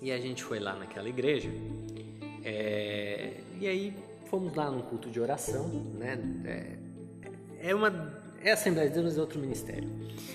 [0.02, 1.50] e a gente foi lá naquela igreja,
[2.44, 3.94] é, e aí
[4.30, 5.68] fomos lá num culto de oração,
[5.98, 6.20] né?
[6.46, 8.24] É, é uma.
[8.44, 9.90] É Assembleia de Deus, é outro ministério.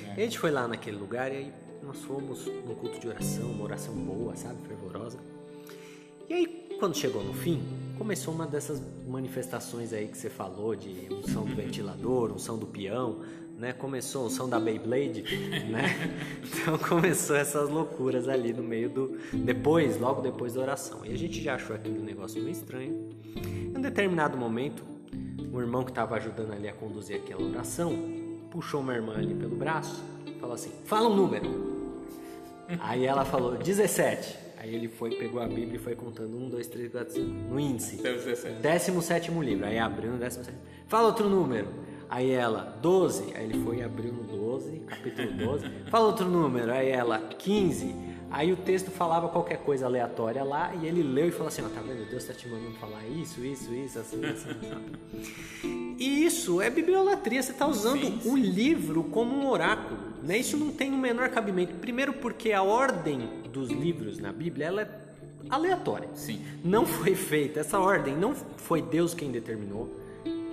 [0.08, 0.12] É.
[0.12, 1.52] a gente foi lá naquele lugar e aí
[1.82, 5.18] nós fomos num culto de oração, uma oração boa, sabe, fervorosa.
[6.28, 7.60] E aí, quando chegou no fim,
[7.98, 13.20] começou uma dessas manifestações aí que você falou de unção do ventilador, unção do peão,
[13.58, 13.72] né?
[13.72, 15.22] Começou a unção da Beyblade,
[15.68, 16.16] né?
[16.62, 21.04] Então começou essas loucuras ali no meio do depois, logo depois da oração.
[21.04, 23.10] E a gente já achou aquele negócio meio estranho.
[23.36, 24.84] Em um determinado momento,
[25.52, 28.19] um irmão que estava ajudando ali a conduzir aquela oração
[28.50, 30.02] puxou uma irmã ali pelo braço,
[30.40, 31.70] falou assim: "Fala um número".
[32.78, 34.50] Aí ela falou 17.
[34.58, 37.58] Aí ele foi, pegou a Bíblia e foi contando 1, 2, 3, 4, 5 no
[37.58, 37.96] índice.
[38.60, 39.64] 17 livro.
[39.64, 40.54] Aí abriu no 17.
[40.86, 41.68] Fala outro número.
[42.10, 43.32] Aí ela, 12.
[43.34, 45.64] Aí ele foi e abriu no 12, capítulo 12.
[45.90, 46.70] Fala outro número.
[46.72, 47.94] Aí ela, 15.
[48.30, 51.68] Aí o texto falava qualquer coisa aleatória lá e ele leu e falou assim: ó,
[51.68, 52.08] tá vendo?
[52.08, 54.50] Deus está te mandando falar isso, isso, isso, assim, assim.
[54.50, 55.96] assim.
[55.98, 58.30] e isso é bibliolatria, você está usando sim, sim.
[58.30, 59.98] o livro como um oráculo.
[60.22, 60.38] Né?
[60.38, 61.74] Isso não tem o menor cabimento.
[61.74, 64.88] Primeiro, porque a ordem dos livros na Bíblia ela é
[65.48, 66.08] aleatória.
[66.14, 66.40] Sim.
[66.62, 69.90] Não foi feita, essa ordem não foi Deus quem determinou.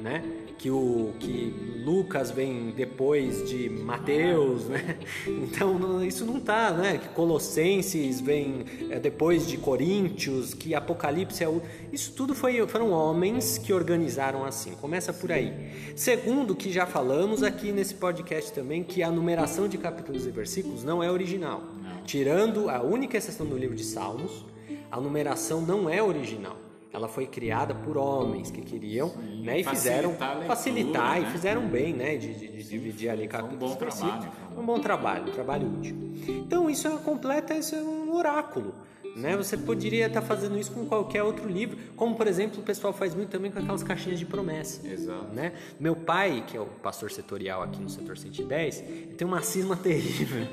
[0.02, 0.24] Né?
[0.58, 1.54] Que o que
[1.86, 4.98] Lucas vem depois de Mateus, né?
[5.28, 6.98] Então isso não tá, né?
[6.98, 11.62] Que Colossenses vem é, depois de Coríntios, que Apocalipse é o...
[11.92, 14.72] isso tudo foi foram homens que organizaram assim.
[14.72, 15.54] Começa por aí.
[15.96, 20.84] Segundo, que já falamos aqui nesse podcast também, que a numeração de capítulos e versículos
[20.84, 21.64] não é original.
[22.06, 24.46] Tirando a única exceção do livro de Salmos,
[24.92, 26.67] a numeração não é original.
[26.94, 31.28] Ela foi criada por homens que queriam, Sim, né, e fizeram leitura, facilitar né?
[31.28, 34.80] e fizeram bem, né, de, de- de dividir ali foi um bom trabalho, Um bom
[34.80, 35.96] trabalho, um trabalho útil.
[36.28, 38.74] Então isso é completa, isso é um oráculo.
[39.16, 39.36] Né?
[39.36, 43.16] Você poderia estar fazendo isso com qualquer outro livro, como por exemplo o pessoal faz
[43.16, 44.88] muito também com aquelas caixinhas de promessa.
[44.88, 45.34] Exato.
[45.34, 45.54] Né?
[45.80, 49.76] Meu pai, que é o pastor setorial aqui no setor 110, ele tem uma cisma
[49.82, 50.46] terrível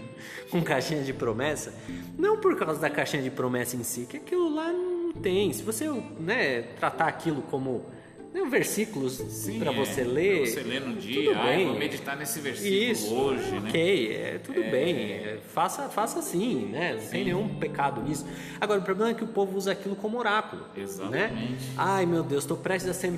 [0.51, 1.74] com caixinha de promessa.
[2.16, 5.52] Não por causa da caixinha de promessa em si, que aquilo lá não tem.
[5.52, 5.88] Se você
[6.18, 7.84] né, tratar aquilo como
[8.32, 10.46] né, versículos Sim, para é, você pra ler.
[10.46, 11.66] você ler no tudo dia, ah, eu bem.
[11.68, 13.68] vou meditar nesse versículo Isso, hoje, né?
[13.68, 16.98] ok, é, tudo bem, é, faça, faça assim, né?
[17.00, 18.26] Não tem nenhum pecado nisso.
[18.60, 20.62] Agora, o problema é que o povo usa aquilo como oráculo.
[20.62, 20.82] Né?
[20.82, 21.64] Exatamente.
[21.76, 23.12] Ai meu Deus, estou prestes a ser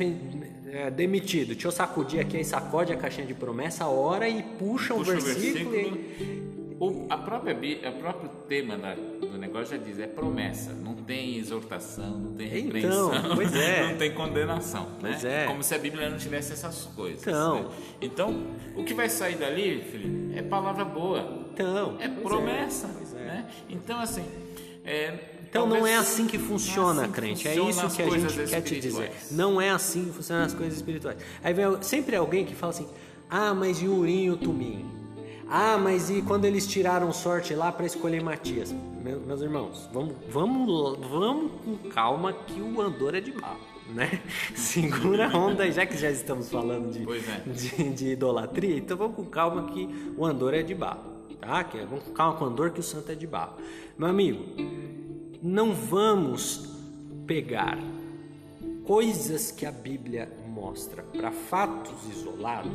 [0.71, 1.49] é, demitido.
[1.55, 5.13] Deixa eu sacudir aqui, aí sacode a caixinha de promessa, ora e puxa, um Puxa
[5.17, 5.71] o versículo.
[5.71, 5.99] versículo.
[6.21, 6.47] e-
[6.79, 7.57] O, a própria,
[7.89, 8.95] a próprio tema da-
[9.37, 13.87] do negócio já diz, é promessa, não tem exortação, não tem Então, repreensão, pois é.
[13.87, 15.45] não tem condenação, Pois né?
[15.45, 15.47] é.
[15.47, 17.21] Como se a Bíblia não tivesse essas coisas.
[17.21, 17.63] Então.
[17.63, 17.69] né?
[18.01, 23.15] então o que vai sair dali, Felipe, é palavra boa, Então, é pois promessa, pois
[23.15, 23.19] é.
[23.19, 23.47] né?
[23.69, 24.25] Então assim,
[24.85, 25.15] é,
[25.49, 27.49] Então não é assim que funciona, é assim que crente.
[27.49, 29.13] É funcionam isso que a gente quer te dizer.
[29.31, 31.19] Não é assim que funcionam as coisas espirituais.
[31.45, 32.89] Aí vem sempre alguém que fala assim:
[33.29, 34.87] ah, mas e o Urim e o Tumim?
[35.49, 38.75] Ah, mas e quando eles tiraram sorte lá para escolher Matias?
[39.07, 43.61] Meu- Meus irmãos, vamos, vamos, vamos com calma que o Andor é de barro,
[43.95, 44.21] né?
[44.53, 47.49] Segura a onda, já que já estamos falando de, é.
[47.49, 49.89] de, de idolatria, então vamos com calma que
[50.19, 51.09] o Andor é de barro,
[51.41, 51.63] tá?
[51.63, 53.55] Que, vamos com calma com o Andor que o santo é de barro.
[53.97, 54.43] Meu amigo,
[55.41, 56.69] não vamos
[57.29, 57.79] pegar
[58.85, 62.73] coisas que a Bíblia mostra para fatos isolados,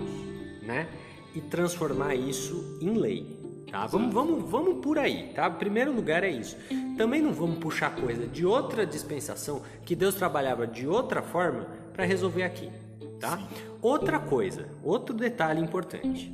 [0.62, 0.88] né?
[1.36, 3.41] E transformar isso em lei.
[3.72, 3.88] Tá?
[3.88, 5.49] Vamos, vamos, vamos por aí, tá?
[5.49, 6.57] Primeiro lugar é isso.
[6.98, 12.03] Também não vamos puxar coisa de outra dispensação que Deus trabalhava de outra forma para
[12.03, 12.69] resolver aqui,
[13.18, 13.39] tá?
[13.81, 16.34] Outra coisa, outro detalhe importante.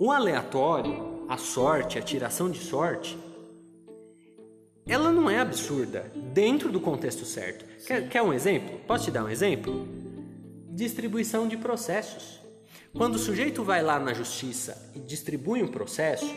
[0.00, 3.16] O aleatório, a sorte, a tiração de sorte,
[4.88, 7.64] ela não é absurda dentro do contexto certo.
[7.86, 8.80] Quer, quer um exemplo?
[8.88, 9.86] Posso te dar um exemplo?
[10.68, 12.39] Distribuição de processos.
[12.96, 16.34] Quando o sujeito vai lá na justiça e distribui um processo,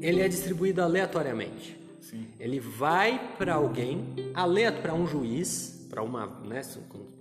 [0.00, 1.78] ele é distribuído aleatoriamente.
[2.00, 2.26] Sim.
[2.38, 4.04] Ele vai para alguém,
[4.82, 6.62] para um juiz, para uma, né,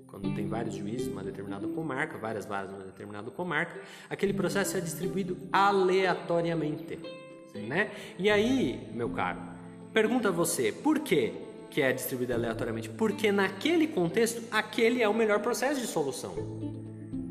[0.08, 3.80] quando- tem vários juízes numa determinada comarca, várias varas numa determinada comarca,
[4.10, 6.98] aquele processo é distribuído aleatoriamente,
[7.68, 7.92] né?
[8.18, 9.40] E aí, meu caro,
[9.94, 11.34] pergunta a você, por que
[11.70, 12.90] que é distribuído aleatoriamente?
[12.90, 16.34] Porque naquele contexto, aquele é o melhor processo de solução.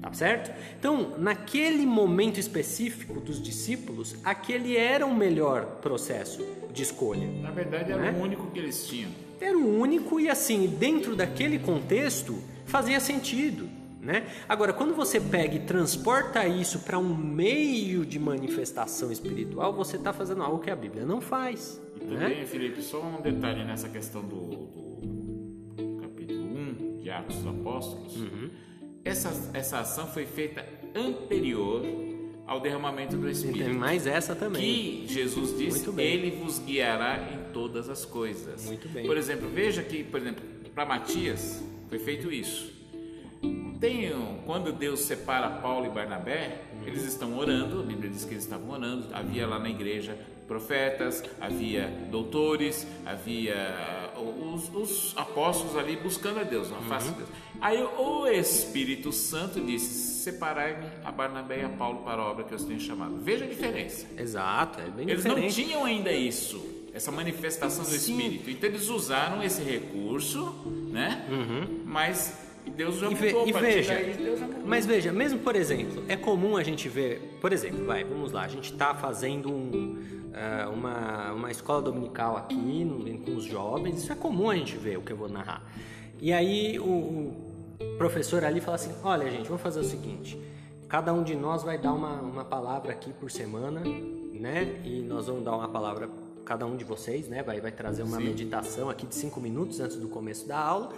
[0.08, 0.50] Tá certo?
[0.78, 7.26] Então, naquele momento específico dos discípulos, aquele era o melhor processo de escolha.
[7.42, 8.18] Na verdade era Né?
[8.18, 9.10] o único que eles tinham.
[9.40, 13.68] Era o único e assim, dentro daquele contexto, fazia sentido.
[14.00, 14.24] Né?
[14.48, 20.12] Agora, quando você pega e transporta isso para um meio de manifestação espiritual, você está
[20.12, 21.78] fazendo algo que a Bíblia não faz.
[22.00, 22.20] E Né?
[22.28, 24.38] também, Felipe, só um detalhe nessa questão do,
[25.76, 26.40] do capítulo
[26.96, 28.16] 1 de Atos dos Apóstolos.
[28.16, 28.48] Uhum.
[29.08, 30.64] Essa, essa ação foi feita
[30.94, 31.82] anterior
[32.46, 33.64] ao derramamento do E Espírito.
[33.64, 34.60] tem mais essa também.
[34.62, 35.88] Que Jesus disse.
[36.00, 38.64] Ele vos guiará em todas as coisas.
[38.64, 39.06] Muito bem.
[39.06, 40.42] Por exemplo, veja que, por exemplo,
[40.74, 42.72] para Matias foi feito isso.
[43.80, 44.10] Tem,
[44.44, 48.70] quando Deus separa Paulo e Barnabé, eles estão orando, a Bíblia diz que eles estavam
[48.70, 50.16] orando, havia lá na igreja
[50.48, 53.54] profetas, havia doutores, havia
[54.16, 57.28] os, os apóstolos ali buscando a Deus, na face de Deus.
[57.60, 62.52] Aí o Espírito Santo disse: Separai-me a Barnabé e a Paulo para a obra que
[62.52, 63.16] eu os tenho chamado.
[63.16, 64.06] Veja a diferença.
[64.16, 65.42] Exato, é bem Eles diferente.
[65.44, 68.16] não tinham ainda isso, essa manifestação do Sim.
[68.16, 68.50] Espírito.
[68.50, 70.54] Então eles usaram esse recurso,
[70.92, 71.26] né?
[71.84, 73.12] Mas Deus já Uhum.
[73.12, 73.48] E, ve- mudou.
[73.48, 74.62] e veja, daí, mudou.
[74.66, 78.42] mas veja, mesmo por exemplo, é comum a gente ver, por exemplo, vai, vamos lá,
[78.42, 79.96] a gente está fazendo um,
[80.34, 84.76] ah, uma, uma escola dominical aqui no- com os jovens, isso é comum a gente
[84.76, 85.62] ver o que eu vou narrar.
[86.20, 87.47] E aí o, o
[87.96, 90.40] professor ali fala assim, olha gente, vamos fazer o seguinte,
[90.88, 94.80] cada um de nós vai dar uma, uma palavra aqui por semana, né?
[94.84, 96.08] E nós vamos dar uma palavra
[96.44, 97.42] cada um de vocês, né?
[97.42, 100.90] Vai, vai trazer uma meditação aqui de cinco minutos antes do começo da aula.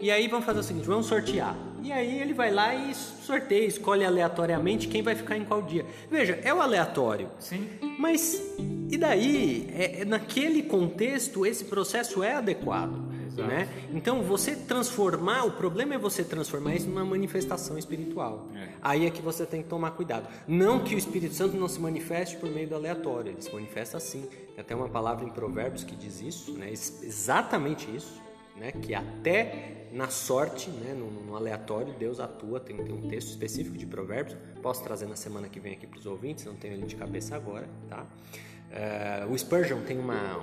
[0.00, 1.56] E aí vamos fazer o seguinte, vamos sortear.
[1.82, 5.84] E aí ele vai lá e sorteia, escolhe aleatoriamente quem vai ficar em qual dia.
[6.08, 7.28] Veja, é o aleatório.
[7.40, 7.68] Sim.
[7.98, 8.40] Mas
[8.90, 9.68] e daí?
[9.74, 13.08] É, é naquele contexto esse processo é adequado.
[13.42, 13.48] Exato.
[13.48, 13.68] Né?
[13.92, 18.46] Então você transformar, o problema é você transformar isso numa manifestação espiritual.
[18.54, 18.68] É.
[18.82, 20.26] Aí é que você tem que tomar cuidado.
[20.46, 23.96] Não que o Espírito Santo não se manifeste por meio do aleatório, ele se manifesta
[23.96, 24.22] assim.
[24.22, 26.68] Tem até uma palavra em Provérbios que diz isso, né?
[26.68, 28.20] Ex- exatamente isso.
[28.56, 28.72] né?
[28.72, 30.92] Que até na sorte, né?
[30.92, 32.58] No, no aleatório, Deus atua.
[32.60, 34.36] Tem, tem, um texto específico de Provérbios.
[34.60, 36.44] Posso trazer na semana que vem aqui para os ouvintes.
[36.44, 38.04] Não tenho ele de cabeça agora, tá?
[38.68, 40.38] Uh, o Spurgeon tem uma,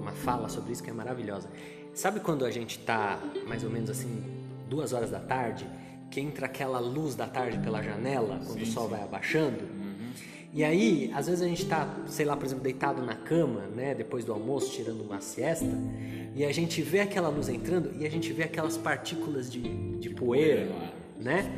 [0.00, 1.48] uma fala sobre isso que é maravilhosa.
[1.94, 4.22] Sabe quando a gente está mais ou menos assim
[4.68, 5.66] duas horas da tarde,
[6.10, 8.90] que entra aquela luz da tarde pela janela quando sim, o sol sim.
[8.90, 9.62] vai abaixando?
[9.62, 10.10] Uhum.
[10.52, 13.94] E aí, às vezes a gente está, sei lá, por exemplo, deitado na cama, né,
[13.94, 15.66] depois do almoço, tirando uma siesta,
[16.34, 19.60] e a gente vê aquela luz entrando e a gente vê aquelas partículas de,
[19.98, 20.68] de poeira,
[21.18, 21.52] né?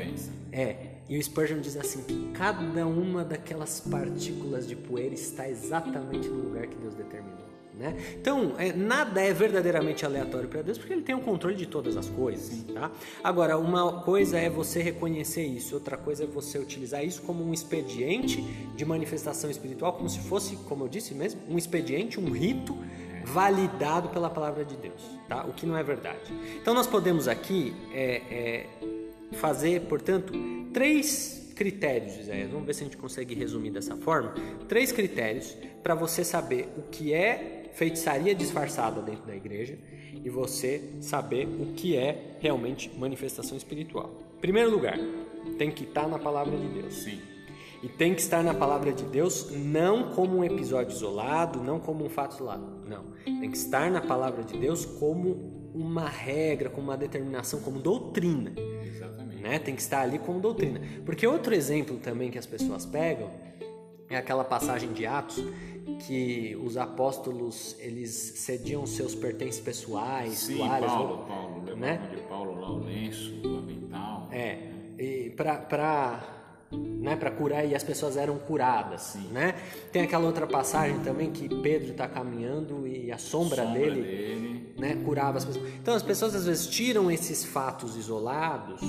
[0.50, 0.76] É.
[1.08, 6.48] E o Spurgeon diz assim que cada uma daquelas partículas de poeira está exatamente no
[6.48, 7.41] lugar que Deus determinou.
[7.74, 7.96] Né?
[8.20, 11.96] Então, é, nada é verdadeiramente aleatório para Deus porque Ele tem o controle de todas
[11.96, 12.62] as coisas.
[12.64, 12.90] Tá?
[13.24, 17.52] Agora, uma coisa é você reconhecer isso, outra coisa é você utilizar isso como um
[17.52, 18.42] expediente
[18.76, 22.76] de manifestação espiritual, como se fosse, como eu disse mesmo, um expediente, um rito
[23.24, 25.44] validado pela palavra de Deus, tá?
[25.44, 26.32] o que não é verdade.
[26.60, 28.66] Então, nós podemos aqui é, é,
[29.32, 30.34] fazer, portanto,
[30.74, 32.50] três critérios, Isaías.
[32.50, 34.34] Vamos ver se a gente consegue resumir dessa forma.
[34.68, 39.78] Três critérios para você saber o que é feitiçaria disfarçada dentro da igreja
[40.24, 44.18] e você saber o que é realmente manifestação espiritual.
[44.36, 44.98] Em primeiro lugar,
[45.58, 46.94] tem que estar na palavra de Deus.
[46.94, 47.20] Sim.
[47.82, 52.04] E tem que estar na palavra de Deus não como um episódio isolado, não como
[52.04, 52.64] um fato isolado.
[52.86, 53.04] Não.
[53.24, 58.52] Tem que estar na palavra de Deus como uma regra, como uma determinação, como doutrina.
[58.86, 59.42] Exatamente.
[59.42, 59.58] Né?
[59.58, 60.80] Tem que estar ali como doutrina.
[61.04, 63.30] Porque outro exemplo também que as pessoas pegam
[64.14, 65.42] é aquela passagem de Atos
[66.06, 72.08] que os apóstolos eles cediam seus pertences pessoais, Sim, toalhas, Paulo, Paulo, né?
[72.10, 74.28] de Paulo lá o lenço, o avental.
[74.30, 74.58] É,
[74.98, 76.40] e para
[76.72, 79.28] né, para curar e as pessoas eram curadas, Sim.
[79.30, 79.54] né?
[79.90, 84.74] Tem aquela outra passagem também que Pedro está caminhando e a sombra, sombra dele, dele,
[84.78, 85.68] né, curava as pessoas.
[85.74, 88.80] Então as pessoas às vezes tiram esses fatos isolados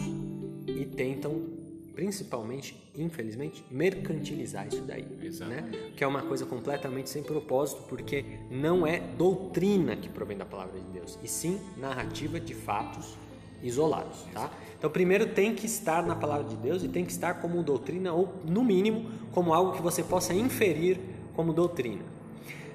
[0.65, 1.62] e tentam
[1.95, 5.05] principalmente, infelizmente, mercantilizar isso daí,
[5.47, 5.69] né?
[5.95, 10.79] Que é uma coisa completamente sem propósito, porque não é doutrina que provém da palavra
[10.79, 13.15] de Deus, e sim narrativa de fatos
[13.61, 14.51] isolados, tá?
[14.77, 18.11] Então, primeiro tem que estar na palavra de Deus e tem que estar como doutrina
[18.11, 20.99] ou, no mínimo, como algo que você possa inferir
[21.33, 22.03] como doutrina.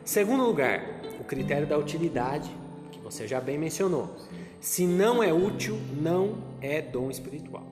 [0.05, 2.51] Segundo lugar, o critério da utilidade,
[2.91, 4.17] que você já bem mencionou.
[4.59, 7.67] Se não é útil, não é dom espiritual,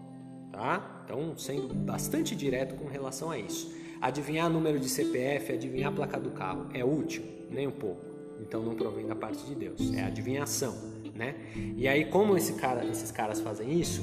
[0.52, 0.95] tá?
[1.06, 3.72] Então, sendo bastante direto com relação a isso.
[4.00, 7.22] Adivinhar número de CPF, adivinhar a placa do carro é útil?
[7.48, 8.04] Nem um pouco.
[8.40, 9.94] Então não provém da parte de Deus.
[9.94, 10.76] É adivinhação,
[11.14, 11.36] né?
[11.76, 14.02] E aí como esse cara, esses caras fazem isso,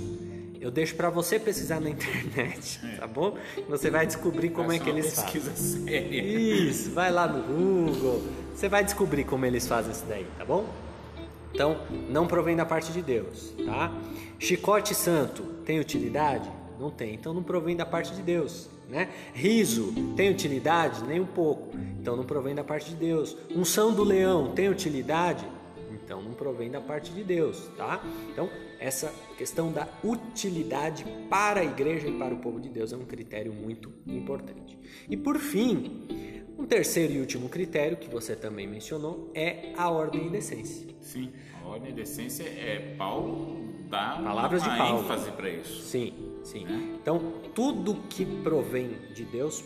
[0.60, 2.96] eu deixo para você pesquisar na internet, é.
[2.96, 3.38] tá bom?
[3.68, 5.42] Você vai descobrir como é, é que eles fazem.
[5.42, 6.24] Séria.
[6.24, 8.24] Isso, vai lá no Google,
[8.56, 10.66] você vai descobrir como eles fazem isso daí, tá bom?
[11.54, 11.78] Então,
[12.10, 13.94] não provém da parte de Deus, tá?
[14.40, 16.50] Chicote santo tem utilidade?
[16.80, 17.14] Não tem.
[17.14, 18.70] Então não provém da parte de Deus.
[18.90, 19.10] Né?
[19.34, 21.04] Riso tem utilidade?
[21.04, 21.70] Nem um pouco.
[22.00, 23.36] Então não provém da parte de Deus.
[23.56, 25.46] Unção do leão tem utilidade?
[25.92, 28.04] Então não provém da parte de Deus, tá?
[28.32, 32.98] Então essa questão da utilidade para a igreja e para o povo de Deus é
[32.98, 34.78] um critério muito importante.
[35.10, 36.06] E por fim,
[36.58, 40.88] um terceiro e último critério que você também mencionou é a ordem e decência.
[41.00, 41.32] Sim,
[41.64, 45.04] a ordem e decência é Paulo dá Palavras uma de Paulo.
[45.04, 45.82] ênfase para isso.
[45.84, 46.14] Sim,
[46.44, 46.66] sim.
[46.66, 46.98] Né?
[47.02, 49.64] Então, tudo que provém de Deus,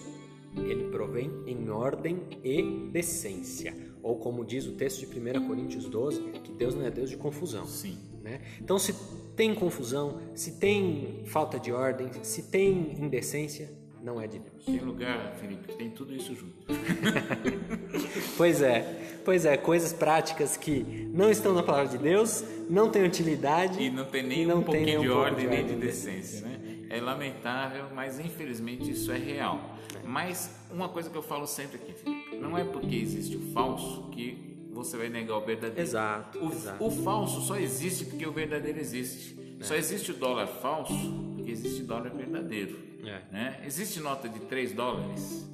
[0.55, 3.75] ele provém em ordem e decência.
[4.01, 7.17] Ou como diz o texto de 1 Coríntios 12, que Deus não é Deus de
[7.17, 7.65] confusão.
[7.65, 7.97] Sim.
[8.23, 8.41] Né?
[8.61, 8.93] Então, se
[9.35, 13.69] tem confusão, se tem falta de ordem, se tem indecência,
[14.01, 14.65] não é de Deus.
[14.65, 16.55] Tem lugar, Felipe, tem tudo isso junto.
[18.37, 23.03] pois é, pois é, coisas práticas que não estão na palavra de Deus, não têm
[23.03, 26.59] utilidade e não tem nem um pouquinho de, um ordem nem de decência, né?
[26.89, 29.77] É lamentável, mas infelizmente isso é real.
[30.03, 34.09] Mas uma coisa que eu falo sempre aqui, Felipe, não é porque existe o falso
[34.11, 35.81] que você vai negar o verdadeiro.
[35.81, 36.39] Exato.
[36.39, 36.83] O, exato.
[36.85, 39.37] o falso só existe porque o verdadeiro existe.
[39.59, 39.63] É.
[39.63, 40.93] Só existe o dólar falso
[41.35, 42.79] porque existe o dólar verdadeiro.
[43.03, 43.21] É.
[43.31, 43.61] Né?
[43.65, 45.49] Existe nota de 3 dólares?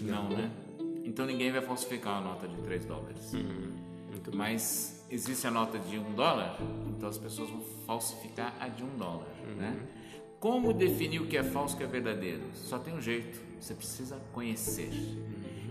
[0.00, 0.50] Não, Não, né?
[1.04, 3.32] Então ninguém vai falsificar a nota de 3 dólares.
[3.32, 3.72] Uhum.
[4.34, 6.58] Mas existe a nota de 1 dólar,
[6.88, 9.26] então as pessoas vão falsificar a de 1 dólar.
[9.48, 9.54] Uhum.
[9.56, 9.76] Né?
[10.40, 12.42] Como definir o que é falso e o que é verdadeiro?
[12.54, 14.90] Só tem um jeito, você precisa conhecer.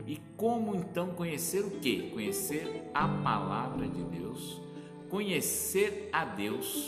[0.06, 2.10] E como então conhecer o que?
[2.12, 4.62] Conhecer a palavra de Deus,
[5.10, 6.86] conhecer a Deus,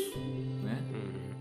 [0.64, 0.84] né?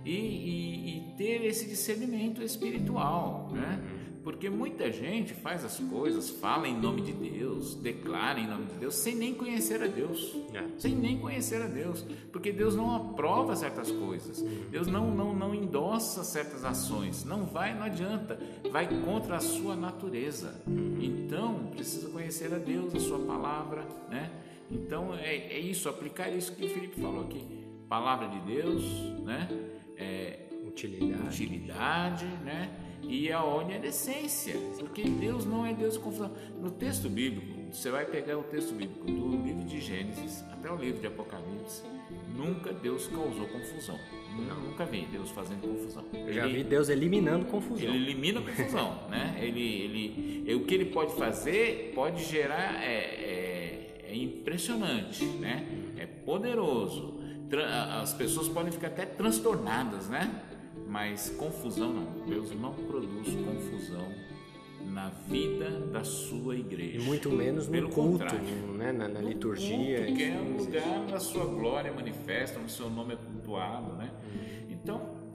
[0.05, 3.81] E, e, e, ter esse discernimento espiritual, né?
[4.29, 8.75] Porque muita gente faz as coisas, fala em nome de Deus, declara em nome de
[8.75, 10.37] Deus, sem nem conhecer a Deus.
[10.53, 10.67] É.
[10.77, 12.05] Sem nem conhecer a Deus.
[12.31, 14.43] Porque Deus não aprova certas coisas.
[14.71, 17.25] Deus não, não, não endossa certas ações.
[17.25, 18.39] Não vai, não adianta.
[18.71, 20.61] Vai contra a sua natureza.
[21.01, 24.31] Então, precisa conhecer a Deus, a sua palavra, né?
[24.71, 27.43] Então, é, é isso, aplicar isso que o Felipe falou aqui.
[27.89, 28.83] Palavra de Deus,
[29.25, 29.49] né?
[29.97, 31.29] É, utilidade.
[31.29, 32.88] utilidade, né?
[33.03, 36.31] E a oniadecência, porque Deus não é Deus de confusão.
[36.61, 40.77] No texto bíblico, você vai pegar o texto bíblico do livro de Gênesis até o
[40.77, 41.83] livro de Apocalipse,
[42.37, 43.99] nunca Deus causou confusão.
[44.37, 46.05] Não, nunca vi Deus fazendo confusão.
[46.13, 47.89] Eu já vi Deus eliminando confusão.
[47.89, 49.39] Ele elimina confusão, né?
[49.41, 55.67] Ele, ele, o que ele pode fazer pode gerar é, é, é impressionante, né?
[55.97, 57.19] É poderoso.
[58.01, 60.43] As pessoas podem ficar até transtornadas, né?
[60.89, 62.27] Mas confusão não.
[62.27, 64.09] Deus não produz confusão
[64.87, 66.97] na vida da sua igreja.
[66.97, 68.25] E muito menos no Pelo culto,
[68.77, 68.91] né?
[68.91, 69.99] na, na liturgia.
[69.99, 73.93] Culto, que é um lugar da sua glória manifesta, onde o seu nome é cultuado.
[73.97, 74.11] Né?
[74.71, 75.35] Então,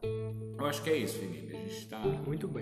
[0.57, 1.55] eu acho que é isso, Felipe.
[1.55, 2.01] A gente está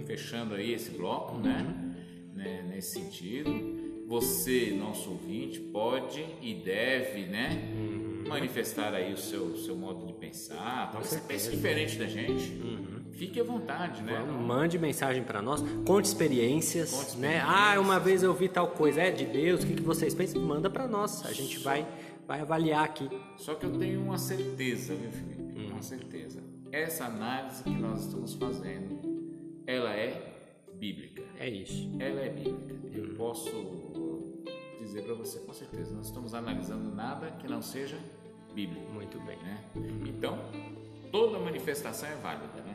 [0.06, 1.66] fechando aí esse bloco, né?
[1.66, 2.36] uhum.
[2.36, 2.66] né?
[2.68, 3.80] Nesse sentido.
[4.08, 7.72] Você, nosso ouvinte, pode e deve, né?
[7.74, 7.91] Uhum
[8.28, 12.52] manifestar aí o seu, seu modo de pensar, talvez você pense diferente da gente.
[12.52, 13.02] Uhum.
[13.14, 14.20] Fique à vontade, né?
[14.20, 17.42] Mande mensagem para nós, conte experiências, conte né?
[17.46, 20.42] Ah, uma vez eu vi tal coisa, é de Deus, o que, que vocês pensam?
[20.42, 21.88] Manda para nós, a gente vai,
[22.28, 23.10] vai avaliar aqui.
[23.38, 25.60] Só que eu tenho uma certeza, viu, Felipe?
[25.60, 25.72] Hum.
[25.72, 26.42] Uma certeza.
[26.72, 29.00] Essa análise que nós estamos fazendo,
[29.68, 30.32] ela é
[30.74, 31.22] bíblica.
[31.38, 31.92] É isso.
[32.00, 32.74] Ela é bíblica.
[32.74, 32.92] Hum.
[32.94, 33.52] Eu posso
[34.92, 37.98] dizer para você com certeza, nós estamos analisando nada que não seja
[38.54, 38.92] bíblico.
[38.92, 39.38] Muito bem.
[39.38, 39.64] Né?
[40.06, 40.38] Então,
[41.12, 42.71] toda manifestação é válida, né?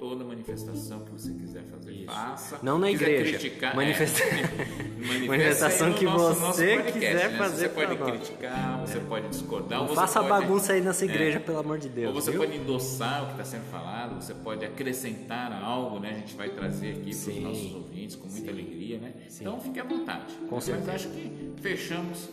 [0.00, 2.06] Toda manifestação que você quiser fazer, Isso.
[2.06, 2.58] faça.
[2.62, 3.38] Não na igreja.
[3.38, 4.24] Criticar, Manifesta...
[4.24, 7.36] é, manifestação que nosso, você nosso quiser né?
[7.36, 7.68] fazer.
[7.68, 9.00] Você pode criticar, você é.
[9.02, 9.78] pode discordar.
[9.80, 12.14] Não faça pode, bagunça aí nessa igreja, é, pelo amor de Deus.
[12.14, 12.40] Ou você viu?
[12.40, 16.12] pode endossar o que está sendo falado, você pode acrescentar algo, né?
[16.12, 18.52] A gente vai trazer aqui para os nossos ouvintes com muita Sim.
[18.52, 19.12] alegria, né?
[19.28, 19.44] Sim.
[19.44, 20.32] Então fique à vontade.
[20.48, 20.92] Com Mas certeza.
[20.92, 22.30] acho que fechamos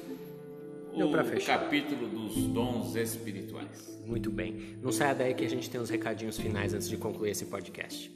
[0.98, 1.60] Deu o fechar.
[1.60, 4.02] capítulo dos dons espirituais.
[4.04, 4.80] Muito bem.
[4.82, 8.12] Não saia daí que a gente tem uns recadinhos finais antes de concluir esse podcast.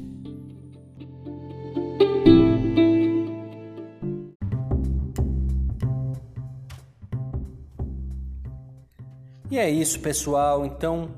[9.51, 10.65] E é isso, pessoal.
[10.65, 11.13] Então,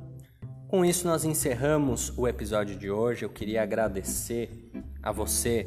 [0.68, 3.23] com isso nós encerramos o episódio de hoje.
[3.23, 4.69] Eu queria agradecer
[5.02, 5.65] a você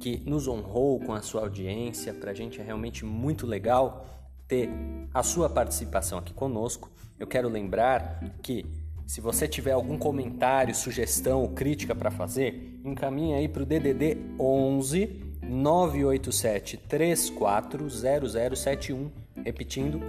[0.00, 2.12] que nos honrou com a sua audiência.
[2.12, 4.19] Para a gente é realmente muito legal
[4.50, 4.68] ter
[5.14, 6.90] a sua participação aqui conosco.
[7.18, 8.66] Eu quero lembrar que
[9.06, 14.16] se você tiver algum comentário, sugestão ou crítica para fazer, encaminhe aí para o DDD
[14.38, 19.10] 11 987 340071,
[19.44, 20.00] repetindo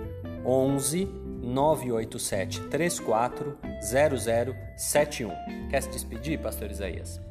[0.46, 5.34] 11 987 340071.
[5.70, 7.31] Quer se despedir, pastor Isaías?